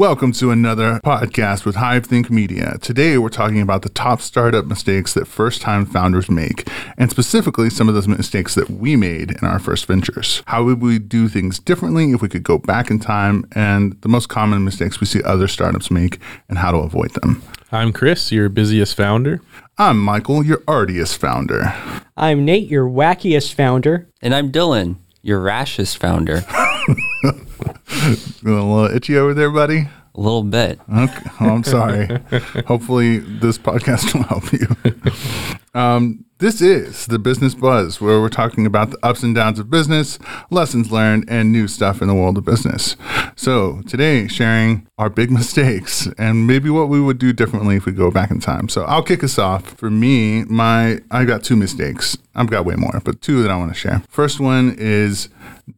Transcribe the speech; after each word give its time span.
Welcome 0.00 0.32
to 0.32 0.50
another 0.50 0.98
podcast 1.04 1.66
with 1.66 1.74
Hive 1.74 2.06
Think 2.06 2.30
Media. 2.30 2.78
Today 2.80 3.18
we're 3.18 3.28
talking 3.28 3.60
about 3.60 3.82
the 3.82 3.90
top 3.90 4.22
startup 4.22 4.64
mistakes 4.64 5.12
that 5.12 5.28
first 5.28 5.60
time 5.60 5.84
founders 5.84 6.30
make, 6.30 6.66
and 6.96 7.10
specifically 7.10 7.68
some 7.68 7.86
of 7.86 7.94
those 7.94 8.08
mistakes 8.08 8.54
that 8.54 8.70
we 8.70 8.96
made 8.96 9.32
in 9.32 9.46
our 9.46 9.58
first 9.58 9.84
ventures. 9.84 10.42
How 10.46 10.64
would 10.64 10.80
we 10.80 10.98
do 10.98 11.28
things 11.28 11.58
differently 11.58 12.12
if 12.12 12.22
we 12.22 12.30
could 12.30 12.44
go 12.44 12.56
back 12.56 12.90
in 12.90 12.98
time, 12.98 13.44
and 13.52 14.00
the 14.00 14.08
most 14.08 14.30
common 14.30 14.64
mistakes 14.64 15.00
we 15.00 15.06
see 15.06 15.22
other 15.22 15.46
startups 15.46 15.90
make, 15.90 16.18
and 16.48 16.56
how 16.56 16.70
to 16.70 16.78
avoid 16.78 17.10
them. 17.10 17.42
I'm 17.70 17.92
Chris, 17.92 18.32
your 18.32 18.48
busiest 18.48 18.94
founder. 18.94 19.42
I'm 19.76 20.00
Michael, 20.00 20.42
your 20.42 20.62
artiest 20.62 21.18
founder. 21.18 21.74
I'm 22.16 22.46
Nate, 22.46 22.70
your 22.70 22.88
wackiest 22.88 23.52
founder. 23.52 24.08
And 24.22 24.34
I'm 24.34 24.50
Dylan, 24.50 24.96
your 25.22 25.40
rashest 25.40 25.98
founder. 25.98 26.44
a 27.22 27.34
little 28.42 28.84
itchy 28.86 29.16
over 29.16 29.34
there, 29.34 29.50
buddy? 29.50 29.88
A 30.14 30.20
little 30.20 30.42
bit. 30.42 30.80
Okay. 30.92 31.30
Oh, 31.40 31.50
I'm 31.50 31.64
sorry. 31.64 32.06
Hopefully, 32.66 33.18
this 33.18 33.58
podcast 33.58 34.12
will 34.12 34.24
help 34.24 34.52
you. 34.52 35.80
Um, 35.80 36.24
this 36.38 36.60
is 36.60 37.06
the 37.06 37.18
Business 37.18 37.54
Buzz, 37.54 38.00
where 38.00 38.20
we're 38.20 38.28
talking 38.28 38.66
about 38.66 38.90
the 38.90 38.98
ups 39.04 39.22
and 39.22 39.34
downs 39.34 39.60
of 39.60 39.70
business, 39.70 40.18
lessons 40.50 40.90
learned, 40.90 41.26
and 41.28 41.52
new 41.52 41.68
stuff 41.68 42.02
in 42.02 42.08
the 42.08 42.14
world 42.14 42.38
of 42.38 42.44
business. 42.44 42.96
So, 43.36 43.82
today, 43.86 44.26
sharing 44.26 44.88
our 44.98 45.08
big 45.10 45.30
mistakes 45.40 46.08
and 46.18 46.46
maybe 46.46 46.70
what 46.70 46.88
we 46.88 47.00
would 47.00 47.18
do 47.18 47.32
differently 47.32 47.76
if 47.76 47.86
we 47.86 47.92
go 47.92 48.10
back 48.10 48.30
in 48.32 48.40
time. 48.40 48.68
So, 48.68 48.84
I'll 48.84 49.02
kick 49.02 49.22
us 49.22 49.38
off. 49.38 49.74
For 49.74 49.90
me, 49.90 50.44
my 50.44 51.00
I 51.10 51.24
got 51.24 51.44
two 51.44 51.56
mistakes. 51.56 52.18
I've 52.34 52.50
got 52.50 52.64
way 52.64 52.74
more, 52.74 53.00
but 53.04 53.20
two 53.20 53.42
that 53.42 53.50
I 53.50 53.56
want 53.56 53.72
to 53.72 53.78
share. 53.78 54.02
First 54.08 54.40
one 54.40 54.74
is 54.76 55.28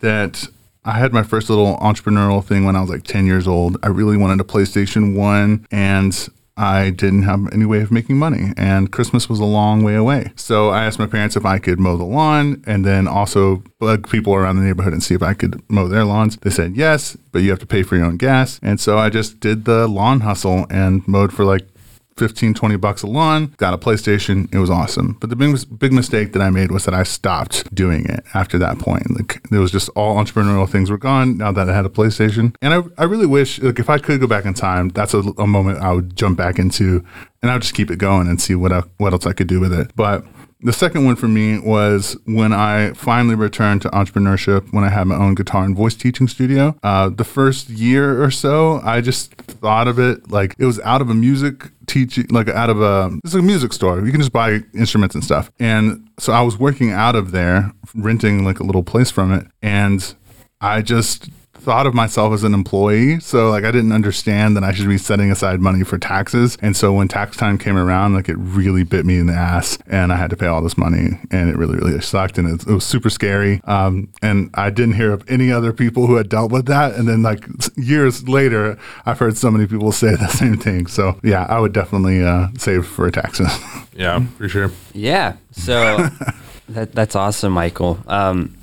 that 0.01 0.47
I 0.85 0.99
had 0.99 1.13
my 1.13 1.23
first 1.23 1.49
little 1.49 1.77
entrepreneurial 1.77 2.45
thing 2.45 2.65
when 2.65 2.75
I 2.75 2.81
was 2.81 2.91
like 2.91 3.05
10 3.05 3.25
years 3.25 3.47
old. 3.47 3.77
I 3.85 3.89
really 3.89 4.17
wanted 4.17 4.41
a 4.41 4.45
PlayStation 4.45 5.15
1 5.17 5.69
and 5.71 6.29
I 6.57 6.91
didn't 6.91 7.23
have 7.23 7.49
any 7.53 7.65
way 7.65 7.81
of 7.81 7.91
making 7.91 8.19
money, 8.19 8.53
and 8.59 8.93
Christmas 8.93 9.27
was 9.27 9.41
a 9.41 9.45
long 9.45 9.83
way 9.83 9.95
away. 9.95 10.33
So 10.37 10.69
I 10.69 10.85
asked 10.85 10.99
my 10.99 11.07
parents 11.07 11.35
if 11.35 11.47
I 11.47 11.59
could 11.59 11.81
mow 11.81 11.97
the 11.97 12.05
lawn 12.05 12.63
and 12.67 12.85
then 12.85 13.09
also 13.09 13.63
bug 13.79 14.11
people 14.11 14.35
around 14.35 14.57
the 14.57 14.63
neighborhood 14.63 14.93
and 14.93 15.03
see 15.03 15.15
if 15.15 15.23
I 15.23 15.33
could 15.33 15.63
mow 15.71 15.89
their 15.89 16.05
lawns. 16.05 16.37
They 16.37 16.51
said 16.51 16.77
yes, 16.77 17.17
but 17.33 17.41
you 17.41 17.51
have 17.51 17.59
to 17.61 17.67
pay 17.67 17.83
for 17.83 17.97
your 17.97 18.05
own 18.05 18.19
gas. 18.19 18.61
And 18.63 18.79
so 18.79 18.99
I 18.99 19.09
just 19.09 19.41
did 19.41 19.65
the 19.65 19.89
lawn 19.89 20.21
hustle 20.21 20.67
and 20.69 21.07
mowed 21.09 21.33
for 21.33 21.45
like 21.45 21.67
15, 22.17 22.55
20 22.55 22.77
bucks 22.77 23.03
a 23.03 23.07
lawn, 23.07 23.55
got 23.57 23.75
a 23.75 23.79
PlayStation. 23.79 24.53
It 24.53 24.59
was 24.59 24.71
awesome. 24.71 25.17
But 25.21 25.31
the 25.31 25.37
big, 25.37 25.57
big 25.79 25.93
mistake 25.93 26.33
that 26.33 26.43
I 26.43 26.51
made 26.51 26.71
was 26.71 26.85
that 26.85 26.95
I 26.95 27.03
stopped 27.03 27.73
doing 27.75 28.07
it 28.07 28.25
after 28.35 28.59
that 28.59 28.79
point. 28.79 29.11
Like, 29.11 29.41
it 29.51 29.59
was 29.59 29.71
just 29.71 29.89
all 29.91 30.17
entrepreneurial 30.17 30.69
things 30.69 30.91
were 30.91 30.99
gone 30.99 31.39
now 31.39 31.53
that 31.53 31.69
I 31.69 31.75
had 31.75 31.87
a 31.87 31.91
PlayStation. 31.91 32.55
And 32.61 32.75
I, 32.75 33.03
I 33.03 33.05
really 33.05 33.27
wish, 33.27 33.61
like, 33.61 33.79
if 33.79 33.89
I 33.89 33.99
could 33.99 34.21
go 34.21 34.27
back 34.27 34.45
in 34.45 34.55
time, 34.55 34.91
that's 34.91 35.15
a, 35.15 35.21
a 35.39 35.47
moment 35.47 35.79
I 35.79 35.93
would 35.93 36.17
jump 36.17 36.39
back 36.39 36.59
into 36.59 37.05
and 37.43 37.51
I 37.51 37.55
would 37.55 37.63
just 37.63 37.75
keep 37.75 37.91
it 37.91 37.97
going 37.97 38.29
and 38.29 38.41
see 38.41 38.55
what, 38.55 38.73
I, 38.73 38.83
what 38.99 39.13
else 39.13 39.27
I 39.27 39.33
could 39.33 39.49
do 39.49 39.61
with 39.61 39.73
it. 39.73 39.91
But 39.97 40.25
the 40.63 40.73
second 40.73 41.05
one 41.05 41.17
for 41.17 41.29
me 41.29 41.59
was 41.59 42.17
when 42.25 42.53
I 42.53 42.93
finally 42.93 43.35
returned 43.35 43.83
to 43.83 43.89
entrepreneurship 43.91 44.73
when 44.73 44.85
I 44.85 44.91
had 44.91 45.07
my 45.07 45.17
own 45.17 45.35
guitar 45.35 45.65
and 45.65 45.77
voice 45.77 45.95
teaching 45.95 46.29
studio. 46.29 46.77
Uh, 46.83 47.09
the 47.09 47.25
first 47.25 47.69
year 47.69 48.23
or 48.23 48.31
so, 48.31 48.81
I 48.85 49.01
just 49.01 49.33
thought 49.35 49.89
of 49.89 49.99
it 49.99 50.31
like 50.31 50.55
it 50.59 50.65
was 50.65 50.79
out 50.81 51.01
of 51.01 51.11
a 51.11 51.15
music 51.15 51.71
teaching, 51.87 52.27
like 52.31 52.49
out 52.49 52.71
of 52.71 52.81
a, 52.81 53.11
it's 53.25 53.35
a 53.35 53.43
music 53.43 53.73
store. 53.73 54.05
You 54.05 54.13
can 54.13 54.21
just 54.21 54.33
buy 54.33 54.61
instruments 54.75 55.15
and 55.15 55.25
stuff. 55.25 55.51
And 55.59 56.09
so 56.19 56.33
I 56.33 56.43
was 56.43 56.59
working 56.59 56.93
out 56.93 57.17
of 57.17 57.33
there, 57.33 57.73
renting 57.95 58.45
like 58.45 58.61
a 58.61 58.65
little 58.65 58.85
place 58.85 59.11
from 59.11 59.33
it. 59.33 59.47
And 59.63 60.15
I 60.61 60.83
just 60.83 61.29
thought 61.63 61.87
of 61.87 61.95
myself 61.95 62.35
as 62.35 62.43
an 62.43 62.55
employee. 62.55 63.21
So 63.21 63.51
like 63.51 63.65
I 63.65 63.71
didn't 63.71 63.93
understand 63.93 64.57
that 64.57 64.65
I 64.65 64.73
should 64.73 64.89
be 64.89 64.99
setting 64.99 65.31
aside 65.31 65.61
money 65.61 65.85
for 65.85 65.97
taxes. 65.97 66.59
And 66.61 66.77
so 66.77 66.93
when 66.93 67.09
tax 67.09 67.37
time 67.37 67.57
came 67.57 67.77
around, 67.77 68.15
like 68.15 68.29
it 68.29 68.37
really 68.37 68.83
bit 68.83 69.07
me 69.07 69.19
in 69.19 69.27
the 69.27 69.33
ass 69.33 69.79
and 69.87 70.13
I 70.13 70.17
had 70.17 70.31
to 70.31 70.37
pay 70.37 70.47
all 70.47 70.61
this 70.61 70.77
money 70.77 71.21
and 71.31 71.49
it 71.49 71.57
really, 71.57 71.77
really 71.77 72.01
sucked. 72.01 72.37
And 72.37 72.49
it, 72.49 72.67
it 72.67 72.73
was 72.73 72.85
super 72.85 73.11
scary. 73.11 73.61
Um, 73.65 74.13
and 74.21 74.51
I 74.55 74.71
didn't 74.71 74.95
hear 74.95 75.13
of 75.13 75.25
any 75.31 75.53
other 75.53 75.73
people 75.73 76.07
who 76.09 76.17
had 76.17 76.29
dealt 76.29 76.51
with 76.51 76.67
that. 76.67 76.95
And 76.95 77.09
then 77.09 77.23
like 77.23 77.47
years 77.77 78.29
later, 78.29 78.77
I've 79.07 79.21
heard 79.21 79.37
so 79.37 79.51
many 79.51 79.67
people 79.67 79.93
say 80.03 80.17
the 80.17 80.29
same 80.29 80.57
thing. 80.57 80.89
So 80.89 81.21
yeah, 81.23 81.47
I 81.49 81.61
would 81.61 81.73
definitely 81.73 82.25
uh, 82.25 82.49
save 82.59 82.87
for 82.87 83.09
taxes. 83.11 83.49
yeah, 83.97 84.25
for 84.37 84.49
sure. 84.49 84.73
Yeah. 84.95 85.37
So 85.53 86.09
that, 86.69 86.93
that's 86.93 87.15
awesome, 87.15 87.53
Michael. 87.53 87.99
Um, 88.09 88.57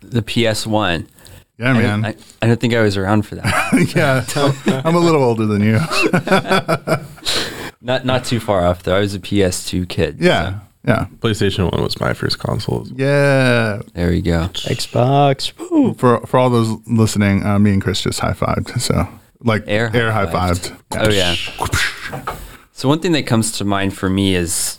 the 0.00 0.22
PS1 0.22 1.06
yeah, 1.58 1.72
man. 1.72 2.04
I, 2.04 2.14
I, 2.40 2.46
don't 2.46 2.60
think 2.60 2.74
I 2.74 2.80
was 2.80 2.96
around 2.96 3.22
for 3.22 3.36
that. 3.36 3.92
yeah, 3.94 4.24
I'm 4.84 4.94
a 4.94 4.98
little 4.98 5.22
older 5.22 5.46
than 5.46 5.62
you. 5.62 5.78
not 7.80 8.04
not 8.04 8.24
too 8.24 8.40
far 8.40 8.66
off 8.66 8.82
though. 8.82 8.96
I 8.96 9.00
was 9.00 9.14
a 9.14 9.20
PS2 9.20 9.88
kid. 9.88 10.16
Yeah. 10.20 10.50
So. 10.50 10.60
Yeah. 10.84 11.06
PlayStation 11.20 11.70
1 11.70 11.80
was 11.80 12.00
my 12.00 12.12
first 12.12 12.40
console. 12.40 12.88
Yeah. 12.96 13.82
There 13.94 14.12
you 14.12 14.22
go. 14.22 14.48
Xbox. 14.48 15.52
Woo. 15.70 15.94
For 15.94 16.20
for 16.26 16.38
all 16.38 16.50
those 16.50 16.76
listening, 16.88 17.44
uh, 17.44 17.58
me 17.58 17.74
and 17.74 17.82
Chris 17.82 18.02
just 18.02 18.18
high 18.18 18.32
fived. 18.32 18.80
So 18.80 19.06
like 19.44 19.64
air, 19.66 19.90
air 19.94 20.10
high 20.10 20.26
fived. 20.26 20.76
Oh 20.92 21.10
yeah. 21.10 21.34
so 22.72 22.88
one 22.88 22.98
thing 23.00 23.12
that 23.12 23.26
comes 23.26 23.52
to 23.58 23.64
mind 23.64 23.96
for 23.96 24.08
me 24.08 24.34
is 24.34 24.78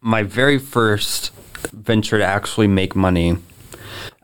my 0.00 0.22
very 0.22 0.58
first 0.58 1.30
venture 1.72 2.18
to 2.18 2.24
actually 2.24 2.68
make 2.68 2.94
money 2.94 3.36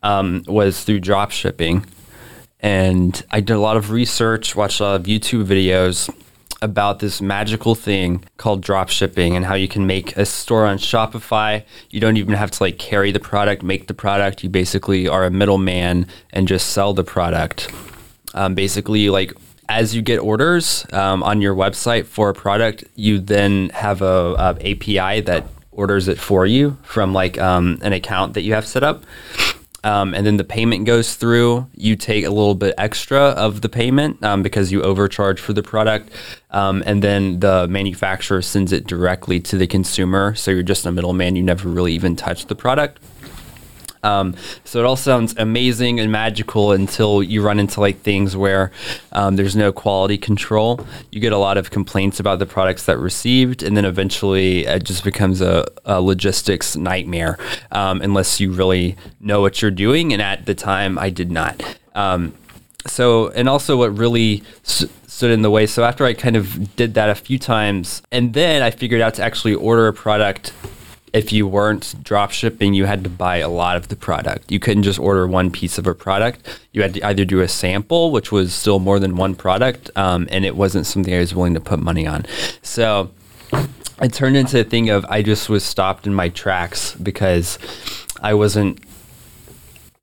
um, 0.03 0.45
was 0.47 0.85
through 0.85 1.01
drop 1.01 1.31
shipping. 1.31 1.87
And 2.61 3.23
I 3.31 3.41
did 3.41 3.55
a 3.55 3.61
lot 3.61 3.77
of 3.77 3.91
research, 3.91 4.55
watched 4.55 4.81
a 4.81 4.85
lot 4.85 4.97
of 4.97 5.07
YouTube 5.07 5.45
videos 5.45 6.15
about 6.63 6.99
this 6.99 7.23
magical 7.23 7.75
thing 7.75 8.23
called 8.37 8.61
drop 8.61 8.91
shipping 8.91 9.35
and 9.35 9.47
how 9.47 9.55
you 9.55 9.67
can 9.67 9.87
make 9.87 10.17
a 10.17 10.27
store 10.27 10.67
on 10.67 10.77
Shopify. 10.77 11.65
You 11.89 12.01
don't 12.01 12.19
even 12.19 12.35
have 12.35 12.51
to 12.51 12.63
like 12.63 12.79
carry 12.79 13.13
the 13.13 13.21
product, 13.21 13.63
make 13.63 13.87
the 13.87 13.95
product. 13.95 14.43
You 14.43 14.51
basically 14.51 15.09
are 15.09 15.25
a 15.25 15.31
middleman 15.31 16.07
and 16.31 16.47
just 16.47 16.71
sell 16.71 16.93
the 16.93 17.05
product. 17.05 17.73
Um, 18.35 18.55
basically, 18.55 19.09
like 19.09 19.33
as 19.71 19.95
you 19.95 20.03
get 20.03 20.19
orders 20.19 20.85
um, 20.93 21.23
on 21.23 21.41
your 21.41 21.55
website 21.55 22.05
for 22.05 22.29
a 22.29 22.35
product, 22.35 22.85
you 22.95 23.19
then 23.19 23.71
have 23.71 24.03
a, 24.03 24.35
a 24.35 24.73
API 24.73 25.23
that 25.23 25.47
orders 25.73 26.09
it 26.09 26.19
for 26.19 26.45
you 26.45 26.77
from 26.83 27.15
like 27.15 27.39
um, 27.39 27.79
an 27.81 27.95
account 27.95 28.35
that 28.35 28.43
you 28.43 28.53
have 28.53 28.67
set 28.67 28.83
up 28.83 29.05
um, 29.85 30.15
and 30.15 30.27
then 30.27 30.37
the 30.37 30.45
payment 30.45 30.85
goes 30.85 31.15
through. 31.15 31.67
You 31.75 31.97
take 31.97 32.25
a 32.25 32.31
little 32.31 32.55
bit 32.55 32.75
extra 32.77 33.21
of 33.21 33.61
the 33.61 33.69
payment 33.69 34.23
um, 34.23 34.43
because 34.43 34.71
you 34.73 34.83
overcharge 34.83 35.41
for 35.41 35.53
the 35.53 35.63
product, 35.63 36.11
um, 36.51 36.83
and 36.87 37.03
then 37.03 37.41
the 37.41 37.67
manufacturer 37.69 38.43
sends 38.43 38.73
it 38.73 38.87
directly 38.87 39.41
to 39.41 39.57
the 39.57 39.67
consumer. 39.67 40.35
So 40.35 40.51
you're 40.51 40.63
just 40.63 40.87
a 40.87 40.93
middleman. 40.93 41.37
You 41.37 41.43
never 41.43 41.69
really 41.69 41.93
even 41.93 42.17
touch 42.17 42.47
the 42.47 42.55
product. 42.55 43.01
Um, 44.03 44.35
so 44.65 44.79
it 44.79 44.85
all 44.85 44.97
sounds 44.97 45.35
amazing 45.37 46.01
and 46.01 46.11
magical 46.11 46.73
until 46.73 47.23
you 47.23 47.43
run 47.43 47.59
into 47.59 47.81
like 47.81 48.01
things 48.01 48.37
where 48.37 48.71
um, 49.13 49.37
there's 49.37 49.57
no 49.57 49.73
quality 49.73 50.19
control. 50.19 50.87
You 51.11 51.21
get 51.21 51.33
a 51.33 51.39
lot 51.39 51.59
of 51.59 51.71
complaints 51.71 52.21
about 52.21 52.39
the 52.39 52.47
products 52.47 52.87
that 52.87 52.99
received, 52.99 53.63
and 53.63 53.77
then 53.77 53.85
eventually 53.85 54.67
it 54.67 54.85
just 54.85 55.05
becomes 55.05 55.41
a, 55.41 55.67
a 55.85 56.01
logistics 56.01 56.77
nightmare 56.77 57.39
um, 57.73 58.01
unless 58.01 58.41
you 58.41 58.53
really 58.53 58.97
know 59.21 59.41
what 59.41 59.61
you're 59.61 59.71
doing. 59.71 60.13
And 60.13 60.23
at 60.23 60.47
the 60.47 60.55
time, 60.55 60.99
I 60.99 61.11
did 61.11 61.31
not. 61.31 61.79
Um, 61.95 62.35
so, 62.87 63.29
and 63.31 63.49
also 63.49 63.77
what 63.77 63.97
really 63.97 64.43
stood 64.65 65.31
in 65.31 65.43
the 65.43 65.51
way. 65.51 65.67
So 65.67 65.85
after 65.85 66.07
I 66.07 66.15
kind 66.15 66.35
of 66.35 66.75
did 66.77 66.95
that 66.95 67.11
a 67.11 67.15
few 67.15 67.39
times, 67.39 68.03
and 68.11 68.33
then 68.33 68.63
I 68.63 68.71
figured 68.71 69.03
out 69.03 69.15
to 69.15 69.23
actually 69.23 69.55
order 69.55 69.87
a 69.87 69.93
product 69.93 70.55
if 71.13 71.33
you 71.33 71.47
weren't 71.47 71.95
drop 72.03 72.31
shipping, 72.31 72.75
you 72.75 72.85
had 72.85 73.03
to 73.05 73.11
buy 73.11 73.39
a 73.39 73.49
lot 73.49 73.77
of 73.77 73.89
the 73.89 73.97
product. 73.97 74.51
You 74.51 74.61
couldn't 74.61 74.85
just 74.85 74.99
order 74.99 75.27
one 75.27 75.51
piece 75.51 75.79
of 75.79 75.87
a 75.87 75.95
product. 75.95 76.61
You 76.73 76.83
had 76.83 76.95
to 76.95 77.03
either 77.03 77.25
do 77.25 77.41
a 77.41 77.49
sample, 77.49 78.13
which 78.13 78.31
was 78.31 78.55
still 78.55 78.79
more 78.79 78.99
than 78.99 79.17
one 79.17 79.35
product, 79.35 79.91
um, 79.97 80.29
and 80.31 80.45
it 80.45 80.57
wasn't 80.57 80.87
something 80.87 81.13
I 81.13 81.19
was 81.19 81.35
willing 81.35 81.55
to 81.55 81.61
put 81.61 81.81
money 81.81 82.07
on. 82.07 82.27
So 82.63 83.11
it 84.01 84.13
turned 84.13 84.37
into 84.37 84.61
a 84.61 84.65
thing 84.65 84.91
of 84.91 85.05
I 85.07 85.23
just 85.23 85.49
was 85.49 85.65
stopped 85.65 86.07
in 86.07 86.15
my 86.15 86.29
tracks 86.29 86.95
because 86.95 87.59
I 88.23 88.35
wasn't 88.35 88.83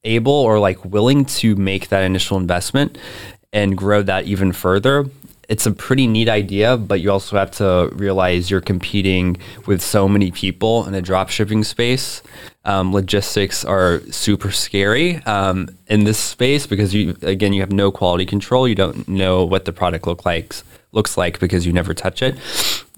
able 0.04 0.34
or 0.34 0.60
like 0.60 0.84
willing 0.86 1.26
to 1.26 1.56
make 1.56 1.90
that 1.90 2.04
initial 2.04 2.38
investment 2.38 2.98
and 3.54 3.78
grow 3.78 4.04
that 4.04 4.26
even 4.26 4.52
further 4.52 5.06
it's 5.48 5.66
a 5.66 5.72
pretty 5.72 6.08
neat 6.08 6.28
idea, 6.28 6.76
but 6.76 7.00
you 7.00 7.10
also 7.10 7.38
have 7.38 7.52
to 7.52 7.90
realize 7.94 8.52
you're 8.52 8.60
competing 8.60 9.38
with 9.66 9.82
so 9.82 10.08
many 10.08 10.30
people 10.32 10.86
in 10.86 10.94
a 10.94 11.02
drop 11.02 11.30
shipping 11.30 11.64
space. 11.64 12.22
Um, 12.66 12.92
logistics 12.92 13.64
are 13.64 14.02
super 14.12 14.52
scary 14.52 15.18
um, 15.26 15.70
in 15.88 16.04
this 16.04 16.18
space 16.18 16.68
because 16.68 16.94
you 16.94 17.16
again 17.22 17.54
you 17.54 17.62
have 17.62 17.72
no 17.72 17.92
quality 17.92 18.26
control. 18.26 18.68
You 18.68 18.76
don't 18.76 19.08
know 19.08 19.46
what 19.46 19.64
the 19.64 19.72
product 19.72 20.06
look 20.06 20.26
like 20.26 20.54
looks 20.92 21.18
like 21.18 21.40
because 21.40 21.66
you 21.66 21.72
never 21.72 21.94
touch 21.94 22.22
it, 22.22 22.38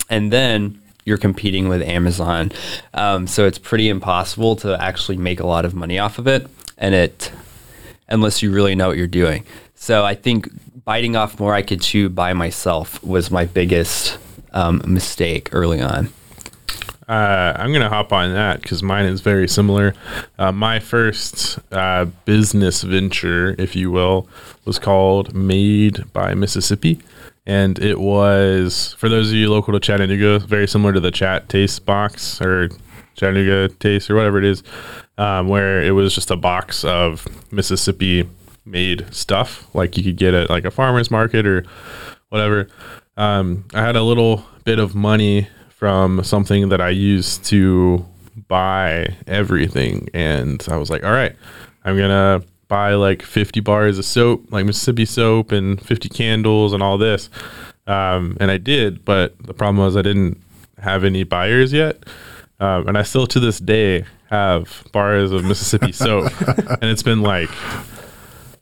and 0.09 0.33
then 0.33 0.81
you're 1.05 1.17
competing 1.17 1.69
with 1.69 1.83
Amazon. 1.83 2.51
Um, 2.95 3.27
so 3.27 3.45
it's 3.45 3.59
pretty 3.59 3.89
impossible 3.89 4.55
to 4.57 4.81
actually 4.81 5.17
make 5.17 5.39
a 5.39 5.45
lot 5.45 5.65
of 5.65 5.75
money 5.75 5.99
off 5.99 6.17
of 6.17 6.25
it, 6.25 6.47
and 6.79 6.95
it 6.95 7.31
unless 8.07 8.41
you 8.41 8.51
really 8.51 8.73
know 8.73 8.87
what 8.87 8.97
you're 8.97 9.05
doing. 9.05 9.43
So 9.75 10.03
I 10.03 10.15
think 10.15 10.49
biting 10.89 11.15
off 11.15 11.39
more 11.39 11.53
I 11.53 11.62
could 11.62 11.81
chew 11.81 12.09
by 12.09 12.33
myself 12.33 13.03
was 13.03 13.30
my 13.30 13.45
biggest 13.45 14.18
um, 14.53 14.81
mistake 14.88 15.50
early 15.51 15.80
on. 15.80 16.09
Uh, 17.07 17.53
I'm 17.56 17.69
going 17.69 17.83
to 17.83 17.89
hop 17.89 18.12
on 18.12 18.33
that 18.33 18.63
because 18.63 18.81
mine 18.81 19.06
is 19.06 19.21
very 19.21 19.47
similar. 19.47 19.94
Uh, 20.39 20.51
my 20.51 20.80
first 20.80 21.59
uh, 21.71 22.06
business 22.25 22.81
venture, 22.81 23.53
if 23.59 23.75
you 23.75 23.91
will, 23.91 24.27
was 24.65 24.80
called 24.80 25.36
Made 25.36 26.12
by 26.12 26.33
Mississippi. 26.33 27.00
And 27.45 27.77
it 27.77 28.00
was, 28.00 28.95
for 28.97 29.09
those 29.09 29.30
of 29.30 29.35
you 29.35 29.51
local 29.51 29.74
to 29.74 29.80
Chattanooga, 29.80 30.39
very 30.39 30.68
similar 30.68 30.92
to 30.94 31.00
the 31.00 31.12
Chat 31.12 31.50
Taste 31.50 31.85
box 31.85 32.42
or 32.42 32.69
Chattanooga 33.13 33.71
Taste 33.75 34.09
or 34.09 34.15
whatever 34.15 34.39
it 34.39 34.45
is, 34.45 34.63
um, 35.19 35.50
where 35.50 35.83
it 35.83 35.92
was 35.92 36.15
just 36.15 36.31
a 36.31 36.35
box 36.35 36.83
of 36.83 37.27
Mississippi 37.51 38.27
made 38.69 39.13
stuff 39.13 39.68
like 39.74 39.98
you 39.98 40.04
could 40.04 40.18
get 40.18 40.33
at 40.33 40.50
like 40.50 40.66
a 40.66 40.71
farmer's 40.71 41.12
market 41.12 41.45
or 41.45 41.66
whatever. 42.30 42.68
Um, 43.18 43.66
I 43.74 43.81
had 43.81 43.95
a 43.95 44.04
little 44.04 44.45
bit 44.63 44.80
of 44.80 44.95
money 44.95 45.48
from 45.69 46.24
something 46.24 46.69
that 46.69 46.81
I 46.81 46.89
used 46.89 47.45
to 47.45 48.06
buy 48.48 49.16
everything. 49.27 50.10
And 50.13 50.66
I 50.69 50.77
was 50.77 50.89
like, 50.89 51.04
all 51.04 51.12
right, 51.12 51.36
I'm 51.83 51.98
going 51.98 52.10
to 52.10 52.45
buy 52.68 52.94
like 52.94 53.24
50 53.24 53.60
bars 53.62 53.98
of 53.98 54.06
soap, 54.06 54.51
like 54.51 54.66
Mississippi 54.66 55.06
soap, 55.06 55.51
and 55.51 55.81
50 55.81 56.10
candles 56.10 56.74
and 56.74 56.83
all 56.83 56.98
this. 56.98 57.30
Um, 57.88 58.38
and 58.39 58.51
I 58.51 58.57
did, 58.57 59.04
but 59.04 59.38
the 59.42 59.54
problem 59.54 59.77
was 59.77 59.98
I 59.98 60.01
didn't 60.01 60.42
have 60.77 61.04
any 61.04 61.24
buyers 61.24 61.74
yet. 61.74 62.04
Um, 62.60 62.88
and 62.88 62.98
I 62.98 63.04
still 63.04 63.25
to 63.27 63.39
this 63.39 63.60
day 63.60 64.06
have 64.30 64.83
bars 64.92 65.31
of 65.31 65.44
Mississippi 65.44 65.92
soap. 65.92 66.31
and 66.48 66.83
it's 66.83 67.04
been 67.04 67.21
like, 67.21 67.50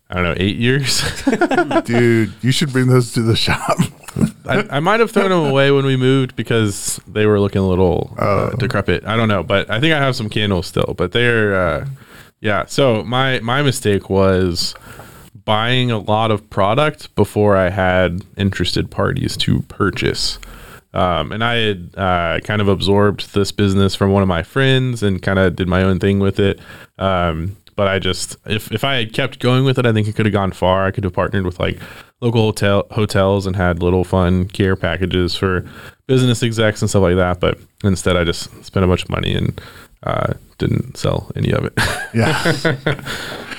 I 0.09 0.15
don't 0.15 0.23
know, 0.23 0.35
eight 0.37 0.55
years. 0.55 1.01
Dude, 1.83 2.33
you 2.41 2.51
should 2.51 2.71
bring 2.71 2.87
those 2.87 3.11
to 3.13 3.21
the 3.21 3.35
shop. 3.35 3.77
I, 4.45 4.65
I 4.77 4.79
might 4.79 4.99
have 5.01 5.11
thrown 5.11 5.29
them 5.29 5.45
away 5.45 5.71
when 5.71 5.85
we 5.85 5.97
moved 5.97 6.35
because 6.35 7.01
they 7.07 7.25
were 7.25 7.39
looking 7.39 7.61
a 7.61 7.67
little 7.67 8.15
uh, 8.17 8.51
decrepit. 8.51 9.05
I 9.05 9.17
don't 9.17 9.27
know, 9.27 9.43
but 9.43 9.69
I 9.69 9.79
think 9.81 9.93
I 9.93 9.99
have 9.99 10.15
some 10.15 10.29
candles 10.29 10.67
still. 10.67 10.95
But 10.97 11.11
they're, 11.11 11.55
uh, 11.55 11.87
yeah. 12.39 12.65
So 12.67 13.03
my 13.03 13.41
my 13.41 13.61
mistake 13.61 14.09
was 14.09 14.75
buying 15.43 15.91
a 15.91 15.97
lot 15.97 16.31
of 16.31 16.49
product 16.49 17.13
before 17.15 17.55
I 17.57 17.69
had 17.69 18.21
interested 18.37 18.89
parties 18.89 19.35
to 19.37 19.61
purchase. 19.63 20.39
Um, 20.93 21.31
and 21.31 21.43
I 21.43 21.55
had 21.55 21.93
uh, 21.95 22.39
kind 22.43 22.61
of 22.61 22.67
absorbed 22.67 23.33
this 23.33 23.51
business 23.51 23.93
from 23.93 24.11
one 24.11 24.23
of 24.23 24.27
my 24.27 24.43
friends 24.43 25.03
and 25.03 25.21
kind 25.21 25.37
of 25.37 25.55
did 25.55 25.67
my 25.67 25.83
own 25.83 25.99
thing 25.99 26.19
with 26.19 26.39
it. 26.39 26.59
Um, 26.97 27.57
but 27.77 27.87
I 27.87 27.99
just, 27.99 28.35
if, 28.45 28.71
if 28.71 28.83
I 28.83 28.95
had 28.95 29.13
kept 29.13 29.39
going 29.39 29.63
with 29.63 29.79
it, 29.79 29.85
I 29.85 29.93
think 29.93 30.07
it 30.07 30.15
could 30.15 30.25
have 30.25 30.33
gone 30.33 30.51
far. 30.51 30.85
I 30.85 30.91
could 30.91 31.05
have 31.05 31.13
partnered 31.13 31.45
with 31.45 31.59
like 31.59 31.79
local 32.19 32.41
hotel 32.41 32.87
hotels 32.91 33.45
and 33.45 33.55
had 33.55 33.81
little 33.81 34.03
fun 34.03 34.49
care 34.49 34.75
packages 34.75 35.35
for 35.35 35.63
business 36.07 36.43
execs 36.43 36.81
and 36.81 36.89
stuff 36.89 37.03
like 37.03 37.15
that. 37.15 37.39
But 37.39 37.59
instead, 37.83 38.17
I 38.17 38.25
just 38.25 38.49
spent 38.65 38.83
a 38.83 38.87
bunch 38.87 39.03
of 39.03 39.09
money 39.09 39.33
and 39.33 39.61
uh, 40.03 40.33
didn't 40.57 40.97
sell 40.97 41.31
any 41.35 41.51
of 41.51 41.65
it. 41.65 41.73
Yeah. 42.13 42.41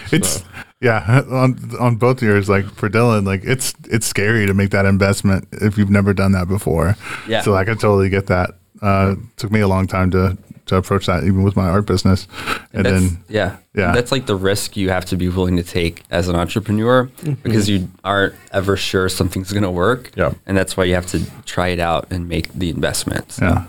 it's 0.13 0.45
yeah, 0.81 1.23
on 1.31 1.59
on 1.81 1.97
both 1.97 2.23
yours, 2.23 2.49
like 2.49 2.65
for 2.67 2.89
Dylan, 2.89 3.27
like 3.27 3.43
it's 3.45 3.75
it's 3.91 4.07
scary 4.07 4.47
to 4.47 4.55
make 4.55 4.71
that 4.71 4.85
investment 4.85 5.49
if 5.53 5.77
you've 5.77 5.91
never 5.91 6.15
done 6.15 6.33
that 6.33 6.47
before. 6.47 6.97
Yeah. 7.27 7.43
So 7.43 7.53
like 7.53 7.69
I 7.69 7.75
totally 7.75 8.09
get 8.09 8.27
that. 8.27 8.51
Uh, 8.81 9.17
took 9.37 9.51
me 9.51 9.59
a 9.59 9.67
long 9.67 9.89
time 9.89 10.09
to 10.13 10.39
to 10.69 10.77
approach 10.77 11.07
that, 11.07 11.25
even 11.25 11.43
with 11.43 11.57
my 11.57 11.69
art 11.69 11.87
business, 11.87 12.27
and 12.73 12.87
That's, 12.87 13.01
then 13.01 13.25
yeah, 13.29 13.57
yeah. 13.75 13.93
that's 13.93 14.13
like 14.13 14.27
the 14.27 14.37
risk 14.37 14.77
you 14.77 14.91
have 14.91 15.05
to 15.07 15.17
be 15.17 15.29
willing 15.29 15.57
to 15.57 15.63
take 15.63 16.05
as 16.11 16.29
an 16.29 16.37
entrepreneur 16.37 17.11
because 17.43 17.69
you 17.69 17.89
aren't 18.05 18.35
ever 18.53 18.77
sure 18.77 19.09
something's 19.09 19.53
going 19.53 19.63
to 19.63 19.71
work. 19.71 20.13
Yeah. 20.17 20.33
and 20.47 20.57
that's 20.57 20.77
why 20.77 20.85
you 20.85 20.95
have 20.95 21.07
to 21.09 21.25
try 21.45 21.69
it 21.69 21.81
out 21.81 22.11
and 22.11 22.29
make 22.29 22.53
the 22.53 22.71
investment. 22.71 23.33
So, 23.33 23.45
yeah, 23.45 23.65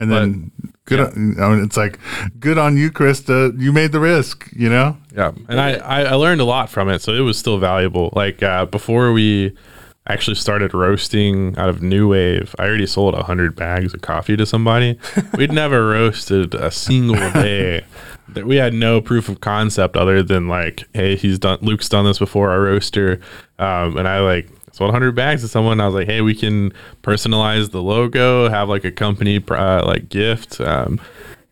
and 0.00 0.10
then 0.10 0.50
good. 0.84 1.00
On, 1.00 1.36
I 1.40 1.48
mean, 1.50 1.64
it's 1.64 1.76
like 1.76 1.98
good 2.38 2.58
on 2.58 2.76
you, 2.76 2.90
Krista. 2.90 3.58
You 3.60 3.72
made 3.72 3.92
the 3.92 4.00
risk. 4.00 4.48
You 4.52 4.68
know. 4.68 4.96
Yeah, 5.14 5.32
and 5.48 5.60
I, 5.60 5.74
I 5.74 6.02
I 6.02 6.14
learned 6.14 6.40
a 6.40 6.44
lot 6.44 6.70
from 6.70 6.88
it, 6.88 7.02
so 7.02 7.12
it 7.12 7.20
was 7.20 7.38
still 7.38 7.58
valuable. 7.58 8.10
Like 8.14 8.42
uh, 8.42 8.66
before 8.66 9.12
we 9.12 9.56
actually 10.06 10.34
started 10.36 10.74
roasting 10.74 11.56
out 11.56 11.68
of 11.68 11.82
New 11.82 12.08
Wave, 12.08 12.54
I 12.58 12.64
already 12.64 12.86
sold 12.86 13.14
hundred 13.14 13.54
bags 13.54 13.94
of 13.94 14.00
coffee 14.00 14.36
to 14.36 14.46
somebody. 14.46 14.98
We'd 15.36 15.52
never 15.52 15.88
roasted 15.88 16.54
a 16.54 16.70
single 16.70 17.16
day. 17.32 17.84
That 18.28 18.46
we 18.46 18.56
had 18.56 18.72
no 18.74 19.00
proof 19.00 19.28
of 19.28 19.40
concept 19.40 19.96
other 19.96 20.22
than 20.22 20.46
like, 20.46 20.84
hey, 20.94 21.16
he's 21.16 21.38
done. 21.38 21.58
Luke's 21.62 21.88
done 21.88 22.04
this 22.04 22.20
before. 22.20 22.50
Our 22.50 22.60
roaster, 22.62 23.20
um, 23.58 23.96
and 23.96 24.06
I 24.06 24.20
like 24.20 24.48
sold 24.72 24.88
100 24.88 25.16
bags 25.16 25.42
to 25.42 25.48
someone. 25.48 25.80
I 25.80 25.86
was 25.86 25.94
like, 25.94 26.06
hey, 26.06 26.20
we 26.20 26.34
can 26.34 26.72
personalize 27.02 27.72
the 27.72 27.82
logo, 27.82 28.48
have 28.48 28.68
like 28.68 28.84
a 28.84 28.92
company 28.92 29.42
uh, 29.50 29.84
like 29.84 30.08
gift. 30.08 30.60
Um, 30.60 31.00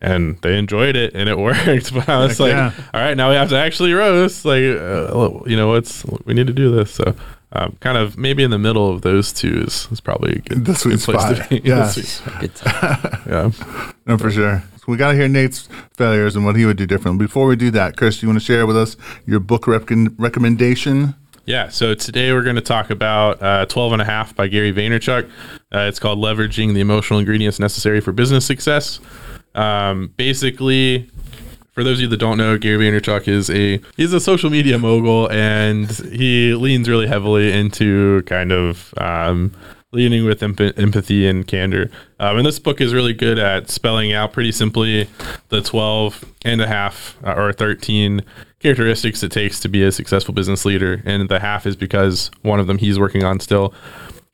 and 0.01 0.41
they 0.41 0.57
enjoyed 0.57 0.95
it 0.95 1.13
and 1.13 1.27
it 1.27 1.37
worked. 1.37 1.93
But 1.93 2.07
I 2.07 2.19
was 2.19 2.31
Heck 2.31 2.39
like, 2.39 2.51
yeah. 2.51 2.73
all 2.93 3.01
right, 3.01 3.17
now 3.17 3.29
we 3.29 3.35
have 3.35 3.49
to 3.49 3.57
actually 3.57 3.93
roast. 3.93 4.45
Like, 4.45 4.63
uh, 4.63 5.39
you 5.45 5.55
know, 5.55 5.67
what's 5.69 6.05
we 6.25 6.33
need 6.33 6.47
to 6.47 6.53
do 6.53 6.73
this. 6.73 6.91
So, 6.91 7.15
um, 7.51 7.77
kind 7.79 7.97
of 7.97 8.17
maybe 8.17 8.43
in 8.43 8.51
the 8.51 8.59
middle 8.59 8.91
of 8.93 9.01
those 9.01 9.33
two 9.33 9.63
is, 9.67 9.87
is 9.91 9.99
probably 10.01 10.33
a 10.33 10.39
good, 10.39 10.65
The 10.65 10.75
sweet 10.75 10.97
good 10.97 11.01
place 11.01 11.21
spot. 11.21 11.35
to 11.49 11.49
be. 11.61 11.67
Yeah. 11.67 11.75
The 11.93 12.03
sweet- 12.03 12.39
Good 12.39 12.55
time. 12.55 13.21
yeah. 13.27 13.51
No, 14.05 14.17
for 14.17 14.29
sure. 14.31 14.63
So 14.77 14.83
we 14.87 14.97
got 14.97 15.11
to 15.11 15.17
hear 15.17 15.27
Nate's 15.27 15.67
failures 15.93 16.35
and 16.35 16.45
what 16.45 16.55
he 16.55 16.65
would 16.65 16.77
do 16.77 16.85
different. 16.85 17.17
Before 17.19 17.47
we 17.47 17.55
do 17.55 17.71
that, 17.71 17.97
Chris, 17.97 18.19
do 18.19 18.25
you 18.25 18.29
want 18.29 18.39
to 18.39 18.45
share 18.45 18.65
with 18.67 18.77
us 18.77 18.95
your 19.25 19.39
book 19.39 19.65
rec- 19.67 19.89
recommendation? 20.17 21.15
Yeah, 21.45 21.69
so 21.69 21.95
today 21.95 22.31
we're 22.31 22.43
going 22.43 22.57
to 22.57 22.61
talk 22.61 22.91
about 22.91 23.41
uh, 23.41 23.65
12 23.65 23.93
and 23.93 24.01
a 24.03 24.05
half 24.05 24.35
by 24.35 24.47
Gary 24.47 24.71
Vaynerchuk. 24.71 25.25
Uh, 25.73 25.79
it's 25.79 25.97
called 25.99 26.19
Leveraging 26.19 26.75
the 26.75 26.79
Emotional 26.79 27.17
Ingredients 27.19 27.59
Necessary 27.59 28.01
for 28.01 28.11
Business 28.11 28.45
Success. 28.45 28.99
Um, 29.55 30.13
basically, 30.15 31.09
for 31.71 31.83
those 31.83 31.97
of 31.97 32.01
you 32.01 32.07
that 32.09 32.17
don't 32.17 32.37
know, 32.37 32.57
Gary 32.57 32.85
Vaynerchuk 32.85 33.27
is 33.27 33.49
a 33.49 33.79
he's 33.95 34.13
a 34.13 34.19
social 34.19 34.49
media 34.49 34.77
mogul, 34.77 35.29
and 35.31 35.89
he 35.89 36.53
leans 36.53 36.89
really 36.89 37.07
heavily 37.07 37.51
into 37.51 38.23
kind 38.23 38.51
of 38.51 38.93
um, 38.97 39.53
leading 39.91 40.25
with 40.25 40.43
emp- 40.43 40.77
empathy 40.77 41.27
and 41.27 41.47
candor. 41.47 41.89
Um, 42.19 42.37
and 42.37 42.45
this 42.45 42.59
book 42.59 42.79
is 42.79 42.93
really 42.93 43.13
good 43.13 43.39
at 43.39 43.69
spelling 43.69 44.13
out 44.13 44.33
pretty 44.33 44.51
simply 44.51 45.09
the 45.49 45.61
12 45.61 46.25
and 46.45 46.61
a 46.61 46.67
half 46.67 47.17
uh, 47.25 47.33
or 47.33 47.53
13 47.53 48.21
characteristics 48.59 49.23
it 49.23 49.31
takes 49.31 49.59
to 49.61 49.69
be 49.69 49.83
a 49.83 49.91
successful 49.91 50.33
business 50.33 50.65
leader. 50.65 51.01
And 51.05 51.27
the 51.29 51.39
half 51.39 51.65
is 51.65 51.75
because 51.75 52.29
one 52.41 52.59
of 52.59 52.67
them 52.67 52.77
he's 52.77 52.99
working 52.99 53.23
on 53.23 53.39
still. 53.39 53.73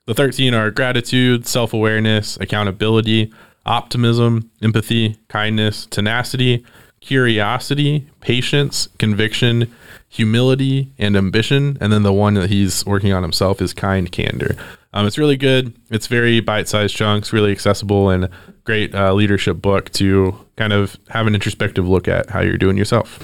The 0.06 0.14
13 0.14 0.54
are 0.54 0.70
gratitude, 0.70 1.46
self 1.46 1.72
awareness, 1.72 2.36
accountability, 2.36 3.32
optimism, 3.64 4.50
empathy, 4.62 5.18
kindness, 5.28 5.86
tenacity, 5.86 6.64
curiosity, 7.00 8.08
patience, 8.20 8.88
conviction, 8.98 9.72
humility, 10.08 10.92
and 10.98 11.16
ambition. 11.16 11.78
And 11.80 11.92
then 11.92 12.02
the 12.02 12.12
one 12.12 12.34
that 12.34 12.50
he's 12.50 12.84
working 12.86 13.12
on 13.12 13.22
himself 13.22 13.60
is 13.60 13.72
kind 13.72 14.10
candor. 14.10 14.56
Um, 14.92 15.06
it's 15.06 15.18
really 15.18 15.36
good. 15.36 15.74
It's 15.90 16.06
very 16.06 16.40
bite 16.40 16.68
sized 16.68 16.96
chunks, 16.96 17.32
really 17.32 17.52
accessible, 17.52 18.08
and 18.08 18.28
great 18.64 18.94
uh, 18.94 19.12
leadership 19.12 19.60
book 19.60 19.90
to 19.92 20.34
kind 20.56 20.72
of 20.72 20.96
have 21.10 21.26
an 21.26 21.34
introspective 21.34 21.86
look 21.86 22.08
at 22.08 22.30
how 22.30 22.40
you're 22.40 22.56
doing 22.56 22.76
yourself. 22.78 23.18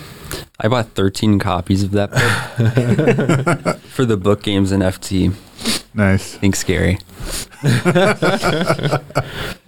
I 0.61 0.69
bought 0.69 0.88
13 0.91 1.38
copies 1.38 1.83
of 1.83 1.93
that 1.93 2.11
book 2.11 3.79
for 3.81 4.05
the 4.05 4.17
book 4.17 4.43
games 4.43 4.71
and 4.71 4.83
FT. 4.83 5.35
Nice. 5.95 6.37
Thanks, 6.37 6.62
Gary. 6.62 6.99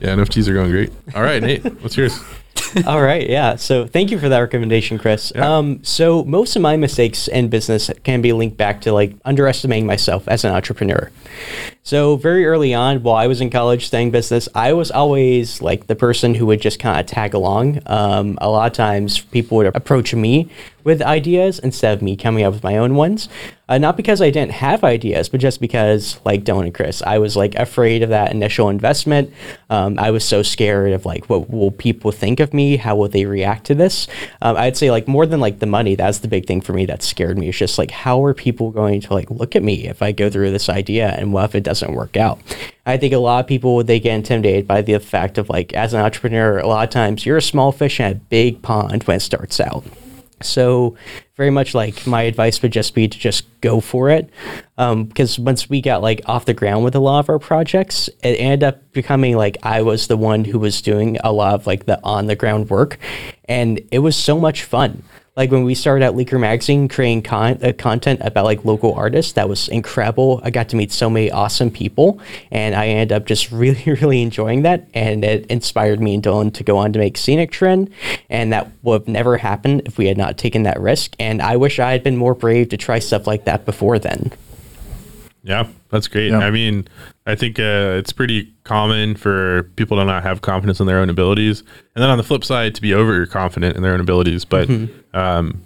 Yeah, 0.01 0.17
NFTs 0.17 0.49
are 0.49 0.55
going 0.55 0.71
great. 0.71 0.93
All 1.15 1.23
right, 1.23 1.43
Nate, 1.43 1.65
what's 1.81 1.97
yours? 1.97 2.19
All 2.87 3.03
right, 3.03 3.29
yeah. 3.29 3.57
So 3.57 3.87
thank 3.87 4.11
you 4.11 4.19
for 4.19 4.29
that 4.29 4.39
recommendation, 4.39 4.99
Chris. 4.99 5.33
Yeah. 5.35 5.59
Um, 5.59 5.83
so 5.85 6.25
most 6.25 6.57
of 6.57 6.63
my 6.63 6.77
mistakes 6.77 7.29
in 7.29 7.49
business 7.49 7.91
can 8.03 8.21
be 8.21 8.33
linked 8.33 8.57
back 8.57 8.81
to 8.83 8.93
like 8.93 9.15
underestimating 9.25 9.87
myself 9.87 10.27
as 10.29 10.45
an 10.45 10.53
entrepreneur. 10.53 11.11
So 11.83 12.17
very 12.17 12.47
early 12.47 12.75
on, 12.75 13.03
while 13.03 13.17
I 13.17 13.27
was 13.27 13.41
in 13.41 13.51
college 13.51 13.87
studying 13.87 14.11
business, 14.11 14.49
I 14.55 14.73
was 14.73 14.91
always 14.91 15.61
like 15.61 15.87
the 15.87 15.95
person 15.95 16.35
who 16.35 16.47
would 16.47 16.61
just 16.61 16.81
kind 16.81 16.99
of 16.99 17.07
tag 17.07 17.35
along. 17.35 17.81
Um, 17.87 18.39
a 18.41 18.49
lot 18.49 18.67
of 18.67 18.73
times, 18.73 19.21
people 19.21 19.59
would 19.59 19.67
approach 19.67 20.15
me 20.15 20.49
with 20.85 21.03
ideas 21.03 21.59
instead 21.59 21.95
of 21.95 22.03
me 22.03 22.17
coming 22.17 22.45
up 22.45 22.53
with 22.53 22.63
my 22.63 22.77
own 22.77 22.95
ones. 22.95 23.29
Uh, 23.67 23.79
not 23.79 23.97
because 23.97 24.21
I 24.21 24.29
didn't 24.29 24.53
have 24.53 24.85
ideas, 24.85 25.31
but 25.31 25.41
just 25.41 25.59
because, 25.59 26.21
like 26.27 26.45
Dylan 26.45 26.67
and 26.67 26.75
Chris, 26.75 27.03
I 27.03 27.17
was 27.19 27.35
like 27.35 27.55
afraid 27.55 28.03
of 28.03 28.11
that 28.11 28.31
initial 28.31 28.69
investment. 28.69 29.33
Um, 29.71 29.99
I 29.99 30.11
was 30.11 30.23
so 30.23 30.43
scared 30.43 30.93
of 30.93 31.07
like 31.07 31.31
what 31.31 31.49
will 31.49 31.71
people 31.71 32.13
think 32.13 32.41
of 32.41 32.53
me? 32.53 32.77
How 32.77 32.95
will 32.95 33.09
they 33.09 33.25
react 33.25 33.65
to 33.67 33.75
this? 33.75 34.07
Um, 34.43 34.59
I'd 34.59 34.77
say 34.77 34.91
like 34.91 35.09
more 35.09 35.25
than 35.25 35.41
like 35.41 35.61
the 35.61 35.67
money, 35.67 35.95
that's 35.95 36.19
the 36.19 36.29
big 36.29 36.47
thing 36.47 36.61
for 36.61 36.75
me 36.75 36.85
that 36.87 37.03
scared 37.03 37.39
me. 37.39 37.49
It's 37.49 37.57
just 37.57 37.79
like 37.79 37.91
how 37.91 38.23
are 38.25 38.35
people 38.35 38.71
going 38.71 39.01
to 39.01 39.15
like 39.15 39.31
look 39.31 39.57
at 39.57 39.63
me 39.63 39.87
if 39.87 40.03
I 40.03 40.13
go 40.13 40.29
through 40.29 40.51
this 40.51 40.69
idea 40.69 41.09
and 41.19 41.33
what 41.33 41.47
if 41.47 41.55
it 41.55 41.63
doesn't 41.65 41.95
work 41.95 42.19
out? 42.19 42.41
I 42.85 42.99
think 42.99 43.15
a 43.15 43.19
lot 43.19 43.41
of 43.41 43.47
people 43.47 43.83
they 43.83 43.99
get 43.99 44.15
intimidated 44.15 44.69
by 44.69 44.83
the 44.83 44.99
fact 45.01 45.39
of 45.39 45.49
like 45.49 45.73
as 45.73 45.95
an 45.95 46.01
entrepreneur, 46.01 46.59
a 46.59 46.67
lot 46.67 46.85
of 46.85 46.91
times 46.91 47.25
you're 47.25 47.39
a 47.39 47.43
small 47.43 47.73
fish 47.73 47.99
in 47.99 48.13
a 48.13 48.15
big 48.15 48.61
pond 48.61 49.05
when 49.05 49.17
it 49.17 49.21
starts 49.21 49.59
out. 49.59 49.85
So, 50.43 50.97
very 51.37 51.51
much 51.51 51.75
like 51.75 52.07
my 52.07 52.23
advice 52.23 52.63
would 52.63 52.73
just 52.73 52.95
be 52.95 53.09
to 53.09 53.19
just 53.19 53.45
go 53.61 53.81
for 53.81 54.11
it. 54.11 54.31
Um, 54.79 55.05
because 55.05 55.39
once 55.39 55.69
we 55.69 55.81
got 55.81 56.03
like 56.03 56.21
off 56.27 56.45
the 56.45 56.55
ground 56.55 56.85
with 56.85 56.95
a 56.95 57.01
lot 57.01 57.21
of 57.21 57.29
our 57.29 57.39
projects, 57.39 58.09
it 58.23 58.37
ended 58.39 58.63
up 58.63 58.93
becoming 58.93 59.37
like 59.37 59.57
I 59.63 59.83
was 59.83 60.07
the 60.07 60.17
one 60.17 60.45
who 60.45 60.59
was 60.59 60.81
doing 60.83 61.19
a 61.25 61.33
lot 61.33 61.55
of 61.55 61.67
like 61.67 61.87
the 61.87 62.01
on 62.05 62.27
the 62.27 62.37
ground 62.37 62.71
work. 62.71 62.99
And 63.47 63.81
it 63.91 64.01
was 64.01 64.17
so 64.17 64.39
much 64.39 64.63
fun 64.63 65.03
like 65.37 65.51
when 65.51 65.65
we 65.65 65.75
started 65.75 66.05
at 66.05 66.15
Leaker 66.15 66.39
Magazine 66.39 66.87
creating 66.87 67.23
con- 67.23 67.59
uh, 67.63 67.73
content 67.77 68.21
about 68.23 68.45
like 68.45 68.65
local 68.65 68.95
artists, 68.95 69.33
that 69.33 69.49
was 69.49 69.69
incredible. 69.69 70.41
I 70.45 70.51
got 70.51 70.69
to 70.69 70.77
meet 70.77 70.93
so 70.93 71.11
many 71.11 71.31
awesome 71.31 71.71
people, 71.71 72.21
and 72.53 72.75
I 72.75 72.87
ended 72.87 73.13
up 73.13 73.27
just 73.27 73.51
really, 73.53 73.83
really 73.85 74.23
enjoying 74.23 74.63
that. 74.63 74.87
And 74.95 75.25
it 75.25 75.47
inspired 75.47 76.01
me 76.01 76.15
and 76.15 76.23
Dylan 76.23 76.55
to 76.55 76.65
go 76.65 76.79
on 76.79 76.93
to 76.93 76.99
make 76.99 77.17
Scenic 77.17 77.51
Trend, 77.51 77.91
and 78.31 78.53
that 78.53 78.71
would 78.83 79.03
have 79.03 79.09
never 79.09 79.37
happened 79.37 79.83
if 79.87 79.99
we 79.99 80.07
had 80.07 80.17
not 80.17 80.39
taken 80.39 80.63
that 80.65 80.81
risk. 80.81 81.17
And 81.19 81.43
I 81.43 81.57
wish 81.57 81.81
I 81.81 81.93
had 81.93 82.05
been 82.05 82.17
more 82.17 82.35
brave 82.35 82.69
to 82.69 82.77
try 82.77 83.01
stuff 83.01 83.27
like 83.27 83.45
that 83.45 83.65
before 83.65 83.99
then. 83.99 84.33
Yeah, 85.45 85.67
that's 85.91 86.09
great. 86.09 86.31
Yeah. 86.31 86.39
I 86.39 86.51
mean, 86.51 86.89
I 87.27 87.35
think 87.35 87.59
uh, 87.59 87.97
it's 87.99 88.13
pretty 88.13 88.53
common 88.65 89.15
for 89.15 89.65
people 89.77 89.99
to 89.99 90.05
not 90.05 90.23
have 90.23 90.41
confidence 90.41 90.81
in 90.81 90.87
their 90.87 90.99
own 90.99 91.11
abilities, 91.11 91.61
and 91.95 92.03
then 92.03 92.09
on 92.09 92.17
the 92.17 92.25
flip 92.25 92.45
side, 92.45 92.75
to 92.77 92.83
be 92.83 92.95
overconfident 92.95 93.77
in 93.77 93.83
their 93.83 93.93
own 93.93 94.01
abilities. 94.01 94.47
But 94.47 94.71
um, 95.13 95.63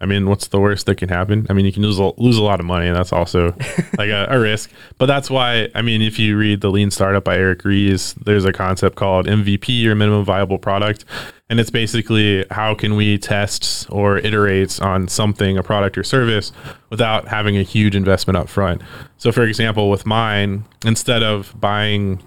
I 0.00 0.06
mean, 0.06 0.28
what's 0.28 0.48
the 0.48 0.60
worst 0.60 0.86
that 0.86 0.96
can 0.96 1.08
happen? 1.08 1.46
I 1.48 1.52
mean, 1.52 1.64
you 1.64 1.72
can 1.72 1.82
lose 1.82 1.98
a, 1.98 2.12
lose 2.18 2.36
a 2.36 2.42
lot 2.42 2.60
of 2.60 2.66
money, 2.66 2.86
and 2.86 2.96
that's 2.96 3.12
also 3.12 3.48
like 3.98 4.10
a, 4.10 4.26
a 4.30 4.38
risk. 4.38 4.70
But 4.98 5.06
that's 5.06 5.30
why, 5.30 5.68
I 5.74 5.82
mean, 5.82 6.02
if 6.02 6.18
you 6.18 6.36
read 6.36 6.60
the 6.60 6.70
Lean 6.70 6.90
Startup 6.90 7.22
by 7.22 7.36
Eric 7.36 7.64
Ries, 7.64 8.14
there's 8.14 8.44
a 8.44 8.52
concept 8.52 8.96
called 8.96 9.26
MVP 9.26 9.84
or 9.86 9.94
minimum 9.94 10.24
viable 10.24 10.58
product, 10.58 11.04
and 11.48 11.60
it's 11.60 11.70
basically 11.70 12.46
how 12.50 12.74
can 12.74 12.96
we 12.96 13.18
test 13.18 13.86
or 13.90 14.18
iterate 14.18 14.80
on 14.80 15.08
something, 15.08 15.58
a 15.58 15.62
product 15.62 15.98
or 15.98 16.04
service, 16.04 16.52
without 16.90 17.28
having 17.28 17.56
a 17.56 17.62
huge 17.62 17.94
investment 17.94 18.36
up 18.36 18.48
front. 18.48 18.82
So, 19.18 19.32
for 19.32 19.44
example, 19.44 19.90
with 19.90 20.06
mine, 20.06 20.64
instead 20.84 21.22
of 21.22 21.54
buying 21.60 22.22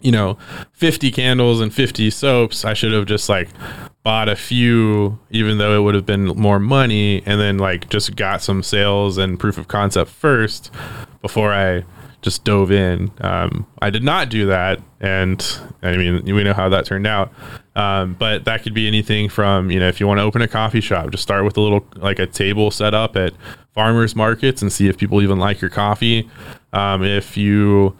you 0.00 0.12
know 0.12 0.36
50 0.72 1.10
candles 1.10 1.60
and 1.60 1.72
50 1.72 2.10
soaps 2.10 2.64
i 2.64 2.74
should 2.74 2.92
have 2.92 3.06
just 3.06 3.28
like 3.28 3.48
bought 4.02 4.28
a 4.28 4.36
few 4.36 5.18
even 5.30 5.58
though 5.58 5.76
it 5.76 5.82
would 5.82 5.94
have 5.94 6.06
been 6.06 6.26
more 6.26 6.58
money 6.58 7.22
and 7.26 7.40
then 7.40 7.58
like 7.58 7.88
just 7.88 8.14
got 8.14 8.42
some 8.42 8.62
sales 8.62 9.18
and 9.18 9.40
proof 9.40 9.58
of 9.58 9.68
concept 9.68 10.10
first 10.10 10.70
before 11.22 11.52
i 11.52 11.82
just 12.22 12.44
dove 12.44 12.72
in. 12.72 13.12
Um, 13.20 13.66
i 13.80 13.88
did 13.88 14.02
not 14.02 14.30
do 14.30 14.46
that 14.46 14.80
and 15.00 15.60
i 15.82 15.96
mean 15.96 16.24
we 16.24 16.42
know 16.42 16.54
how 16.54 16.68
that 16.68 16.86
turned 16.86 17.06
out. 17.06 17.32
Um, 17.76 18.14
but 18.14 18.46
that 18.46 18.62
could 18.62 18.72
be 18.74 18.88
anything 18.88 19.28
from 19.28 19.70
you 19.70 19.78
know 19.78 19.86
if 19.86 20.00
you 20.00 20.06
want 20.06 20.18
to 20.18 20.22
open 20.22 20.42
a 20.42 20.48
coffee 20.48 20.80
shop 20.80 21.10
just 21.10 21.22
start 21.22 21.44
with 21.44 21.56
a 21.56 21.60
little 21.60 21.86
like 21.96 22.18
a 22.18 22.26
table 22.26 22.70
set 22.70 22.94
up 22.94 23.16
at 23.16 23.32
farmers 23.76 24.16
markets 24.16 24.62
and 24.62 24.72
see 24.72 24.88
if 24.88 24.96
people 24.96 25.22
even 25.22 25.38
like 25.38 25.60
your 25.60 25.70
coffee. 25.70 26.28
Um, 26.72 27.04
if 27.04 27.36
you 27.36 27.96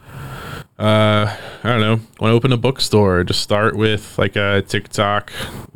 uh, 0.78 1.34
I 1.64 1.68
don't 1.68 1.80
know, 1.80 2.00
want 2.20 2.32
to 2.32 2.36
open 2.36 2.52
a 2.52 2.56
bookstore, 2.56 3.24
just 3.24 3.40
start 3.40 3.76
with 3.76 4.18
like 4.18 4.36
a 4.36 4.62
TikTok 4.62 5.32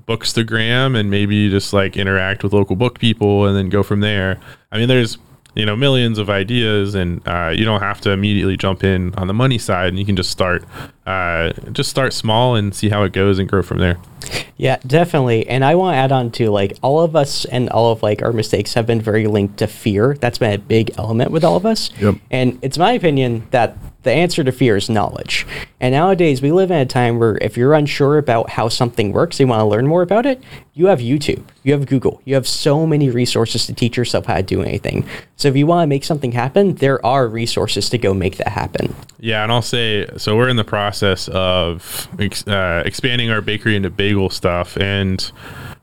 bookstagram 0.07 0.99
and 0.99 1.11
maybe 1.11 1.49
just 1.49 1.73
like 1.73 1.97
interact 1.97 2.42
with 2.42 2.52
local 2.52 2.76
book 2.76 2.99
people 2.99 3.47
and 3.47 3.57
then 3.57 3.71
go 3.71 3.83
from 3.83 4.00
there. 4.00 4.38
I 4.71 4.78
mean, 4.78 4.88
there's, 4.88 5.16
you 5.54 5.64
know, 5.64 5.75
millions 5.75 6.19
of 6.19 6.28
ideas 6.28 6.95
and 6.95 7.26
uh, 7.26 7.50
you 7.54 7.64
don't 7.64 7.80
have 7.80 8.00
to 8.02 8.11
immediately 8.11 8.57
jump 8.57 8.85
in 8.85 9.14
on 9.14 9.26
the 9.26 9.35
money 9.35 9.59
side 9.59 9.88
and 9.88 9.99
you 9.99 10.04
can 10.04 10.16
just 10.16 10.30
start, 10.30 10.64
uh, 11.07 11.52
just 11.73 11.88
start 11.88 12.12
small 12.12 12.54
and 12.54 12.75
see 12.75 12.90
how 12.90 13.02
it 13.04 13.12
goes 13.12 13.38
and 13.38 13.49
grow 13.49 13.62
from 13.62 13.78
there. 13.78 13.97
Yeah, 14.60 14.76
definitely. 14.87 15.49
And 15.49 15.64
I 15.64 15.75
want 15.75 15.94
to 15.94 15.96
add 15.96 16.12
on 16.12 16.30
to 16.32 16.50
like 16.50 16.76
all 16.82 17.00
of 17.00 17.16
us 17.16 17.46
and 17.46 17.70
all 17.70 17.92
of 17.92 18.02
like 18.02 18.20
our 18.20 18.30
mistakes 18.30 18.75
have 18.75 18.87
been 18.87 19.00
very 19.00 19.26
linked 19.26 19.56
to 19.60 19.66
fear. 19.66 20.18
That's 20.20 20.37
been 20.37 20.52
a 20.52 20.58
big 20.58 20.90
element 20.99 21.30
with 21.30 21.44
all 21.44 21.56
of 21.56 21.64
us. 21.64 21.88
Yep. 21.99 22.16
And 22.30 22.58
it's 22.60 22.76
my 22.76 22.92
opinion 22.92 23.49
that 23.52 23.78
the 24.02 24.12
answer 24.12 24.42
to 24.44 24.52
fear 24.52 24.76
is 24.76 24.88
knowledge. 24.88 25.46
And 25.78 25.92
nowadays 25.92 26.40
we 26.40 26.52
live 26.52 26.70
in 26.70 26.78
a 26.78 26.87
time 26.87 27.18
where 27.18 27.37
if 27.38 27.56
you're 27.56 27.75
unsure 27.75 28.18
about 28.18 28.50
how 28.50 28.68
something 28.68 29.12
works, 29.12 29.38
you 29.38 29.46
want 29.46 29.60
to 29.60 29.64
learn 29.64 29.87
more 29.87 30.02
about 30.02 30.26
it, 30.26 30.42
you 30.75 30.87
have 30.87 31.00
YouTube, 31.00 31.42
you 31.62 31.72
have 31.72 31.87
Google, 31.87 32.22
you 32.25 32.34
have 32.34 32.46
so 32.46 32.87
many 32.87 33.10
resources 33.10 33.66
to 33.66 33.75
teach 33.75 33.96
yourself 33.96 34.26
how 34.26 34.37
to 34.37 34.42
do 34.42 34.62
anything. 34.62 35.06
So 35.37 35.49
if 35.49 35.56
you 35.56 35.66
want 35.66 35.82
to 35.82 35.87
make 35.87 36.04
something 36.04 36.32
happen, 36.32 36.75
there 36.76 37.04
are 37.04 37.28
resources 37.28 37.90
to 37.90 37.99
go 37.99 38.14
make 38.14 38.37
that 38.38 38.49
happen. 38.49 38.94
Yeah, 39.18 39.42
and 39.42 39.52
I'll 39.52 39.62
say 39.62 40.06
so. 40.16 40.37
We're 40.37 40.49
in 40.49 40.56
the 40.56 40.64
process 40.64 41.28
of 41.28 42.08
ex- 42.18 42.46
uh, 42.46 42.82
expanding 42.87 43.30
our 43.30 43.40
bakery 43.40 43.76
into 43.76 43.90
bagel 43.90 44.20
stuff, 44.29 44.77
and 44.77 45.33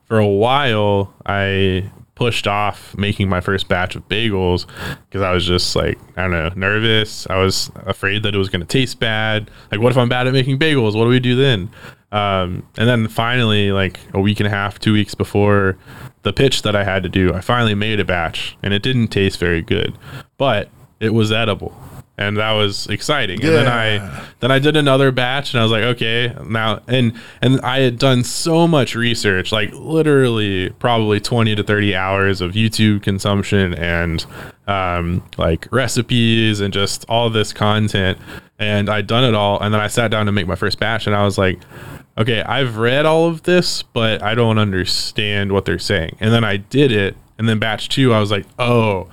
for 0.06 0.20
a 0.20 0.27
while, 0.27 1.13
I 1.25 1.91
pushed 2.17 2.48
off 2.48 2.98
making 2.98 3.29
my 3.29 3.39
first 3.39 3.67
batch 3.67 3.96
of 3.96 4.08
bagels 4.10 4.65
because 5.06 5.22
I 5.22 5.32
was 5.32 5.46
just 5.46 5.75
like 5.75 6.00
I 6.17 6.24
don't 6.24 6.32
know 6.32 6.50
nervous. 6.56 7.27
I 7.29 7.38
was 7.38 7.72
afraid 7.86 8.24
that 8.24 8.34
it 8.34 8.38
was 8.38 8.50
going 8.50 8.62
to 8.62 8.67
taste 8.67 9.00
bad. 9.00 9.50
Like, 9.72 9.82
what 9.82 9.91
if 9.91 9.98
I'm 9.98 10.10
bad 10.10 10.27
at 10.27 10.34
making 10.34 10.60
bagels? 10.60 10.96
What 10.96 11.03
do 11.03 11.10
we 11.10 11.20
do 11.20 11.36
then? 11.36 11.70
Um, 12.12 12.65
and 12.77 12.88
then 12.88 13.08
finally, 13.08 13.72
like 13.72 14.00
a 14.13 14.20
week 14.20 14.39
and 14.39 14.48
a 14.48 14.50
half, 14.50 14.79
two 14.79 14.94
weeks 14.94 15.13
before 15.13 15.77
the 16.24 16.34
pitch 16.34 16.62
that 16.63 16.75
I 16.75 16.84
had 16.84 17.03
to 17.03 17.10
do, 17.10 17.34
I 17.34 17.41
finally 17.41 17.75
made 17.75 18.00
a 18.00 18.06
batch, 18.06 18.58
and 18.63 18.74
it 18.74 18.82
didn't 18.82 19.10
taste 19.10 19.39
very 19.39 19.62
good, 19.62 19.98
but 20.38 20.70
it 21.00 21.13
was 21.13 21.32
edible 21.32 21.79
and 22.17 22.38
that 22.38 22.53
was 22.53 22.88
exciting. 22.88 23.39
Yeah. 23.41 23.47
And 23.47 23.55
then 23.57 23.67
I 23.67 24.24
then 24.39 24.51
I 24.51 24.59
did 24.59 24.75
another 24.75 25.12
batch, 25.12 25.53
and 25.53 25.59
I 25.59 25.63
was 25.63 25.71
like, 25.71 25.83
okay, 25.83 26.36
now 26.45 26.81
and 26.88 27.13
and 27.41 27.62
I 27.62 27.79
had 27.79 28.00
done 28.00 28.24
so 28.24 28.67
much 28.67 28.95
research, 28.95 29.51
like 29.51 29.71
literally 29.74 30.69
probably 30.71 31.19
twenty 31.19 31.55
to 31.55 31.63
thirty 31.63 31.95
hours 31.95 32.41
of 32.41 32.53
YouTube 32.53 33.03
consumption 33.03 33.74
and 33.75 34.25
um, 34.67 35.24
like 35.38 35.67
recipes 35.71 36.59
and 36.59 36.74
just 36.74 37.05
all 37.07 37.29
this 37.29 37.53
content, 37.53 38.17
and 38.57 38.89
I'd 38.89 39.07
done 39.07 39.24
it 39.24 39.36
all, 39.36 39.59
and 39.59 39.74
then 39.74 39.81
I 39.81 39.88
sat 39.88 40.09
down 40.09 40.25
to 40.25 40.31
make 40.31 40.47
my 40.47 40.55
first 40.55 40.79
batch, 40.79 41.07
and 41.07 41.15
I 41.15 41.24
was 41.24 41.38
like. 41.38 41.59
Okay, 42.19 42.41
I've 42.41 42.77
read 42.77 43.05
all 43.05 43.27
of 43.27 43.43
this, 43.43 43.83
but 43.83 44.24
I 44.24 44.33
don't 44.33 44.57
understand 44.57 45.51
what 45.51 45.65
they're 45.65 45.77
saying. 45.77 46.17
And 46.19 46.33
then 46.33 46.43
I 46.43 46.57
did 46.57 46.91
it, 46.91 47.15
and 47.38 47.47
then 47.47 47.59
batch 47.59 47.89
two, 47.89 48.12
I 48.12 48.19
was 48.19 48.31
like, 48.31 48.47
oh, 48.57 49.07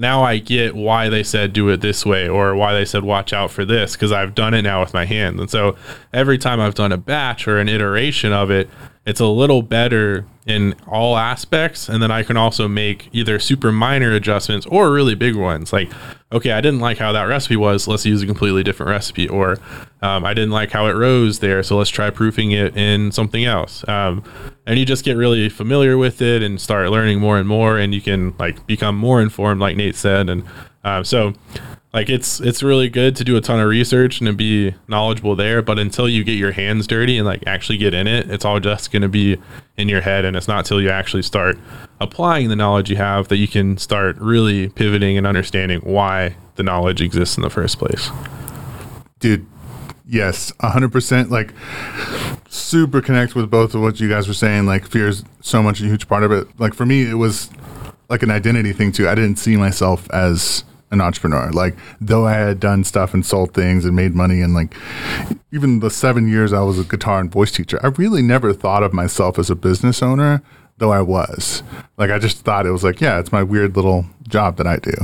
now 0.00 0.22
I 0.22 0.38
get 0.38 0.74
why 0.74 1.08
they 1.10 1.22
said 1.22 1.52
do 1.52 1.68
it 1.68 1.80
this 1.82 2.06
way 2.06 2.28
or 2.28 2.54
why 2.54 2.72
they 2.72 2.86
said 2.86 3.04
watch 3.04 3.32
out 3.32 3.50
for 3.50 3.64
this 3.64 3.92
because 3.92 4.12
I've 4.12 4.34
done 4.34 4.54
it 4.54 4.62
now 4.62 4.80
with 4.80 4.94
my 4.94 5.04
hands. 5.04 5.38
And 5.38 5.50
so 5.50 5.76
every 6.12 6.38
time 6.38 6.58
I've 6.58 6.74
done 6.74 6.90
a 6.90 6.96
batch 6.96 7.46
or 7.46 7.58
an 7.58 7.68
iteration 7.68 8.32
of 8.32 8.50
it, 8.50 8.70
it's 9.04 9.20
a 9.20 9.26
little 9.26 9.62
better 9.62 10.26
in 10.50 10.74
all 10.86 11.16
aspects. 11.16 11.88
And 11.88 12.02
then 12.02 12.10
I 12.10 12.22
can 12.22 12.36
also 12.36 12.68
make 12.68 13.08
either 13.12 13.38
super 13.38 13.72
minor 13.72 14.12
adjustments 14.12 14.66
or 14.66 14.92
really 14.92 15.14
big 15.14 15.36
ones. 15.36 15.72
Like, 15.72 15.90
okay, 16.32 16.52
I 16.52 16.60
didn't 16.60 16.80
like 16.80 16.98
how 16.98 17.12
that 17.12 17.22
recipe 17.22 17.56
was. 17.56 17.88
Let's 17.88 18.04
use 18.04 18.22
a 18.22 18.26
completely 18.26 18.62
different 18.62 18.90
recipe. 18.90 19.28
Or 19.28 19.56
um, 20.02 20.24
I 20.24 20.34
didn't 20.34 20.50
like 20.50 20.70
how 20.70 20.86
it 20.86 20.96
rose 20.96 21.38
there. 21.38 21.62
So 21.62 21.78
let's 21.78 21.90
try 21.90 22.10
proofing 22.10 22.50
it 22.50 22.76
in 22.76 23.12
something 23.12 23.44
else. 23.44 23.86
Um, 23.88 24.24
and 24.66 24.78
you 24.78 24.84
just 24.84 25.04
get 25.04 25.16
really 25.16 25.48
familiar 25.48 25.96
with 25.96 26.20
it 26.20 26.42
and 26.42 26.60
start 26.60 26.90
learning 26.90 27.20
more 27.20 27.38
and 27.38 27.48
more. 27.48 27.78
And 27.78 27.94
you 27.94 28.00
can 28.00 28.34
like 28.38 28.66
become 28.66 28.96
more 28.96 29.22
informed, 29.22 29.60
like 29.60 29.76
Nate 29.76 29.96
said. 29.96 30.28
And 30.28 30.44
um, 30.84 31.04
so, 31.04 31.34
like 31.92 32.08
it's 32.08 32.40
it's 32.40 32.62
really 32.62 32.88
good 32.88 33.16
to 33.16 33.24
do 33.24 33.36
a 33.36 33.40
ton 33.40 33.58
of 33.58 33.68
research 33.68 34.20
and 34.20 34.28
to 34.28 34.32
be 34.32 34.74
knowledgeable 34.88 35.34
there 35.34 35.60
but 35.62 35.78
until 35.78 36.08
you 36.08 36.22
get 36.22 36.32
your 36.38 36.52
hands 36.52 36.86
dirty 36.86 37.18
and 37.18 37.26
like 37.26 37.42
actually 37.46 37.78
get 37.78 37.94
in 37.94 38.06
it 38.06 38.30
it's 38.30 38.44
all 38.44 38.60
just 38.60 38.92
going 38.92 39.02
to 39.02 39.08
be 39.08 39.36
in 39.76 39.88
your 39.88 40.00
head 40.00 40.24
and 40.24 40.36
it's 40.36 40.48
not 40.48 40.64
till 40.64 40.80
you 40.80 40.90
actually 40.90 41.22
start 41.22 41.58
applying 42.00 42.48
the 42.48 42.56
knowledge 42.56 42.90
you 42.90 42.96
have 42.96 43.28
that 43.28 43.36
you 43.36 43.48
can 43.48 43.76
start 43.76 44.16
really 44.18 44.68
pivoting 44.70 45.18
and 45.18 45.26
understanding 45.26 45.80
why 45.80 46.34
the 46.56 46.62
knowledge 46.62 47.00
exists 47.00 47.36
in 47.36 47.42
the 47.42 47.50
first 47.50 47.78
place. 47.78 48.10
Dude 49.18 49.46
yes 50.06 50.52
100% 50.60 51.30
like 51.30 51.54
super 52.48 53.00
connect 53.00 53.36
with 53.36 53.48
both 53.48 53.74
of 53.74 53.80
what 53.80 54.00
you 54.00 54.08
guys 54.08 54.26
were 54.26 54.34
saying 54.34 54.66
like 54.66 54.84
fear 54.84 55.06
is 55.06 55.24
so 55.40 55.62
much 55.62 55.80
a 55.80 55.84
huge 55.84 56.08
part 56.08 56.22
of 56.22 56.32
it. 56.32 56.48
Like 56.58 56.74
for 56.74 56.86
me 56.86 57.08
it 57.08 57.14
was 57.14 57.50
like 58.08 58.22
an 58.22 58.30
identity 58.30 58.72
thing 58.72 58.92
too. 58.92 59.08
I 59.08 59.14
didn't 59.14 59.36
see 59.36 59.56
myself 59.56 60.10
as 60.10 60.64
an 60.90 61.00
entrepreneur. 61.00 61.50
Like 61.50 61.76
though 62.00 62.26
i 62.26 62.34
had 62.34 62.60
done 62.60 62.84
stuff 62.84 63.14
and 63.14 63.24
sold 63.24 63.54
things 63.54 63.84
and 63.84 63.94
made 63.94 64.14
money 64.14 64.40
and 64.40 64.54
like 64.54 64.74
even 65.52 65.80
the 65.80 65.90
seven 65.90 66.28
years 66.28 66.52
i 66.52 66.60
was 66.60 66.78
a 66.78 66.84
guitar 66.84 67.20
and 67.20 67.30
voice 67.30 67.52
teacher 67.52 67.78
i 67.82 67.88
really 67.88 68.22
never 68.22 68.52
thought 68.52 68.82
of 68.82 68.92
myself 68.92 69.38
as 69.38 69.50
a 69.50 69.54
business 69.54 70.02
owner 70.02 70.42
though 70.78 70.92
i 70.92 71.00
was. 71.00 71.62
Like 71.96 72.10
i 72.10 72.18
just 72.18 72.38
thought 72.38 72.66
it 72.66 72.70
was 72.70 72.84
like 72.84 73.00
yeah 73.00 73.18
it's 73.18 73.32
my 73.32 73.42
weird 73.42 73.76
little 73.76 74.06
job 74.28 74.56
that 74.56 74.66
i 74.66 74.76
do. 74.76 74.94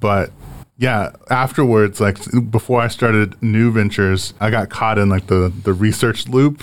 But 0.00 0.30
yeah 0.76 1.10
afterwards 1.28 2.00
like 2.00 2.18
before 2.50 2.80
i 2.80 2.86
started 2.86 3.40
new 3.42 3.72
ventures 3.72 4.32
i 4.40 4.48
got 4.48 4.70
caught 4.70 4.96
in 4.96 5.08
like 5.08 5.26
the 5.26 5.52
the 5.64 5.72
research 5.72 6.28
loop 6.28 6.62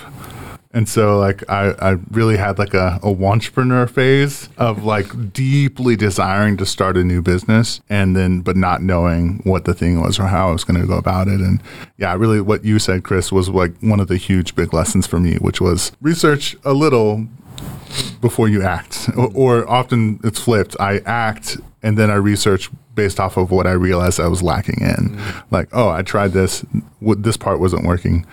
and 0.76 0.88
so 0.88 1.18
like 1.18 1.48
i 1.50 1.70
i 1.80 1.92
really 2.12 2.38
had 2.38 2.60
like 2.60 2.76
a, 2.76 3.00
a 3.02 3.26
entrepreneur 3.26 3.88
phase 3.88 4.50
of 4.58 4.84
like 4.84 5.34
deeply 5.34 5.96
desiring 5.96 6.56
to 6.58 6.66
start 6.66 6.96
a 6.98 7.04
new 7.04 7.22
business 7.22 7.82
and 7.90 8.16
then 8.16 8.42
but 8.42 8.56
not 8.56 8.84
knowing 8.84 9.40
what 9.44 9.66
the 9.66 9.74
thing 9.74 10.00
was 10.00 10.20
or 10.20 10.28
how 10.28 10.50
i 10.50 10.52
was 10.52 10.64
going 10.64 10.80
to 10.80 10.86
go 10.86 10.98
about 10.98 11.28
it 11.28 11.40
and 11.40 11.64
yeah 11.98 12.14
really 12.14 12.40
what 12.40 12.64
you 12.64 12.78
said 12.78 13.04
chris 13.04 13.32
was 13.32 13.50
like 13.50 13.74
one 13.80 14.00
of 14.00 14.08
the 14.08 14.18
huge 14.18 14.54
big 14.56 14.72
lessons 14.74 15.08
for 15.08 15.20
me 15.20 15.36
which 15.38 15.60
was 15.60 15.92
research 16.02 16.56
a 16.64 16.74
little 16.74 17.28
before 18.22 18.50
you 18.50 18.62
act, 18.62 19.10
or, 19.16 19.32
or 19.34 19.70
often 19.70 20.20
it's 20.24 20.40
flipped. 20.40 20.76
I 20.80 21.00
act 21.06 21.58
and 21.84 21.98
then 21.98 22.10
I 22.10 22.16
research 22.16 22.70
based 22.96 23.20
off 23.20 23.38
of 23.38 23.52
what 23.52 23.68
I 23.68 23.72
realized 23.72 24.20
I 24.20 24.28
was 24.28 24.42
lacking 24.42 24.82
in. 24.82 25.18
Mm. 25.18 25.44
Like, 25.52 25.70
oh, 25.74 25.90
I 25.90 26.02
tried 26.02 26.32
this, 26.32 26.62
w- 27.02 27.22
this 27.22 27.38
part 27.38 27.60
wasn't 27.60 27.86
working. 27.86 28.26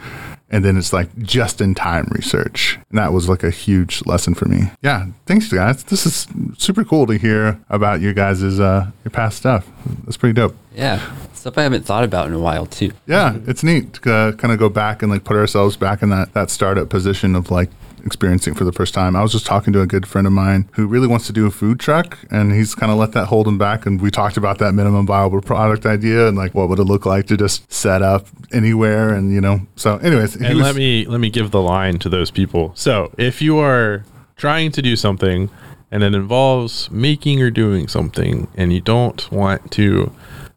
And 0.52 0.64
then 0.64 0.76
it's 0.76 0.92
like 0.92 1.08
just 1.18 1.60
in 1.60 1.74
time 1.74 2.06
research. 2.12 2.78
And 2.90 2.98
that 2.98 3.12
was 3.12 3.28
like 3.28 3.42
a 3.42 3.50
huge 3.50 4.04
lesson 4.06 4.34
for 4.34 4.44
me. 4.44 4.70
Yeah. 4.82 5.06
Thanks, 5.26 5.50
guys. 5.50 5.82
This 5.84 6.06
is 6.06 6.26
super 6.58 6.84
cool 6.84 7.06
to 7.06 7.16
hear 7.18 7.58
about 7.70 8.00
your 8.00 8.12
guys' 8.12 8.60
uh, 8.60 8.90
your 9.04 9.10
past 9.10 9.38
stuff. 9.38 9.66
That's 10.04 10.16
pretty 10.16 10.34
dope. 10.34 10.54
Yeah, 10.74 11.00
stuff 11.34 11.58
I 11.58 11.62
haven't 11.62 11.84
thought 11.84 12.04
about 12.04 12.28
in 12.28 12.34
a 12.34 12.38
while 12.38 12.66
too. 12.66 12.92
Yeah, 13.06 13.38
it's 13.46 13.62
neat 13.62 13.94
to 13.94 14.14
uh, 14.14 14.32
kind 14.32 14.52
of 14.52 14.58
go 14.58 14.68
back 14.68 15.02
and 15.02 15.10
like 15.10 15.24
put 15.24 15.36
ourselves 15.36 15.76
back 15.76 16.02
in 16.02 16.10
that 16.10 16.32
that 16.34 16.50
startup 16.50 16.88
position 16.88 17.34
of 17.34 17.50
like 17.50 17.70
experiencing 18.04 18.54
for 18.54 18.64
the 18.64 18.72
first 18.72 18.94
time. 18.94 19.16
I 19.16 19.22
was 19.22 19.32
just 19.32 19.46
talking 19.46 19.72
to 19.72 19.80
a 19.80 19.86
good 19.86 20.06
friend 20.06 20.26
of 20.26 20.32
mine 20.32 20.68
who 20.72 20.86
really 20.86 21.06
wants 21.06 21.26
to 21.28 21.32
do 21.32 21.46
a 21.46 21.50
food 21.50 21.80
truck, 21.80 22.18
and 22.30 22.52
he's 22.52 22.74
kind 22.74 22.90
of 22.92 22.98
let 22.98 23.12
that 23.12 23.26
hold 23.26 23.46
him 23.48 23.58
back. 23.58 23.86
And 23.86 24.00
we 24.00 24.10
talked 24.10 24.36
about 24.36 24.58
that 24.58 24.72
minimum 24.72 25.06
viable 25.06 25.40
product 25.40 25.86
idea 25.86 26.28
and 26.28 26.36
like 26.36 26.54
what 26.54 26.68
would 26.68 26.78
it 26.78 26.84
look 26.84 27.06
like 27.06 27.26
to 27.26 27.36
just 27.36 27.70
set 27.72 28.02
up 28.02 28.26
anywhere, 28.52 29.10
and 29.14 29.32
you 29.32 29.40
know. 29.40 29.60
So, 29.76 29.96
anyways, 29.98 30.36
and 30.36 30.56
was- 30.56 30.66
let 30.66 30.76
me 30.76 31.04
let 31.06 31.20
me 31.20 31.30
give 31.30 31.50
the 31.50 31.62
line 31.62 31.98
to 32.00 32.08
those 32.08 32.30
people. 32.30 32.72
So 32.74 33.12
if 33.18 33.40
you 33.42 33.58
are 33.58 34.04
trying 34.36 34.72
to 34.72 34.82
do 34.82 34.96
something 34.96 35.50
and 35.90 36.02
it 36.02 36.14
involves 36.14 36.90
making 36.90 37.42
or 37.42 37.50
doing 37.50 37.86
something, 37.88 38.48
and 38.56 38.72
you 38.72 38.80
don't 38.80 39.30
want 39.30 39.70
to 39.72 40.12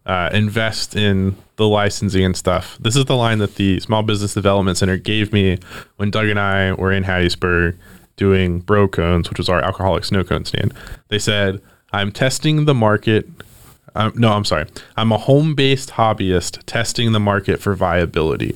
uh, 0.05 0.29
invest 0.33 0.95
in 0.95 1.35
the 1.57 1.67
licensing 1.67 2.23
and 2.23 2.35
stuff, 2.35 2.77
this 2.79 2.95
is 2.95 3.05
the 3.05 3.15
line 3.15 3.39
that 3.39 3.55
the 3.55 3.79
Small 3.79 4.03
Business 4.03 4.33
Development 4.33 4.77
Center 4.77 4.97
gave 4.97 5.31
me 5.31 5.57
when 5.97 6.11
Doug 6.11 6.27
and 6.27 6.39
I 6.39 6.73
were 6.73 6.91
in 6.91 7.03
Hattiesburg 7.03 7.77
doing 8.17 8.59
Bro 8.59 8.89
Cones, 8.89 9.29
which 9.29 9.37
was 9.37 9.49
our 9.49 9.61
alcoholic 9.61 10.05
snow 10.05 10.23
cone 10.23 10.45
stand. 10.45 10.73
They 11.09 11.19
said, 11.19 11.61
"I'm 11.91 12.11
testing 12.11 12.65
the 12.65 12.73
market." 12.73 13.27
Um, 13.95 14.11
no, 14.15 14.33
I'm 14.33 14.43
sorry. 14.43 14.65
I'm 14.97 15.11
a 15.11 15.17
home 15.17 15.55
based 15.55 15.91
hobbyist 15.91 16.59
testing 16.65 17.13
the 17.13 17.19
market 17.19 17.61
for 17.61 17.75
viability. 17.75 18.55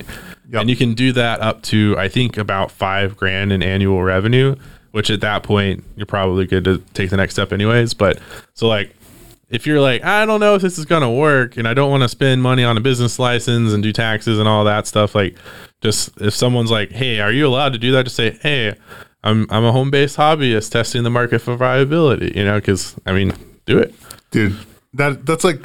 Yep. 0.50 0.60
And 0.60 0.70
you 0.70 0.76
can 0.76 0.94
do 0.94 1.12
that 1.12 1.40
up 1.40 1.62
to, 1.64 1.94
I 1.96 2.08
think, 2.08 2.36
about 2.36 2.70
five 2.70 3.16
grand 3.16 3.52
in 3.52 3.62
annual 3.62 4.02
revenue, 4.02 4.56
which 4.90 5.08
at 5.08 5.20
that 5.20 5.42
point, 5.42 5.84
you're 5.96 6.06
probably 6.06 6.46
good 6.46 6.64
to 6.64 6.78
take 6.92 7.10
the 7.10 7.16
next 7.16 7.34
step, 7.34 7.52
anyways. 7.52 7.94
But 7.94 8.18
so, 8.54 8.66
like, 8.66 8.94
if 9.50 9.66
you're 9.66 9.80
like, 9.80 10.02
I 10.04 10.24
don't 10.24 10.40
know 10.40 10.54
if 10.54 10.62
this 10.62 10.78
is 10.78 10.84
going 10.84 11.02
to 11.02 11.10
work 11.10 11.56
and 11.56 11.68
I 11.68 11.74
don't 11.74 11.90
want 11.90 12.02
to 12.02 12.08
spend 12.08 12.42
money 12.42 12.64
on 12.64 12.76
a 12.76 12.80
business 12.80 13.18
license 13.18 13.72
and 13.72 13.82
do 13.82 13.92
taxes 13.92 14.38
and 14.38 14.48
all 14.48 14.64
that 14.64 14.86
stuff, 14.86 15.14
like, 15.14 15.36
just 15.80 16.18
if 16.20 16.34
someone's 16.34 16.70
like, 16.70 16.90
hey, 16.90 17.20
are 17.20 17.32
you 17.32 17.46
allowed 17.46 17.72
to 17.72 17.78
do 17.78 17.92
that? 17.92 18.04
Just 18.04 18.16
say, 18.16 18.38
hey, 18.42 18.74
I'm, 19.22 19.46
I'm 19.50 19.64
a 19.64 19.72
home 19.72 19.90
based 19.90 20.16
hobbyist 20.16 20.70
testing 20.70 21.02
the 21.02 21.10
market 21.10 21.40
for 21.40 21.56
viability, 21.56 22.32
you 22.34 22.44
know, 22.44 22.58
because, 22.58 22.94
I 23.04 23.12
mean, 23.12 23.34
do 23.66 23.78
it. 23.78 23.94
dude 24.30 24.56
that 24.94 25.24
that's 25.26 25.44
like 25.44 25.60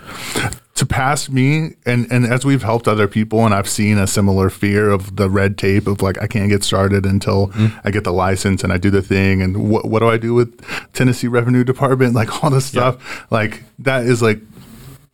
to 0.76 0.86
pass 0.86 1.30
me 1.30 1.72
and 1.86 2.06
and 2.12 2.26
as 2.26 2.44
we've 2.44 2.64
helped 2.64 2.88
other 2.88 3.08
people 3.08 3.46
and 3.46 3.56
i've 3.56 3.68
seen 3.68 3.98
a 3.98 4.06
similar 4.06 4.50
fear 4.50 4.90
of 4.90 5.16
the 5.16 5.30
red 5.30 5.58
tape 5.58 5.88
of 5.88 6.02
like 6.02 6.22
i 6.22 6.28
can't 6.28 6.50
get 6.50 6.64
started 6.64 7.06
until 7.06 7.48
mm-hmm. 7.48 7.78
i 7.88 7.92
get 7.92 8.04
the 8.04 8.12
license 8.12 8.62
and 8.62 8.74
i 8.74 8.78
do 8.78 8.90
the 8.90 9.02
thing 9.02 9.42
and 9.42 9.70
what, 9.70 9.86
what 9.86 10.00
do 10.00 10.10
i 10.10 10.18
do 10.18 10.34
with 10.34 10.62
tennessee 10.94 11.28
revenue 11.28 11.64
department? 11.64 12.14
Like 12.26 12.44
all 12.44 12.50
this 12.50 12.66
stuff. 12.66 13.32
Like 13.32 13.64
that 13.80 14.06
is 14.06 14.22
like 14.22 14.40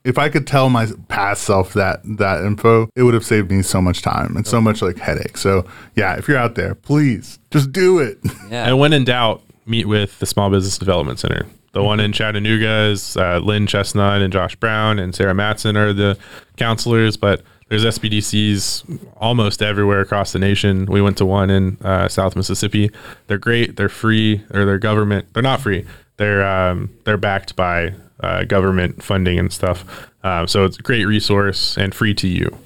if 0.03 0.17
i 0.17 0.29
could 0.29 0.47
tell 0.47 0.69
my 0.69 0.87
past 1.09 1.43
self 1.43 1.73
that 1.73 2.01
that 2.03 2.43
info 2.43 2.89
it 2.95 3.03
would 3.03 3.13
have 3.13 3.25
saved 3.25 3.51
me 3.51 3.61
so 3.61 3.81
much 3.81 4.01
time 4.01 4.35
and 4.35 4.47
so 4.47 4.61
much 4.61 4.81
like 4.81 4.97
headache. 4.97 5.37
So 5.37 5.65
yeah 5.95 6.15
if 6.15 6.27
you're 6.27 6.37
out 6.37 6.55
there 6.55 6.75
please 6.75 7.39
just 7.51 7.71
do 7.71 7.99
it. 7.99 8.19
Yeah, 8.49 8.67
And 8.67 8.79
when 8.79 8.93
in 8.93 9.03
doubt, 9.03 9.41
meet 9.65 9.87
with 9.87 10.19
the 10.19 10.25
Small 10.25 10.49
Business 10.49 10.77
Development 10.77 11.19
Center. 11.19 11.45
The 11.73 11.83
one 11.83 11.99
in 11.99 12.11
Chattanooga 12.11 12.89
is 12.91 13.15
uh, 13.15 13.39
Lynn 13.39 13.65
Chestnut 13.65 14.21
and 14.21 14.31
Josh 14.33 14.55
Brown 14.55 14.99
and 14.99 15.15
Sarah 15.15 15.33
Matson 15.33 15.77
are 15.77 15.93
the 15.93 16.17
counselors, 16.57 17.15
but 17.15 17.41
there's 17.69 17.85
SBDCs 17.85 18.99
almost 19.15 19.61
everywhere 19.61 20.01
across 20.01 20.33
the 20.33 20.39
nation. 20.39 20.85
We 20.85 21.01
went 21.01 21.17
to 21.19 21.25
one 21.25 21.49
in 21.49 21.77
uh, 21.81 22.09
South 22.09 22.35
Mississippi. 22.35 22.91
They're 23.27 23.37
great. 23.37 23.77
They're 23.77 23.87
free, 23.87 24.43
or 24.53 24.65
they're 24.65 24.77
government. 24.77 25.27
They're 25.33 25.41
not 25.41 25.61
free. 25.61 25.85
They're 26.17 26.45
um, 26.45 26.89
they're 27.05 27.15
backed 27.15 27.55
by 27.55 27.93
uh, 28.19 28.43
government 28.43 29.01
funding 29.01 29.39
and 29.39 29.53
stuff. 29.53 30.09
Um, 30.23 30.47
so 30.47 30.65
it's 30.65 30.77
a 30.77 30.81
great 30.81 31.05
resource 31.05 31.77
and 31.77 31.95
free 31.95 32.13
to 32.15 32.27
you. 32.27 32.57